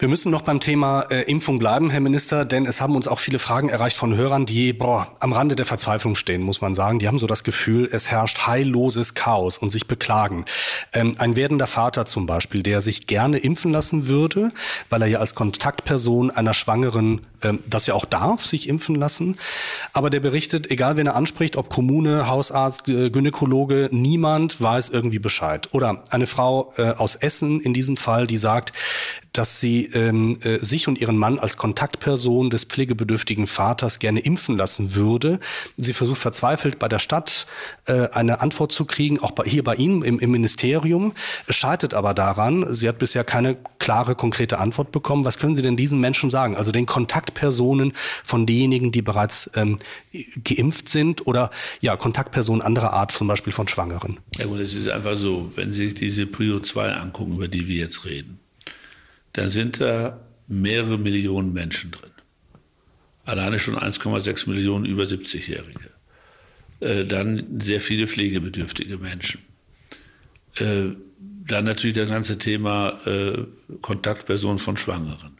Wir 0.00 0.08
müssen 0.08 0.32
noch 0.32 0.40
beim 0.40 0.60
Thema 0.60 1.02
äh, 1.10 1.30
Impfung 1.30 1.58
bleiben, 1.58 1.90
Herr 1.90 2.00
Minister, 2.00 2.46
denn 2.46 2.64
es 2.64 2.80
haben 2.80 2.96
uns 2.96 3.06
auch 3.06 3.18
viele 3.18 3.38
Fragen 3.38 3.68
erreicht 3.68 3.98
von 3.98 4.16
Hörern, 4.16 4.46
die 4.46 4.72
boah, 4.72 5.14
am 5.20 5.34
Rande 5.34 5.56
der 5.56 5.66
Verzweiflung 5.66 6.14
stehen, 6.14 6.40
muss 6.40 6.62
man 6.62 6.72
sagen. 6.72 6.98
Die 6.98 7.06
haben 7.06 7.18
so 7.18 7.26
das 7.26 7.44
Gefühl, 7.44 7.86
es 7.92 8.10
herrscht 8.10 8.46
heilloses 8.46 9.12
Chaos 9.12 9.58
und 9.58 9.68
sich 9.68 9.86
beklagen. 9.88 10.46
Ähm, 10.94 11.12
ein 11.18 11.36
werdender 11.36 11.66
Vater 11.66 12.06
zum 12.06 12.24
Beispiel, 12.24 12.62
der 12.62 12.80
sich 12.80 13.08
gerne 13.08 13.36
impfen 13.36 13.72
lassen 13.72 14.06
würde, 14.06 14.52
weil 14.88 15.02
er 15.02 15.08
ja 15.08 15.18
als 15.18 15.34
Kontaktperson 15.34 16.30
einer 16.30 16.54
Schwangeren 16.54 17.20
ähm, 17.42 17.60
das 17.68 17.86
ja 17.86 17.94
auch 17.94 18.04
darf, 18.04 18.44
sich 18.44 18.68
impfen 18.68 18.94
lassen. 18.94 19.38
Aber 19.92 20.10
der 20.10 20.20
berichtet, 20.20 20.70
egal 20.70 20.96
wen 20.96 21.06
er 21.06 21.16
anspricht, 21.16 21.56
ob 21.56 21.70
Kommune, 21.70 22.28
Hausarzt, 22.28 22.88
äh, 22.88 23.10
Gynäkologe, 23.10 23.88
niemand 23.92 24.60
weiß 24.60 24.88
irgendwie 24.90 25.18
Bescheid. 25.18 25.68
Oder 25.72 26.02
eine 26.10 26.26
Frau 26.26 26.72
äh, 26.76 26.90
aus 26.92 27.16
Essen 27.16 27.60
in 27.60 27.74
diesem 27.74 27.96
Fall, 27.96 28.26
die 28.26 28.36
sagt, 28.36 28.72
dass 29.32 29.60
sie 29.60 29.86
ähm, 29.86 30.38
äh, 30.42 30.58
sich 30.58 30.88
und 30.88 31.00
ihren 31.00 31.16
Mann 31.16 31.38
als 31.38 31.56
Kontaktperson 31.56 32.50
des 32.50 32.64
pflegebedürftigen 32.64 33.46
Vaters 33.46 33.98
gerne 33.98 34.20
impfen 34.20 34.56
lassen 34.56 34.94
würde. 34.94 35.38
Sie 35.76 35.92
versucht 35.92 36.18
verzweifelt 36.18 36.78
bei 36.78 36.88
der 36.88 36.98
Stadt 36.98 37.46
äh, 37.86 38.08
eine 38.08 38.40
Antwort 38.40 38.72
zu 38.72 38.84
kriegen, 38.84 39.20
auch 39.20 39.30
bei, 39.30 39.44
hier 39.44 39.62
bei 39.62 39.76
Ihnen 39.76 40.02
im, 40.02 40.18
im 40.18 40.30
Ministerium. 40.30 41.12
Scheitert 41.48 41.94
aber 41.94 42.14
daran, 42.14 42.74
sie 42.74 42.88
hat 42.88 42.98
bisher 42.98 43.24
keine 43.24 43.56
klare, 43.78 44.14
konkrete 44.14 44.58
Antwort 44.58 44.90
bekommen. 44.90 45.24
Was 45.24 45.38
können 45.38 45.54
Sie 45.54 45.62
denn 45.62 45.76
diesen 45.76 46.00
Menschen 46.00 46.30
sagen? 46.30 46.56
Also 46.56 46.72
den 46.72 46.86
Kontaktpersonen 47.30 47.92
von 48.24 48.46
denjenigen, 48.46 48.92
die 48.92 49.02
bereits 49.02 49.50
ähm, 49.54 49.78
geimpft 50.44 50.88
sind 50.88 51.26
oder 51.26 51.50
ja, 51.80 51.96
Kontaktpersonen 51.96 52.62
anderer 52.62 52.92
Art, 52.92 53.12
zum 53.12 53.28
Beispiel 53.28 53.52
von 53.52 53.68
Schwangeren? 53.68 54.18
Ja 54.36 54.46
gut, 54.46 54.60
es 54.60 54.74
ist 54.74 54.88
einfach 54.88 55.16
so, 55.16 55.50
wenn 55.54 55.72
Sie 55.72 55.86
sich 55.86 55.94
diese 55.94 56.26
Prio 56.26 56.60
2 56.60 56.92
angucken, 56.92 57.34
über 57.34 57.48
die 57.48 57.68
wir 57.68 57.76
jetzt 57.76 58.04
reden, 58.04 58.38
da 59.32 59.48
sind 59.48 59.80
da 59.80 60.20
mehrere 60.48 60.98
Millionen 60.98 61.52
Menschen 61.52 61.92
drin. 61.92 62.10
Alleine 63.24 63.58
schon 63.58 63.76
1,6 63.76 64.48
Millionen 64.48 64.84
über 64.84 65.04
70-Jährige. 65.04 65.90
Äh, 66.80 67.04
dann 67.04 67.60
sehr 67.60 67.80
viele 67.80 68.08
pflegebedürftige 68.08 68.98
Menschen. 68.98 69.40
Äh, 70.56 70.96
dann 71.46 71.64
natürlich 71.64 71.96
das 71.96 72.08
ganze 72.08 72.38
Thema 72.38 73.00
äh, 73.06 73.44
Kontaktpersonen 73.82 74.58
von 74.58 74.76
Schwangeren. 74.76 75.39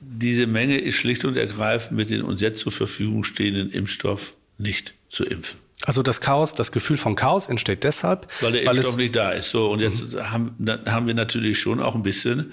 Diese 0.00 0.46
Menge 0.46 0.78
ist 0.78 0.96
schlicht 0.96 1.24
und 1.24 1.36
ergreifend 1.36 1.96
mit 1.96 2.10
den 2.10 2.22
uns 2.22 2.40
jetzt 2.40 2.60
zur 2.60 2.72
Verfügung 2.72 3.24
stehenden 3.24 3.70
Impfstoff 3.70 4.34
nicht 4.58 4.94
zu 5.08 5.24
impfen. 5.24 5.58
Also 5.82 6.02
das 6.02 6.20
Chaos, 6.20 6.54
das 6.54 6.72
Gefühl 6.72 6.96
von 6.96 7.16
Chaos 7.16 7.46
entsteht 7.46 7.84
deshalb, 7.84 8.28
weil 8.40 8.52
der 8.52 8.66
weil 8.66 8.76
Impfstoff 8.76 8.96
nicht 8.96 9.14
da 9.14 9.30
ist. 9.32 9.50
So 9.50 9.70
und 9.70 9.80
jetzt 9.80 10.14
mhm. 10.14 10.30
haben, 10.30 10.56
haben 10.86 11.06
wir 11.06 11.14
natürlich 11.14 11.58
schon 11.58 11.80
auch 11.80 11.94
ein 11.94 12.02
bisschen 12.02 12.52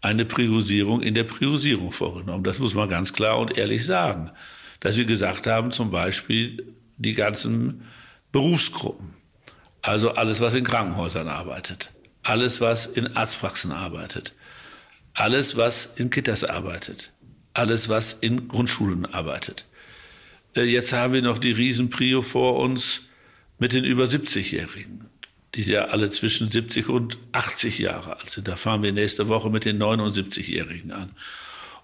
eine 0.00 0.24
Priorisierung 0.24 1.02
in 1.02 1.14
der 1.14 1.24
Priorisierung 1.24 1.92
vorgenommen. 1.92 2.44
Das 2.44 2.58
muss 2.58 2.74
man 2.74 2.88
ganz 2.88 3.12
klar 3.12 3.38
und 3.38 3.56
ehrlich 3.58 3.84
sagen, 3.84 4.30
dass 4.80 4.96
wir 4.96 5.04
gesagt 5.04 5.46
haben, 5.46 5.72
zum 5.72 5.90
Beispiel 5.90 6.74
die 6.96 7.14
ganzen 7.14 7.82
Berufsgruppen, 8.32 9.14
also 9.82 10.10
alles, 10.12 10.40
was 10.40 10.54
in 10.54 10.64
Krankenhäusern 10.64 11.28
arbeitet, 11.28 11.90
alles, 12.22 12.60
was 12.60 12.86
in 12.86 13.16
Arztpraxen 13.16 13.72
arbeitet, 13.72 14.34
alles, 15.14 15.56
was 15.56 15.90
in 15.96 16.10
Kitas 16.10 16.44
arbeitet, 16.44 17.12
alles, 17.54 17.88
was 17.88 18.12
in 18.12 18.48
Grundschulen 18.48 19.06
arbeitet 19.06 19.66
äh, 20.54 20.62
jetzt 20.62 20.92
haben 20.92 21.12
wir 21.12 21.22
noch 21.22 21.38
die 21.38 21.52
Riesenprio 21.52 22.22
vor 22.22 22.56
uns 22.56 23.02
mit 23.58 23.72
den 23.72 23.84
über 23.84 24.04
70-Jährigen, 24.04 25.06
die 25.54 25.62
ja 25.62 25.86
alle 25.86 26.10
zwischen 26.10 26.48
70 26.48 26.88
und 26.88 27.18
80 27.32 27.78
Jahre 27.78 28.18
alt 28.18 28.30
sind. 28.30 28.48
Da 28.48 28.56
fahren 28.56 28.82
wir 28.82 28.92
nächste 28.92 29.28
Woche 29.28 29.50
mit 29.50 29.64
den 29.64 29.80
79-Jährigen 29.80 30.92
an. 30.92 31.10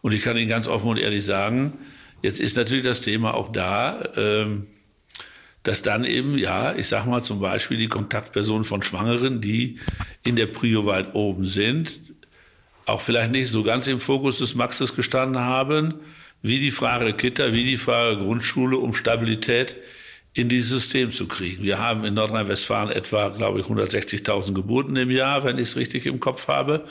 Und 0.03 0.13
ich 0.13 0.23
kann 0.23 0.37
Ihnen 0.37 0.49
ganz 0.49 0.69
offen 0.69 0.89
und 0.89 0.99
ehrlich 0.99 1.25
sagen, 1.25 1.75
jetzt 2.23 2.41
ist 2.41 2.57
natürlich 2.57 2.85
das 2.85 3.01
Thema 3.01 3.35
auch 3.35 3.53
da, 3.53 4.13
ähm, 4.17 4.69
dass 5.63 5.83
dann 5.83 6.05
eben, 6.05 6.39
ja, 6.39 6.77
ich 6.77 6.87
sage 6.87 7.11
mal 7.11 7.23
zum 7.23 7.41
Beispiel 7.41 7.77
die 7.77 7.89
Kontaktpersonen 7.89 8.63
von 8.63 8.85
Schwangeren, 8.85 9.41
die 9.41 9.81
in 10.23 10.37
der 10.37 10.47
Prio 10.47 10.87
weit 10.87 11.15
oben 11.15 11.45
sind, 11.45 12.01
auch 12.87 13.01
vielleicht 13.01 13.33
nicht 13.33 13.51
so 13.51 13.63
ganz 13.63 13.87
im 13.87 14.01
Fokus 14.01 14.39
des 14.39 14.55
Maxes 14.55 14.95
gestanden 14.95 15.41
haben, 15.43 15.95
wie 16.43 16.61
die 16.61 16.71
Frage 16.71 17.13
Kita, 17.13 17.53
wie 17.53 17.65
die 17.65 17.77
Frage 17.77 18.19
Grundschule, 18.19 18.79
um 18.79 18.95
Stabilität 18.95 19.77
in 20.33 20.49
dieses 20.49 20.71
System 20.71 21.11
zu 21.11 21.27
kriegen. 21.27 21.63
Wir 21.63 21.79
haben 21.79 22.05
in 22.05 22.15
Nordrhein-Westfalen 22.15 22.91
etwa, 22.91 23.29
glaube 23.29 23.61
ich, 23.61 23.67
160.000 23.67 24.55
Geburten 24.55 24.95
im 24.97 25.11
Jahr, 25.11 25.45
wenn 25.45 25.57
ich 25.57 25.69
es 25.69 25.77
richtig 25.77 26.07
im 26.07 26.21
Kopf 26.21 26.49
habe. 26.49 26.85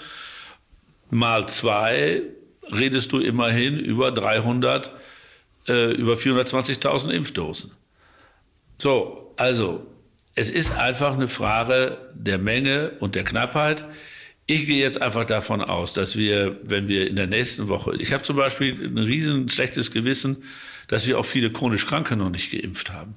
Mal 1.12 1.48
zwei 1.48 2.24
redest 2.72 3.12
du 3.12 3.20
immerhin 3.20 3.80
über 3.80 4.12
300, 4.12 4.92
äh, 5.68 5.92
über 5.92 6.16
420.000 6.16 7.12
Impfdosen. 7.12 7.72
So, 8.80 9.34
also 9.38 9.86
es 10.34 10.50
ist 10.50 10.72
einfach 10.72 11.14
eine 11.14 11.28
Frage 11.28 11.98
der 12.14 12.40
Menge 12.40 12.94
und 13.00 13.16
der 13.16 13.24
Knappheit. 13.24 13.86
Ich 14.48 14.68
gehe 14.68 14.80
jetzt 14.80 15.02
einfach 15.02 15.26
davon 15.26 15.62
aus, 15.62 15.94
dass 15.94 16.16
wir, 16.16 16.60
wenn 16.64 16.88
wir 16.88 17.08
in 17.08 17.16
der 17.16 17.26
nächsten 17.26 17.68
Woche, 17.68 17.96
ich 17.98 18.14
habe 18.14 18.22
zum 18.22 18.36
Beispiel 18.36 18.74
ein 18.86 18.98
riesen 19.00 19.50
schlechtes 19.50 19.90
Gewissen, 19.92 20.44
dass 20.88 21.08
wir 21.08 21.18
auch 21.18 21.26
viele 21.26 21.52
chronisch 21.52 21.88
Kranke 21.88 22.16
noch 22.16 22.30
nicht 22.30 22.52
geimpft 22.52 22.92
haben, 22.92 23.16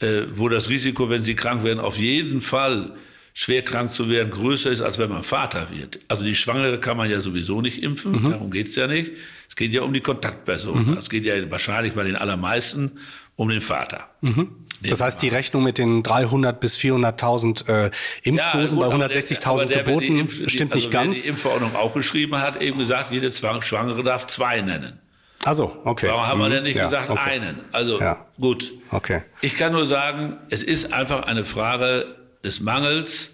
äh, 0.00 0.22
wo 0.32 0.48
das 0.48 0.68
Risiko, 0.68 1.08
wenn 1.08 1.22
sie 1.22 1.36
krank 1.36 1.62
werden, 1.62 1.78
auf 1.78 1.96
jeden 1.98 2.40
Fall 2.40 2.96
schwer 3.32 3.62
krank 3.62 3.92
zu 3.92 4.08
werden, 4.08 4.30
größer 4.30 4.72
ist, 4.72 4.80
als 4.80 4.98
wenn 4.98 5.08
man 5.08 5.22
Vater 5.22 5.70
wird. 5.70 6.00
Also 6.08 6.24
die 6.24 6.34
Schwangere 6.34 6.80
kann 6.80 6.96
man 6.96 7.08
ja 7.08 7.20
sowieso 7.20 7.60
nicht 7.60 7.80
impfen, 7.80 8.12
mhm. 8.12 8.30
darum 8.30 8.50
geht 8.50 8.68
es 8.68 8.74
ja 8.74 8.88
nicht. 8.88 9.12
Es 9.48 9.54
geht 9.54 9.72
ja 9.72 9.82
um 9.82 9.92
die 9.92 10.00
Kontaktperson. 10.00 10.90
Mhm. 10.90 10.96
Es 10.96 11.08
geht 11.08 11.24
ja 11.24 11.50
wahrscheinlich 11.50 11.92
bei 11.92 12.02
den 12.02 12.16
allermeisten 12.16 12.98
um 13.40 13.48
den 13.48 13.62
Vater. 13.62 14.06
Mhm. 14.20 14.66
Das 14.82 15.00
heißt, 15.00 15.22
die 15.22 15.28
Rechnung 15.28 15.62
mit 15.62 15.78
den 15.78 16.02
300 16.02 16.60
bis 16.60 16.76
400.000 16.76 17.86
äh, 17.86 17.90
Impfdosen 18.22 18.78
ja, 18.78 18.88
gut, 18.88 18.98
bei 18.98 19.06
160.000 19.06 19.66
Geboten 19.66 20.18
Impf 20.18 20.50
stimmt 20.50 20.74
also 20.74 20.86
nicht 20.86 20.92
ganz. 20.92 21.16
Wer 21.16 21.22
die 21.22 21.28
Impfverordnung 21.30 21.74
auch 21.74 21.94
geschrieben 21.94 22.36
hat, 22.36 22.60
eben 22.60 22.78
gesagt, 22.78 23.12
jede 23.12 23.32
Schwangere 23.32 24.02
darf 24.04 24.26
zwei 24.26 24.60
nennen. 24.60 25.00
Also, 25.42 25.74
okay. 25.84 26.08
Warum 26.08 26.26
haben 26.26 26.38
mhm. 26.38 26.42
wir 26.42 26.50
denn 26.50 26.64
nicht 26.64 26.76
ja, 26.76 26.84
gesagt 26.84 27.08
okay. 27.08 27.30
einen? 27.30 27.60
Also 27.72 27.98
ja. 27.98 28.26
gut. 28.38 28.74
Okay. 28.90 29.22
Ich 29.40 29.56
kann 29.56 29.72
nur 29.72 29.86
sagen, 29.86 30.36
es 30.50 30.62
ist 30.62 30.92
einfach 30.92 31.22
eine 31.22 31.46
Frage 31.46 32.14
des 32.44 32.60
Mangels. 32.60 33.30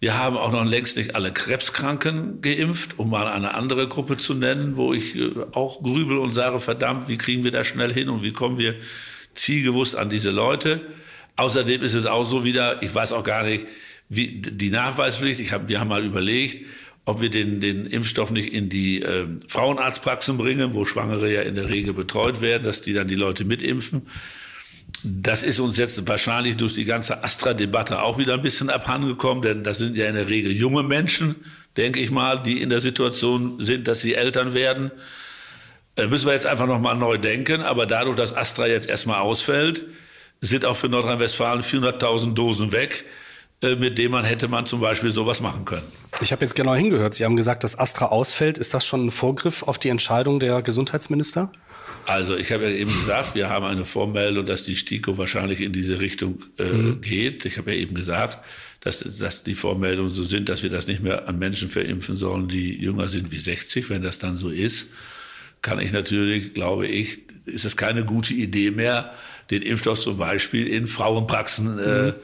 Wir 0.00 0.18
haben 0.18 0.36
auch 0.36 0.50
noch 0.50 0.64
längst 0.64 0.96
nicht 0.96 1.14
alle 1.14 1.32
Krebskranken 1.32 2.42
geimpft, 2.42 2.98
um 2.98 3.08
mal 3.08 3.28
eine 3.28 3.54
andere 3.54 3.86
Gruppe 3.86 4.16
zu 4.16 4.34
nennen, 4.34 4.76
wo 4.76 4.92
ich 4.92 5.14
äh, 5.14 5.30
auch 5.52 5.80
grübel 5.80 6.18
und 6.18 6.32
sage, 6.32 6.58
verdammt, 6.58 7.06
wie 7.06 7.16
kriegen 7.16 7.44
wir 7.44 7.52
das 7.52 7.68
schnell 7.68 7.94
hin 7.94 8.08
und 8.08 8.24
wie 8.24 8.32
kommen 8.32 8.58
wir 8.58 8.74
zielgewusst 9.34 9.96
an 9.96 10.10
diese 10.10 10.30
Leute. 10.30 10.80
Außerdem 11.36 11.82
ist 11.82 11.94
es 11.94 12.06
auch 12.06 12.24
so 12.24 12.44
wieder, 12.44 12.82
ich 12.82 12.94
weiß 12.94 13.12
auch 13.12 13.24
gar 13.24 13.42
nicht, 13.42 13.66
wie 14.08 14.40
die 14.40 14.70
Nachweispflicht, 14.70 15.40
ich 15.40 15.52
hab, 15.52 15.68
wir 15.68 15.80
haben 15.80 15.88
mal 15.88 16.04
überlegt, 16.04 16.66
ob 17.06 17.20
wir 17.20 17.30
den, 17.30 17.60
den 17.60 17.86
Impfstoff 17.86 18.30
nicht 18.30 18.52
in 18.52 18.68
die 18.70 19.02
äh, 19.02 19.26
Frauenarztpraxen 19.48 20.38
bringen, 20.38 20.74
wo 20.74 20.84
Schwangere 20.84 21.32
ja 21.32 21.42
in 21.42 21.54
der 21.54 21.68
Regel 21.68 21.92
betreut 21.92 22.40
werden, 22.40 22.62
dass 22.62 22.80
die 22.80 22.94
dann 22.94 23.08
die 23.08 23.14
Leute 23.14 23.44
mitimpfen. 23.44 24.02
Das 25.02 25.42
ist 25.42 25.60
uns 25.60 25.76
jetzt 25.76 26.06
wahrscheinlich 26.08 26.56
durch 26.56 26.74
die 26.74 26.84
ganze 26.84 27.22
Astra-Debatte 27.22 28.00
auch 28.00 28.16
wieder 28.16 28.34
ein 28.34 28.42
bisschen 28.42 28.70
abhandengekommen, 28.70 29.42
denn 29.42 29.64
das 29.64 29.78
sind 29.78 29.96
ja 29.96 30.06
in 30.06 30.14
der 30.14 30.28
Regel 30.28 30.52
junge 30.52 30.82
Menschen, 30.82 31.36
denke 31.76 32.00
ich 32.00 32.10
mal, 32.10 32.42
die 32.42 32.62
in 32.62 32.70
der 32.70 32.80
Situation 32.80 33.60
sind, 33.60 33.86
dass 33.86 34.00
sie 34.00 34.14
Eltern 34.14 34.54
werden. 34.54 34.90
Äh, 35.96 36.06
müssen 36.06 36.26
wir 36.26 36.32
jetzt 36.32 36.46
einfach 36.46 36.66
nochmal 36.66 36.96
neu 36.96 37.18
denken. 37.18 37.62
Aber 37.62 37.86
dadurch, 37.86 38.16
dass 38.16 38.34
Astra 38.36 38.66
jetzt 38.66 38.88
erstmal 38.88 39.20
ausfällt, 39.20 39.84
sind 40.40 40.64
auch 40.64 40.76
für 40.76 40.88
Nordrhein-Westfalen 40.88 41.62
400.000 41.62 42.34
Dosen 42.34 42.72
weg, 42.72 43.04
äh, 43.62 43.76
mit 43.76 43.98
denen 43.98 44.12
man 44.12 44.24
hätte 44.24 44.48
man 44.48 44.66
zum 44.66 44.80
Beispiel 44.80 45.10
sowas 45.10 45.40
machen 45.40 45.64
können. 45.64 45.86
Ich 46.20 46.32
habe 46.32 46.42
jetzt 46.44 46.54
genau 46.54 46.74
hingehört. 46.74 47.14
Sie 47.14 47.24
haben 47.24 47.36
gesagt, 47.36 47.64
dass 47.64 47.78
Astra 47.78 48.06
ausfällt. 48.06 48.58
Ist 48.58 48.74
das 48.74 48.84
schon 48.84 49.06
ein 49.06 49.10
Vorgriff 49.10 49.62
auf 49.62 49.78
die 49.78 49.88
Entscheidung 49.88 50.40
der 50.40 50.62
Gesundheitsminister? 50.62 51.50
Also 52.06 52.36
ich 52.36 52.52
habe 52.52 52.64
ja 52.64 52.70
eben 52.70 52.92
gesagt, 52.92 53.34
wir 53.34 53.48
haben 53.48 53.64
eine 53.64 53.84
Vormeldung, 53.84 54.44
dass 54.44 54.64
die 54.64 54.76
STIKO 54.76 55.16
wahrscheinlich 55.16 55.60
in 55.60 55.72
diese 55.72 56.00
Richtung 56.00 56.42
äh, 56.58 56.64
mhm. 56.64 57.00
geht. 57.00 57.46
Ich 57.46 57.56
habe 57.56 57.72
ja 57.72 57.78
eben 57.78 57.94
gesagt, 57.94 58.38
dass, 58.80 58.98
dass 58.98 59.44
die 59.44 59.54
Vormeldungen 59.54 60.10
so 60.10 60.24
sind, 60.24 60.50
dass 60.50 60.62
wir 60.62 60.68
das 60.68 60.86
nicht 60.86 61.02
mehr 61.02 61.26
an 61.26 61.38
Menschen 61.38 61.70
verimpfen 61.70 62.16
sollen, 62.16 62.48
die 62.48 62.76
jünger 62.76 63.08
sind 63.08 63.30
wie 63.30 63.38
60. 63.38 63.88
Wenn 63.88 64.02
das 64.02 64.18
dann 64.18 64.36
so 64.36 64.50
ist, 64.50 64.88
kann 65.64 65.80
ich 65.80 65.90
natürlich, 65.90 66.54
glaube 66.54 66.86
ich, 66.86 67.22
ist 67.46 67.64
es 67.64 67.76
keine 67.76 68.04
gute 68.04 68.34
Idee 68.34 68.70
mehr, 68.70 69.12
den 69.50 69.62
Impfstoff 69.62 69.98
zum 69.98 70.16
Beispiel 70.18 70.68
in 70.68 70.86
Frauenpraxen 70.86 71.78
äh, 71.78 72.06
mhm 72.08 72.14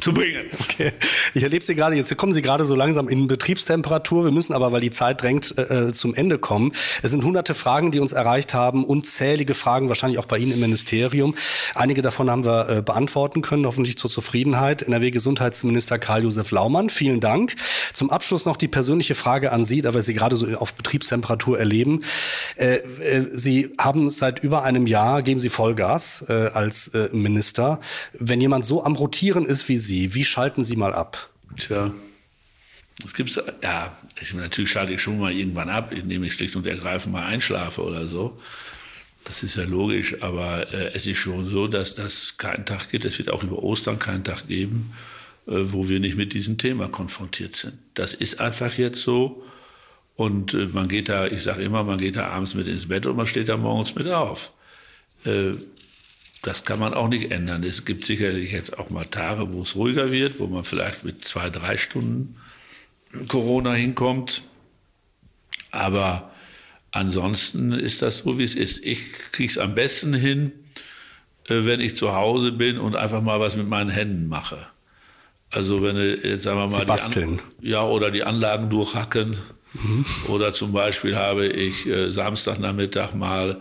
zu 0.00 0.12
bringen. 0.12 0.46
Okay. 0.60 0.92
Ich 1.34 1.42
erlebe 1.42 1.64
Sie 1.64 1.74
gerade, 1.74 1.96
jetzt 1.96 2.14
kommen 2.16 2.32
Sie 2.32 2.42
gerade 2.42 2.64
so 2.64 2.76
langsam 2.76 3.08
in 3.08 3.26
Betriebstemperatur. 3.26 4.24
Wir 4.24 4.30
müssen 4.30 4.52
aber, 4.52 4.70
weil 4.70 4.80
die 4.80 4.90
Zeit 4.90 5.22
drängt, 5.22 5.56
äh, 5.56 5.88
äh, 5.88 5.92
zum 5.92 6.14
Ende 6.14 6.38
kommen. 6.38 6.72
Es 7.02 7.10
sind 7.10 7.24
hunderte 7.24 7.54
Fragen, 7.54 7.90
die 7.90 7.98
uns 7.98 8.12
erreicht 8.12 8.54
haben, 8.54 8.84
unzählige 8.84 9.54
Fragen, 9.54 9.88
wahrscheinlich 9.88 10.18
auch 10.18 10.26
bei 10.26 10.38
Ihnen 10.38 10.52
im 10.52 10.60
Ministerium. 10.60 11.34
Einige 11.74 12.02
davon 12.02 12.30
haben 12.30 12.44
wir 12.44 12.68
äh, 12.68 12.82
beantworten 12.82 13.42
können, 13.42 13.66
hoffentlich 13.66 13.96
zur 13.96 14.10
Zufriedenheit. 14.10 14.82
NRW-Gesundheitsminister 14.82 15.98
Karl-Josef 15.98 16.50
Laumann, 16.50 16.90
vielen 16.90 17.20
Dank. 17.20 17.56
Zum 17.92 18.10
Abschluss 18.10 18.44
noch 18.44 18.56
die 18.56 18.68
persönliche 18.68 19.14
Frage 19.14 19.52
an 19.52 19.64
Sie, 19.64 19.80
da 19.80 19.94
wir 19.94 20.02
Sie 20.02 20.14
gerade 20.14 20.36
so 20.36 20.46
auf 20.58 20.74
Betriebstemperatur 20.74 21.58
erleben. 21.58 22.02
Äh, 22.56 22.76
äh 22.76 23.26
Sie 23.30 23.74
haben 23.78 24.10
seit 24.10 24.40
über 24.40 24.62
einem 24.62 24.86
Jahr, 24.86 25.22
geben 25.22 25.40
Sie 25.40 25.48
Vollgas 25.48 26.24
äh, 26.28 26.32
als 26.32 26.92
Minister. 27.12 27.80
Wenn 28.12 28.40
jemand 28.40 28.64
so 28.64 28.84
am 28.84 28.94
Rotieren 28.94 29.46
ist 29.46 29.68
wie 29.68 29.77
Sie? 29.78 30.14
Wie 30.14 30.24
schalten 30.24 30.64
Sie 30.64 30.76
mal 30.76 30.94
ab? 30.94 31.30
Tja, 31.56 31.92
es 33.04 33.14
gibt 33.14 33.42
ja, 33.62 33.96
ich, 34.20 34.34
natürlich 34.34 34.70
schalte 34.70 34.92
ich 34.92 35.02
schon 35.02 35.18
mal 35.18 35.32
irgendwann 35.32 35.68
ab, 35.68 35.92
indem 35.92 36.24
ich 36.24 36.34
schlicht 36.34 36.56
und 36.56 36.66
ergreifend 36.66 37.12
mal 37.12 37.24
einschlafe 37.24 37.82
oder 37.82 38.06
so. 38.06 38.38
Das 39.24 39.42
ist 39.42 39.56
ja 39.56 39.64
logisch, 39.64 40.22
aber 40.22 40.72
äh, 40.72 40.92
es 40.94 41.06
ist 41.06 41.18
schon 41.18 41.46
so, 41.46 41.66
dass 41.66 41.94
das 41.94 42.38
keinen 42.38 42.64
Tag 42.64 42.90
gibt. 42.90 43.04
Es 43.04 43.18
wird 43.18 43.30
auch 43.30 43.42
über 43.42 43.62
Ostern 43.62 43.98
keinen 43.98 44.24
Tag 44.24 44.48
geben, 44.48 44.94
äh, 45.46 45.52
wo 45.56 45.88
wir 45.88 46.00
nicht 46.00 46.16
mit 46.16 46.32
diesem 46.32 46.58
Thema 46.58 46.88
konfrontiert 46.88 47.54
sind. 47.54 47.74
Das 47.94 48.14
ist 48.14 48.40
einfach 48.40 48.72
jetzt 48.78 49.02
so. 49.02 49.44
Und 50.16 50.54
äh, 50.54 50.66
man 50.66 50.88
geht 50.88 51.08
da, 51.08 51.26
ich 51.26 51.42
sage 51.42 51.62
immer, 51.62 51.84
man 51.84 51.98
geht 51.98 52.16
da 52.16 52.28
abends 52.28 52.54
mit 52.54 52.66
ins 52.66 52.88
Bett 52.88 53.06
und 53.06 53.16
man 53.16 53.26
steht 53.26 53.48
da 53.48 53.56
morgens 53.56 53.94
mit 53.94 54.08
auf. 54.08 54.50
Äh, 56.42 56.46
das 56.46 56.64
kann 56.64 56.78
man 56.78 56.94
auch 56.94 57.08
nicht 57.08 57.30
ändern. 57.30 57.64
Es 57.64 57.84
gibt 57.84 58.04
sicherlich 58.04 58.52
jetzt 58.52 58.78
auch 58.78 58.90
mal 58.90 59.04
Tage, 59.04 59.52
wo 59.52 59.62
es 59.62 59.76
ruhiger 59.76 60.12
wird, 60.12 60.38
wo 60.38 60.46
man 60.46 60.64
vielleicht 60.64 61.04
mit 61.04 61.24
zwei, 61.24 61.50
drei 61.50 61.76
Stunden 61.76 62.36
Corona 63.26 63.74
hinkommt. 63.74 64.42
Aber 65.70 66.30
ansonsten 66.90 67.72
ist 67.72 68.02
das 68.02 68.18
so, 68.18 68.38
wie 68.38 68.44
es 68.44 68.54
ist. 68.54 68.84
Ich 68.84 69.12
kriege 69.32 69.50
es 69.50 69.58
am 69.58 69.74
besten 69.74 70.14
hin, 70.14 70.52
äh, 71.48 71.64
wenn 71.64 71.80
ich 71.80 71.96
zu 71.96 72.14
Hause 72.14 72.52
bin 72.52 72.78
und 72.78 72.96
einfach 72.96 73.22
mal 73.22 73.40
was 73.40 73.56
mit 73.56 73.68
meinen 73.68 73.90
Händen 73.90 74.28
mache. 74.28 74.66
Also 75.50 75.82
wenn 75.82 75.96
jetzt 75.96 76.42
sagen 76.42 76.58
wir 76.58 76.66
mal, 76.66 76.80
Sie 76.80 76.84
basteln. 76.84 77.40
Die 77.62 77.70
ja, 77.70 77.82
oder 77.82 78.10
die 78.10 78.24
Anlagen 78.24 78.68
durchhacken. 78.68 79.36
Mhm. 79.74 80.04
Oder 80.28 80.52
zum 80.52 80.72
Beispiel 80.72 81.16
habe 81.16 81.46
ich 81.46 81.86
äh, 81.86 82.10
Samstagnachmittag 82.10 83.14
mal 83.14 83.60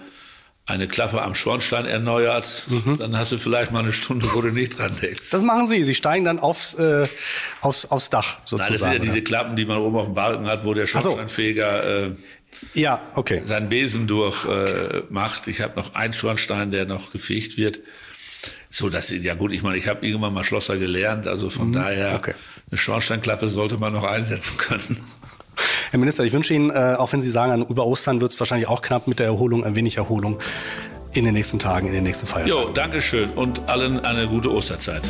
eine 0.68 0.90
Klappe 0.90 1.22
am 1.22 1.34
Schornstein 1.34 1.86
erneuert, 1.86 2.68
mhm. 2.68 2.98
dann 3.00 3.18
hast 3.18 3.32
du 3.32 3.38
vielleicht 3.38 3.72
mal 3.72 3.80
eine 3.80 3.94
Stunde, 3.94 4.28
wo 4.34 4.42
du 4.42 4.50
nicht 4.50 4.78
dran 4.78 4.98
denkst. 5.02 5.30
Das 5.32 5.42
machen 5.42 5.66
Sie. 5.66 5.84
Sie 5.86 5.96
steigen 5.96 6.26
dann 6.26 6.40
aufs, 6.40 6.74
äh, 6.74 7.08
aufs, 7.62 7.86
aufs 7.86 8.10
Dach 8.10 8.40
sozusagen. 8.44 8.62
Nein, 8.62 8.72
das 8.74 8.82
sind 8.82 8.92
ja 8.92 9.00
diese 9.00 9.24
Klappen, 9.24 9.56
die 9.56 9.66
man 9.66 9.78
oben 9.78 9.96
auf 9.96 10.06
dem 10.06 10.14
Balken 10.14 10.46
hat, 10.46 10.66
wo 10.66 10.74
der 10.74 10.86
Schornsteinfeger 10.86 12.08
äh, 12.08 12.12
ja, 12.74 13.02
okay. 13.16 13.42
seinen 13.46 13.70
Besen 13.70 14.08
durch 14.08 14.46
äh, 14.46 15.04
macht. 15.10 15.48
Ich 15.48 15.62
habe 15.62 15.78
noch 15.78 15.96
einen 15.96 16.14
Schornstein, 16.14 16.72
der 16.72 16.86
noch 16.86 17.14
gefegt 17.14 17.58
wird. 17.58 17.80
So, 18.70 18.90
das 18.90 19.10
ja 19.10 19.36
gut. 19.36 19.52
Ich 19.52 19.64
meine, 19.64 19.78
ich 19.78 19.88
habe 19.88 20.06
irgendwann 20.06 20.34
mal 20.34 20.44
Schlosser 20.44 20.78
gelernt, 20.78 21.28
also 21.28 21.50
von 21.50 21.70
mhm. 21.70 21.74
daher 21.74 22.16
okay. 22.16 22.34
eine 22.70 22.78
Schornsteinklappe 22.78 23.50
sollte 23.50 23.78
man 23.78 23.94
noch 23.94 24.04
einsetzen 24.04 24.58
können. 24.58 24.98
Herr 25.92 26.00
Minister, 26.00 26.24
ich 26.24 26.34
wünsche 26.34 26.54
Ihnen, 26.54 26.70
äh, 26.70 26.96
auch 26.98 27.12
wenn 27.14 27.22
Sie 27.22 27.32
sagen, 27.32 27.66
über 27.68 27.86
Ostern 27.86 28.22
wird 28.22 28.32
es 28.32 28.40
wahrscheinlich 28.40 28.68
auch 28.68 28.82
knapp 28.82 29.08
mit 29.08 29.20
der 29.20 29.28
Erholung, 29.28 29.64
ein 29.64 29.76
wenig 29.76 29.98
Erholung 29.98 30.40
in 31.14 31.26
den 31.26 31.34
nächsten 31.34 31.60
Tagen, 31.60 31.88
in 31.88 31.94
den 31.94 32.04
nächsten 32.04 32.28
Feiertagen. 32.28 32.68
Jo, 32.68 32.74
Dankeschön 32.74 33.30
und 33.32 33.68
allen 33.68 34.00
eine 34.02 34.28
gute 34.28 34.52
Osterzeit. 34.52 35.02